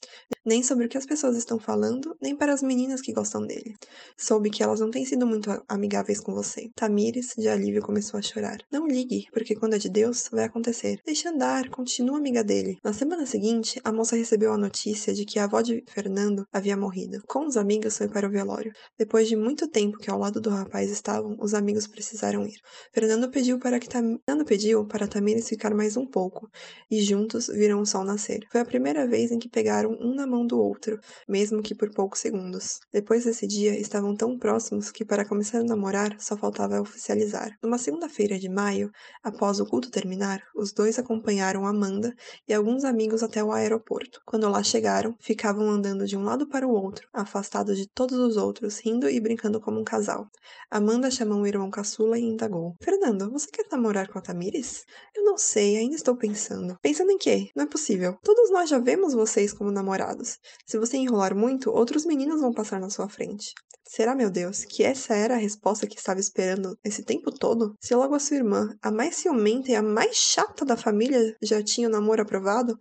Nem 0.45 0.63
sobre 0.63 0.85
o 0.85 0.89
que 0.89 0.97
as 0.97 1.05
pessoas 1.05 1.37
estão 1.37 1.59
falando, 1.59 2.15
nem 2.21 2.35
para 2.35 2.53
as 2.53 2.63
meninas 2.63 3.01
que 3.01 3.13
gostam 3.13 3.45
dele. 3.45 3.75
Soube 4.17 4.49
que 4.49 4.63
elas 4.63 4.79
não 4.79 4.91
têm 4.91 5.05
sido 5.05 5.25
muito 5.25 5.49
amigáveis 5.67 6.19
com 6.19 6.33
você. 6.33 6.69
Tamires, 6.75 7.33
de 7.37 7.47
alívio, 7.47 7.81
começou 7.81 8.17
a 8.17 8.21
chorar. 8.21 8.57
Não 8.71 8.87
ligue, 8.87 9.25
porque 9.31 9.55
quando 9.55 9.75
é 9.75 9.77
de 9.77 9.89
Deus, 9.89 10.29
vai 10.31 10.45
acontecer. 10.45 10.99
Deixe 11.05 11.27
andar, 11.27 11.69
continua 11.69 12.17
amiga 12.17 12.43
dele. 12.43 12.77
Na 12.83 12.93
semana 12.93 13.25
seguinte, 13.25 13.79
a 13.83 13.91
moça 13.91 14.15
recebeu 14.15 14.53
a 14.53 14.57
notícia 14.57 15.13
de 15.13 15.25
que 15.25 15.39
a 15.39 15.43
avó 15.43 15.61
de 15.61 15.83
Fernando 15.87 16.45
havia 16.51 16.77
morrido. 16.77 17.21
Com 17.27 17.45
os 17.45 17.57
amigos 17.57 17.97
foi 17.97 18.07
para 18.07 18.27
o 18.27 18.31
velório. 18.31 18.71
Depois 18.97 19.27
de 19.27 19.35
muito 19.35 19.67
tempo 19.67 19.97
que 19.97 20.09
ao 20.09 20.19
lado 20.19 20.41
do 20.41 20.49
rapaz 20.49 20.89
estavam, 20.89 21.35
os 21.39 21.53
amigos 21.53 21.87
precisaram 21.87 22.45
ir. 22.45 22.59
Fernando 22.93 23.29
pediu 23.29 23.59
para 23.59 23.79
que 23.79 23.87
Tam... 23.87 24.19
Fernando 24.25 24.45
pediu 24.45 24.85
para 24.85 25.07
Tamires 25.07 25.47
ficar 25.47 25.73
mais 25.73 25.97
um 25.97 26.05
pouco, 26.05 26.49
e 26.89 27.01
juntos 27.01 27.47
viram 27.47 27.81
o 27.81 27.85
sol 27.85 28.03
nascer. 28.03 28.39
Foi 28.51 28.61
a 28.61 28.65
primeira 28.65 29.07
vez 29.07 29.31
em 29.31 29.39
que 29.39 29.49
pegaram 29.49 29.91
um 29.99 30.15
na 30.15 30.25
mão 30.31 30.47
do 30.47 30.59
outro, 30.59 30.99
mesmo 31.29 31.61
que 31.61 31.75
por 31.75 31.91
poucos 31.91 32.19
segundos. 32.19 32.79
Depois 32.91 33.25
desse 33.25 33.45
dia, 33.45 33.79
estavam 33.79 34.15
tão 34.15 34.37
próximos 34.37 34.89
que 34.89 35.05
para 35.05 35.23
começar 35.23 35.59
a 35.59 35.63
namorar 35.63 36.19
só 36.19 36.35
faltava 36.35 36.81
oficializar. 36.81 37.55
Numa 37.61 37.77
segunda-feira 37.77 38.39
de 38.39 38.49
maio, 38.49 38.89
após 39.23 39.59
o 39.59 39.65
culto 39.65 39.91
terminar, 39.91 40.41
os 40.55 40.73
dois 40.73 40.97
acompanharam 40.97 41.67
Amanda 41.67 42.11
e 42.47 42.53
alguns 42.53 42.83
amigos 42.83 43.21
até 43.21 43.43
o 43.43 43.51
aeroporto. 43.51 44.19
Quando 44.25 44.49
lá 44.49 44.63
chegaram, 44.63 45.15
ficavam 45.19 45.69
andando 45.69 46.07
de 46.07 46.17
um 46.17 46.23
lado 46.23 46.47
para 46.47 46.67
o 46.67 46.71
outro, 46.71 47.07
afastados 47.13 47.51
afastado 47.51 47.75
de 47.75 47.87
todos 47.87 48.17
os 48.17 48.37
outros, 48.37 48.79
rindo 48.79 49.09
e 49.09 49.19
brincando 49.19 49.59
como 49.59 49.79
um 49.79 49.83
casal. 49.83 50.27
Amanda 50.69 51.11
chamou 51.11 51.41
o 51.41 51.47
irmão 51.47 51.69
caçula 51.69 52.17
e 52.17 52.23
indagou: 52.23 52.75
Fernando, 52.81 53.29
você 53.31 53.47
quer 53.51 53.65
namorar 53.71 54.07
com 54.07 54.19
a 54.19 54.21
Tamires? 54.21 54.85
Eu 55.15 55.25
não 55.25 55.37
sei, 55.37 55.77
ainda 55.77 55.95
estou 55.95 56.15
pensando. 56.15 56.77
Pensando 56.81 57.11
em 57.11 57.17
quê? 57.17 57.49
Não 57.55 57.65
é 57.65 57.67
possível. 57.67 58.17
Todos 58.23 58.51
nós 58.51 58.69
já 58.69 58.79
vemos 58.79 59.13
vocês 59.13 59.51
como 59.51 59.71
namorados. 59.71 60.20
Se 60.65 60.77
você 60.77 60.97
enrolar 60.97 61.35
muito, 61.35 61.71
outros 61.71 62.05
meninos 62.05 62.41
vão 62.41 62.53
passar 62.53 62.79
na 62.79 62.89
sua 62.89 63.09
frente. 63.09 63.53
Será, 63.93 64.15
meu 64.15 64.29
Deus, 64.29 64.63
que 64.63 64.83
essa 64.83 65.13
era 65.13 65.33
a 65.33 65.37
resposta 65.37 65.85
que 65.85 65.97
estava 65.97 66.19
esperando 66.19 66.77
esse 66.81 67.03
tempo 67.03 67.29
todo? 67.29 67.75
Se 67.81 67.93
logo 67.93 68.15
a 68.15 68.19
sua 68.19 68.37
irmã, 68.37 68.69
a 68.81 68.89
mais 68.89 69.17
ciumenta 69.17 69.69
e 69.69 69.75
a 69.75 69.81
mais 69.81 70.15
chata 70.15 70.63
da 70.63 70.77
família, 70.77 71.35
já 71.41 71.61
tinha 71.61 71.89
o 71.89 71.91
namoro 71.91 72.21
aprovado, 72.21 72.77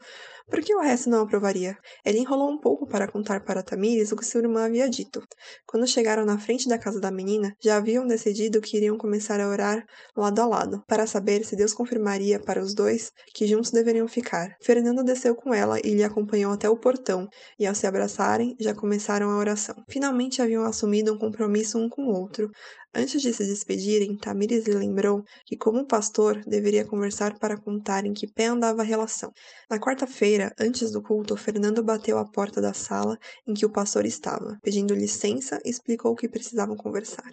por 0.50 0.60
que 0.60 0.74
o 0.74 0.80
resto 0.80 1.08
não 1.08 1.22
aprovaria? 1.22 1.76
Ele 2.04 2.18
enrolou 2.18 2.50
um 2.50 2.58
pouco 2.58 2.86
para 2.86 3.06
contar 3.06 3.44
para 3.44 3.62
Tamires 3.62 4.12
o 4.12 4.16
que 4.16 4.24
sua 4.24 4.40
irmã 4.40 4.66
havia 4.66 4.88
dito. 4.88 5.22
Quando 5.66 5.86
chegaram 5.86 6.24
na 6.24 6.38
frente 6.38 6.68
da 6.68 6.78
casa 6.78 7.00
da 7.00 7.10
menina, 7.10 7.54
já 7.62 7.76
haviam 7.76 8.06
decidido 8.06 8.60
que 8.60 8.76
iriam 8.76 8.98
começar 8.98 9.40
a 9.40 9.48
orar 9.48 9.84
lado 10.16 10.40
a 10.40 10.46
lado, 10.46 10.82
para 10.86 11.06
saber 11.06 11.44
se 11.44 11.56
Deus 11.56 11.72
confirmaria 11.72 12.40
para 12.40 12.60
os 12.60 12.74
dois 12.74 13.12
que 13.34 13.46
juntos 13.46 13.70
deveriam 13.70 14.08
ficar. 14.08 14.56
Fernando 14.60 15.04
desceu 15.04 15.34
com 15.34 15.54
ela 15.54 15.78
e 15.84 15.94
lhe 15.94 16.04
acompanhou 16.04 16.52
até 16.52 16.68
o 16.68 16.76
portão, 16.76 17.28
e 17.58 17.66
ao 17.66 17.74
se 17.74 17.86
abraçarem, 17.86 18.56
já 18.58 18.74
começaram 18.74 19.30
a 19.30 19.38
oração. 19.38 19.76
Finalmente 19.88 20.42
haviam 20.42 20.64
assumido 20.64 21.12
um 21.12 21.18
compromisso 21.18 21.78
um 21.78 21.88
com 21.88 22.02
o 22.02 22.12
outro, 22.12 22.50
Antes 22.92 23.22
de 23.22 23.32
se 23.32 23.44
despedirem, 23.46 24.16
Tamires 24.16 24.64
lhe 24.64 24.74
lembrou 24.74 25.22
que, 25.46 25.56
como 25.56 25.86
pastor, 25.86 26.44
deveria 26.44 26.84
conversar 26.84 27.38
para 27.38 27.56
contar 27.56 28.04
em 28.04 28.12
que 28.12 28.26
pé 28.26 28.46
andava 28.46 28.82
a 28.82 28.84
relação. 28.84 29.32
Na 29.70 29.78
quarta-feira, 29.78 30.52
antes 30.58 30.90
do 30.90 31.00
culto, 31.00 31.36
Fernando 31.36 31.84
bateu 31.84 32.18
à 32.18 32.24
porta 32.24 32.60
da 32.60 32.74
sala 32.74 33.16
em 33.46 33.54
que 33.54 33.64
o 33.64 33.70
pastor 33.70 34.04
estava. 34.04 34.58
Pedindo 34.60 34.92
licença, 34.92 35.60
explicou 35.64 36.16
que 36.16 36.28
precisavam 36.28 36.76
conversar. 36.76 37.32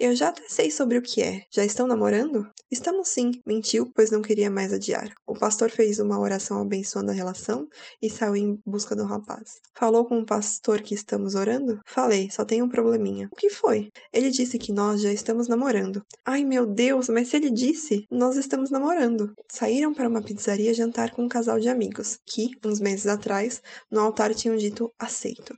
Eu 0.00 0.16
já 0.16 0.30
até 0.30 0.48
sei 0.48 0.70
sobre 0.70 0.96
o 0.96 1.02
que 1.02 1.20
é. 1.20 1.42
Já 1.50 1.62
estão 1.62 1.86
namorando? 1.86 2.50
Estamos 2.70 3.08
sim, 3.08 3.32
mentiu, 3.46 3.92
pois 3.94 4.10
não 4.10 4.22
queria 4.22 4.50
mais 4.50 4.72
adiar. 4.72 5.12
O 5.26 5.34
pastor 5.34 5.68
fez 5.68 5.98
uma 5.98 6.18
oração 6.18 6.62
abençoando 6.62 7.10
a 7.10 7.14
relação 7.14 7.68
e 8.00 8.08
saiu 8.08 8.34
em 8.34 8.58
busca 8.64 8.96
do 8.96 9.04
rapaz. 9.04 9.60
Falou 9.74 10.06
com 10.06 10.18
o 10.18 10.24
pastor 10.24 10.80
que 10.80 10.94
estamos 10.94 11.34
orando? 11.34 11.80
Falei, 11.84 12.30
só 12.30 12.46
tem 12.46 12.62
um 12.62 12.68
probleminha. 12.70 13.28
O 13.30 13.36
que 13.36 13.50
foi? 13.50 13.90
Ele 14.10 14.30
disse 14.30 14.56
que 14.56 14.72
nós 14.72 15.02
já 15.02 15.12
estamos 15.12 15.48
namorando. 15.48 16.02
Ai 16.24 16.46
meu 16.46 16.64
Deus, 16.64 17.10
mas 17.10 17.28
se 17.28 17.36
ele 17.36 17.50
disse, 17.50 18.06
nós 18.10 18.36
estamos 18.36 18.70
namorando. 18.70 19.34
Saíram 19.52 19.92
para 19.92 20.08
uma 20.08 20.22
pizzaria 20.22 20.72
jantar 20.72 21.10
com 21.10 21.24
um 21.24 21.28
casal 21.28 21.60
de 21.60 21.68
amigos, 21.68 22.18
que, 22.24 22.52
uns 22.64 22.80
meses 22.80 23.06
atrás, 23.06 23.60
no 23.90 24.00
altar 24.00 24.34
tinham 24.34 24.56
dito 24.56 24.90
aceito. 24.98 25.54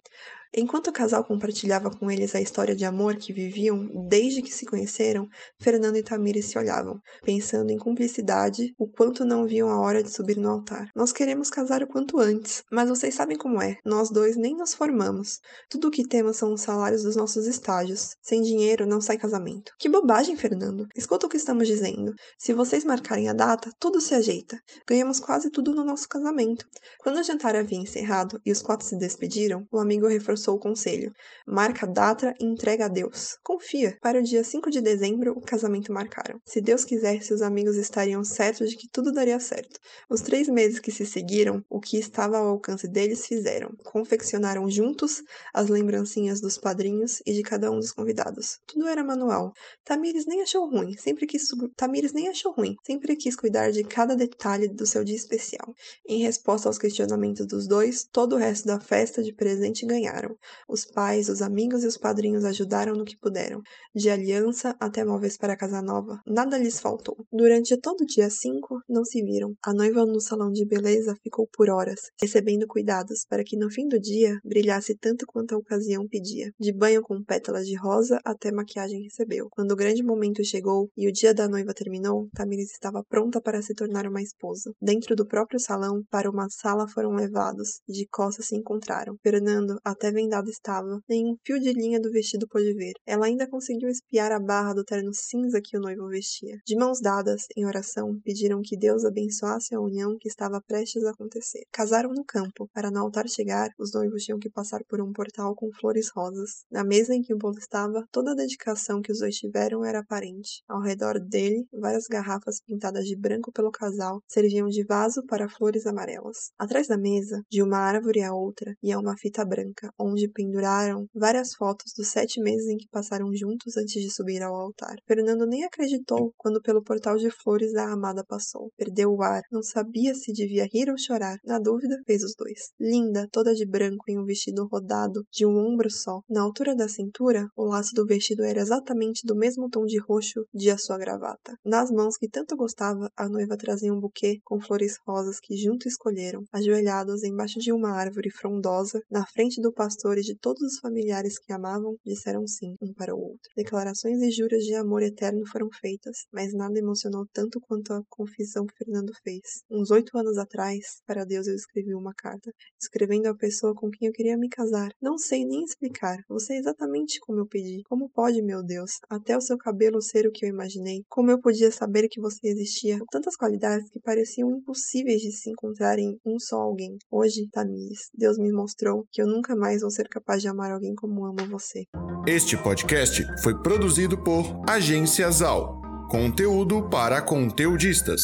Enquanto 0.54 0.88
o 0.88 0.92
casal 0.92 1.24
compartilhava 1.24 1.90
com 1.90 2.10
eles 2.10 2.34
a 2.34 2.40
história 2.40 2.76
de 2.76 2.84
amor 2.84 3.16
que 3.16 3.32
viviam 3.32 3.88
desde 4.06 4.42
que 4.42 4.52
se 4.52 4.66
conheceram, 4.66 5.26
Fernando 5.58 5.96
e 5.96 6.02
Tamires 6.02 6.44
se 6.44 6.58
olhavam, 6.58 7.00
pensando 7.22 7.70
em 7.70 7.78
cumplicidade, 7.78 8.74
o 8.78 8.86
quanto 8.86 9.24
não 9.24 9.46
viam 9.46 9.70
a 9.70 9.80
hora 9.80 10.02
de 10.02 10.10
subir 10.10 10.36
no 10.36 10.50
altar. 10.50 10.90
Nós 10.94 11.10
queremos 11.10 11.48
casar 11.48 11.82
o 11.82 11.86
quanto 11.86 12.20
antes, 12.20 12.62
mas 12.70 12.90
vocês 12.90 13.14
sabem 13.14 13.38
como 13.38 13.62
é, 13.62 13.78
nós 13.82 14.10
dois 14.10 14.36
nem 14.36 14.54
nos 14.54 14.74
formamos. 14.74 15.40
Tudo 15.70 15.88
o 15.88 15.90
que 15.90 16.06
temos 16.06 16.36
são 16.36 16.52
os 16.52 16.60
salários 16.60 17.02
dos 17.02 17.16
nossos 17.16 17.46
estágios. 17.46 18.14
Sem 18.20 18.42
dinheiro 18.42 18.86
não 18.86 19.00
sai 19.00 19.16
casamento. 19.16 19.72
Que 19.78 19.88
bobagem, 19.88 20.36
Fernando. 20.36 20.86
Escuta 20.94 21.26
o 21.26 21.30
que 21.30 21.38
estamos 21.38 21.66
dizendo. 21.66 22.12
Se 22.38 22.52
vocês 22.52 22.84
marcarem 22.84 23.26
a 23.26 23.32
data, 23.32 23.70
tudo 23.80 24.02
se 24.02 24.14
ajeita. 24.14 24.60
Ganhamos 24.86 25.18
quase 25.18 25.50
tudo 25.50 25.74
no 25.74 25.82
nosso 25.82 26.06
casamento. 26.06 26.66
Quando 26.98 27.18
o 27.18 27.22
jantar 27.22 27.56
havia 27.56 27.78
encerrado 27.78 28.38
e 28.44 28.52
os 28.52 28.60
quatro 28.60 28.86
se 28.86 28.98
despediram, 28.98 29.66
o 29.72 29.78
amigo 29.78 30.06
reforçou 30.06 30.41
reforçou 30.42 30.56
o 30.56 30.58
conselho. 30.58 31.14
Marca 31.46 31.86
a 31.86 31.88
data 31.88 32.34
e 32.40 32.44
entrega 32.44 32.86
a 32.86 32.88
Deus. 32.88 33.38
Confia. 33.42 33.96
Para 34.00 34.18
o 34.18 34.22
dia 34.22 34.42
5 34.42 34.70
de 34.70 34.80
dezembro, 34.80 35.32
o 35.32 35.40
casamento 35.40 35.92
marcaram. 35.92 36.40
Se 36.44 36.60
Deus 36.60 36.84
quisesse, 36.84 37.32
os 37.32 37.42
amigos 37.42 37.76
estariam 37.76 38.24
certos 38.24 38.70
de 38.70 38.76
que 38.76 38.88
tudo 38.88 39.12
daria 39.12 39.38
certo. 39.38 39.78
Os 40.10 40.20
três 40.20 40.48
meses 40.48 40.80
que 40.80 40.90
se 40.90 41.06
seguiram, 41.06 41.64
o 41.70 41.80
que 41.80 41.96
estava 41.96 42.38
ao 42.38 42.48
alcance 42.48 42.88
deles 42.88 43.26
fizeram. 43.26 43.70
Confeccionaram 43.84 44.68
juntos 44.68 45.22
as 45.54 45.68
lembrancinhas 45.68 46.40
dos 46.40 46.58
padrinhos 46.58 47.22
e 47.24 47.32
de 47.32 47.42
cada 47.42 47.70
um 47.70 47.78
dos 47.78 47.92
convidados. 47.92 48.58
Tudo 48.66 48.88
era 48.88 49.04
manual. 49.04 49.52
Tamires 49.84 50.26
nem 50.26 50.42
achou 50.42 50.68
ruim, 50.68 50.96
sempre 50.96 51.26
quis 51.26 51.42
Tamires 51.76 52.12
nem 52.12 52.28
achou 52.28 52.52
ruim, 52.52 52.76
sempre 52.84 53.14
quis 53.16 53.36
cuidar 53.36 53.70
de 53.70 53.84
cada 53.84 54.16
detalhe 54.16 54.68
do 54.68 54.86
seu 54.86 55.04
dia 55.04 55.16
especial. 55.16 55.74
Em 56.08 56.22
resposta 56.22 56.68
aos 56.68 56.78
questionamentos 56.78 57.46
dos 57.46 57.66
dois, 57.66 58.04
todo 58.10 58.34
o 58.34 58.38
resto 58.38 58.66
da 58.66 58.80
festa 58.80 59.22
de 59.22 59.32
presente 59.32 59.84
ganharam. 59.92 60.31
Os 60.68 60.84
pais, 60.84 61.28
os 61.28 61.42
amigos 61.42 61.84
e 61.84 61.86
os 61.86 61.96
padrinhos 61.96 62.44
ajudaram 62.44 62.94
no 62.94 63.04
que 63.04 63.18
puderam, 63.18 63.60
de 63.94 64.10
aliança 64.10 64.76
até 64.80 65.04
móveis 65.04 65.36
para 65.36 65.52
a 65.52 65.56
casa 65.56 65.82
nova. 65.82 66.20
Nada 66.26 66.58
lhes 66.58 66.80
faltou. 66.80 67.16
Durante 67.32 67.76
todo 67.76 68.02
o 68.02 68.06
dia 68.06 68.30
5, 68.30 68.82
não 68.88 69.04
se 69.04 69.22
viram. 69.22 69.54
A 69.64 69.72
noiva 69.72 70.04
no 70.04 70.20
salão 70.20 70.50
de 70.50 70.66
beleza 70.66 71.14
ficou 71.22 71.48
por 71.52 71.70
horas, 71.70 72.00
recebendo 72.20 72.66
cuidados 72.66 73.24
para 73.28 73.44
que 73.44 73.56
no 73.56 73.70
fim 73.70 73.86
do 73.88 73.98
dia 73.98 74.38
brilhasse 74.44 74.96
tanto 74.96 75.26
quanto 75.26 75.54
a 75.54 75.58
ocasião 75.58 76.06
pedia. 76.08 76.50
De 76.58 76.72
banho 76.72 77.02
com 77.02 77.22
pétalas 77.22 77.66
de 77.66 77.76
rosa 77.76 78.20
até 78.24 78.50
maquiagem 78.50 79.02
recebeu. 79.02 79.48
Quando 79.50 79.72
o 79.72 79.76
grande 79.76 80.02
momento 80.02 80.44
chegou 80.44 80.88
e 80.96 81.08
o 81.08 81.12
dia 81.12 81.34
da 81.34 81.48
noiva 81.48 81.74
terminou, 81.74 82.28
Tamires 82.34 82.72
estava 82.72 83.04
pronta 83.08 83.40
para 83.40 83.62
se 83.62 83.74
tornar 83.74 84.06
uma 84.06 84.22
esposa. 84.22 84.72
Dentro 84.80 85.14
do 85.14 85.26
próprio 85.26 85.60
salão, 85.60 86.02
para 86.10 86.30
uma 86.30 86.48
sala 86.50 86.88
foram 86.88 87.12
levados, 87.12 87.80
e 87.88 87.92
de 87.92 88.06
costas 88.08 88.46
se 88.46 88.56
encontraram. 88.56 89.16
Fernando 89.22 89.78
até 89.84 90.10
remendado 90.22 90.48
estava, 90.48 91.00
nem 91.08 91.26
um 91.26 91.36
fio 91.44 91.58
de 91.58 91.72
linha 91.72 92.00
do 92.00 92.10
vestido 92.10 92.46
pôde 92.48 92.72
ver. 92.74 92.92
Ela 93.06 93.26
ainda 93.26 93.48
conseguiu 93.48 93.88
espiar 93.88 94.30
a 94.30 94.38
barra 94.38 94.72
do 94.72 94.84
terno 94.84 95.12
cinza 95.12 95.60
que 95.62 95.76
o 95.76 95.80
noivo 95.80 96.08
vestia. 96.08 96.58
De 96.64 96.76
mãos 96.76 97.00
dadas, 97.00 97.42
em 97.56 97.66
oração, 97.66 98.18
pediram 98.24 98.60
que 98.62 98.76
Deus 98.76 99.04
abençoasse 99.04 99.74
a 99.74 99.80
união 99.80 100.16
que 100.18 100.28
estava 100.28 100.60
prestes 100.60 101.04
a 101.04 101.10
acontecer. 101.10 101.62
Casaram 101.72 102.10
no 102.12 102.24
campo. 102.24 102.68
Para 102.72 102.90
no 102.90 103.00
altar 103.00 103.28
chegar, 103.28 103.70
os 103.78 103.92
noivos 103.92 104.22
tinham 104.22 104.38
que 104.38 104.50
passar 104.50 104.80
por 104.88 105.00
um 105.00 105.12
portal 105.12 105.54
com 105.56 105.70
flores 105.72 106.08
rosas. 106.14 106.64
Na 106.70 106.84
mesa 106.84 107.14
em 107.14 107.22
que 107.22 107.34
o 107.34 107.38
bolo 107.38 107.58
estava, 107.58 108.04
toda 108.12 108.32
a 108.32 108.36
dedicação 108.36 109.02
que 109.02 109.10
os 109.10 109.18
dois 109.18 109.34
tiveram 109.36 109.84
era 109.84 110.00
aparente. 110.00 110.62
Ao 110.68 110.80
redor 110.80 111.18
dele, 111.18 111.66
várias 111.72 112.06
garrafas 112.06 112.60
pintadas 112.64 113.04
de 113.04 113.16
branco 113.16 113.52
pelo 113.52 113.70
casal 113.70 114.20
serviam 114.28 114.68
de 114.68 114.84
vaso 114.84 115.24
para 115.26 115.48
flores 115.48 115.86
amarelas. 115.86 116.52
Atrás 116.58 116.86
da 116.86 116.96
mesa, 116.96 117.42
de 117.50 117.62
uma 117.62 117.78
árvore 117.78 118.22
a 118.22 118.32
outra, 118.32 118.74
ia 118.82 118.98
uma 118.98 119.16
fita 119.16 119.44
branca, 119.44 119.90
onde 119.98 120.11
penduraram 120.28 121.06
várias 121.14 121.54
fotos 121.54 121.92
dos 121.96 122.08
sete 122.08 122.40
meses 122.40 122.68
em 122.68 122.76
que 122.76 122.88
passaram 122.88 123.34
juntos 123.34 123.76
antes 123.76 124.02
de 124.02 124.10
subir 124.10 124.42
ao 124.42 124.54
altar. 124.54 124.96
Fernando 125.06 125.46
nem 125.46 125.64
acreditou 125.64 126.32
quando 126.36 126.62
pelo 126.62 126.82
portal 126.82 127.16
de 127.16 127.30
flores 127.30 127.74
a 127.74 127.92
amada 127.92 128.24
passou. 128.26 128.70
Perdeu 128.76 129.10
o 129.10 129.22
ar, 129.22 129.42
não 129.50 129.62
sabia 129.62 130.14
se 130.14 130.32
devia 130.32 130.68
rir 130.72 130.90
ou 130.90 130.98
chorar. 130.98 131.38
Na 131.44 131.58
dúvida, 131.58 132.00
fez 132.06 132.22
os 132.22 132.34
dois. 132.36 132.70
Linda, 132.80 133.28
toda 133.30 133.54
de 133.54 133.66
branco 133.66 134.04
em 134.08 134.18
um 134.18 134.24
vestido 134.24 134.66
rodado 134.70 135.22
de 135.30 135.46
um 135.46 135.56
ombro 135.56 135.90
só. 135.90 136.20
Na 136.28 136.42
altura 136.42 136.74
da 136.74 136.88
cintura, 136.88 137.46
o 137.56 137.64
laço 137.64 137.94
do 137.94 138.06
vestido 138.06 138.42
era 138.44 138.60
exatamente 138.60 139.26
do 139.26 139.36
mesmo 139.36 139.68
tom 139.68 139.84
de 139.84 139.98
roxo 139.98 140.44
de 140.52 140.70
a 140.70 140.78
sua 140.78 140.98
gravata. 140.98 141.56
Nas 141.64 141.90
mãos 141.90 142.16
que 142.16 142.28
tanto 142.28 142.56
gostava, 142.56 143.08
a 143.16 143.28
noiva 143.28 143.56
trazia 143.56 143.92
um 143.92 144.00
buquê 144.00 144.38
com 144.44 144.60
flores 144.60 144.96
rosas 145.06 145.38
que 145.40 145.56
junto 145.56 145.88
escolheram, 145.88 146.42
ajoelhados 146.52 147.22
embaixo 147.22 147.58
de 147.58 147.72
uma 147.72 147.92
árvore 147.92 148.30
frondosa, 148.30 149.00
na 149.10 149.26
frente 149.26 149.60
do 149.60 149.72
pastor 149.72 150.01
e 150.18 150.22
de 150.22 150.36
todos 150.36 150.62
os 150.62 150.78
familiares 150.80 151.38
que 151.38 151.52
amavam, 151.52 151.96
disseram 152.04 152.46
sim 152.46 152.74
um 152.80 152.92
para 152.92 153.14
o 153.14 153.20
outro. 153.20 153.50
Declarações 153.56 154.20
e 154.20 154.30
juras 154.30 154.64
de 154.64 154.74
amor 154.74 155.02
eterno 155.02 155.46
foram 155.46 155.68
feitas, 155.80 156.26
mas 156.32 156.52
nada 156.52 156.78
emocionou 156.78 157.26
tanto 157.32 157.60
quanto 157.60 157.92
a 157.92 158.02
confissão 158.08 158.66
que 158.66 158.76
Fernando 158.76 159.12
fez. 159.22 159.62
Uns 159.70 159.90
oito 159.90 160.16
anos 160.18 160.36
atrás, 160.38 161.00
para 161.06 161.24
Deus 161.24 161.46
eu 161.46 161.54
escrevi 161.54 161.94
uma 161.94 162.12
carta, 162.14 162.50
escrevendo 162.80 163.26
a 163.26 163.34
pessoa 163.34 163.74
com 163.74 163.90
quem 163.90 164.08
eu 164.08 164.12
queria 164.12 164.36
me 164.36 164.48
casar. 164.48 164.90
Não 165.00 165.16
sei 165.16 165.44
nem 165.44 165.62
explicar. 165.62 166.18
Você 166.28 166.54
é 166.54 166.58
exatamente 166.58 167.20
como 167.20 167.40
eu 167.40 167.46
pedi. 167.46 167.82
Como 167.84 168.10
pode, 168.10 168.42
meu 168.42 168.62
Deus, 168.62 168.92
até 169.08 169.36
o 169.36 169.40
seu 169.40 169.56
cabelo 169.56 170.02
ser 170.02 170.26
o 170.26 170.32
que 170.32 170.44
eu 170.44 170.48
imaginei? 170.48 171.02
Como 171.08 171.30
eu 171.30 171.40
podia 171.40 171.70
saber 171.70 172.08
que 172.08 172.20
você 172.20 172.48
existia? 172.48 172.98
Tantas 173.10 173.36
qualidades 173.36 173.88
que 173.90 174.00
pareciam 174.00 174.50
impossíveis 174.50 175.20
de 175.20 175.32
se 175.32 175.50
encontrar 175.50 175.98
em 175.98 176.18
um 176.24 176.38
só 176.38 176.56
alguém. 176.56 176.96
Hoje, 177.10 177.48
Tamires, 177.50 178.08
Deus 178.14 178.38
me 178.38 178.52
mostrou 178.52 179.04
que 179.10 179.22
eu 179.22 179.26
nunca 179.26 179.54
mais 179.54 179.81
vou 179.82 179.90
ser 179.90 180.08
capaz 180.08 180.40
de 180.40 180.48
amar 180.48 180.72
alguém 180.72 180.94
como 180.94 181.26
amo 181.26 181.46
você. 181.50 181.86
Este 182.26 182.56
podcast 182.56 183.24
foi 183.42 183.60
produzido 183.62 184.16
por 184.16 184.62
Agência 184.68 185.30
Zal. 185.30 185.80
Conteúdo 186.08 186.88
para 186.88 187.20
conteudistas. 187.20 188.22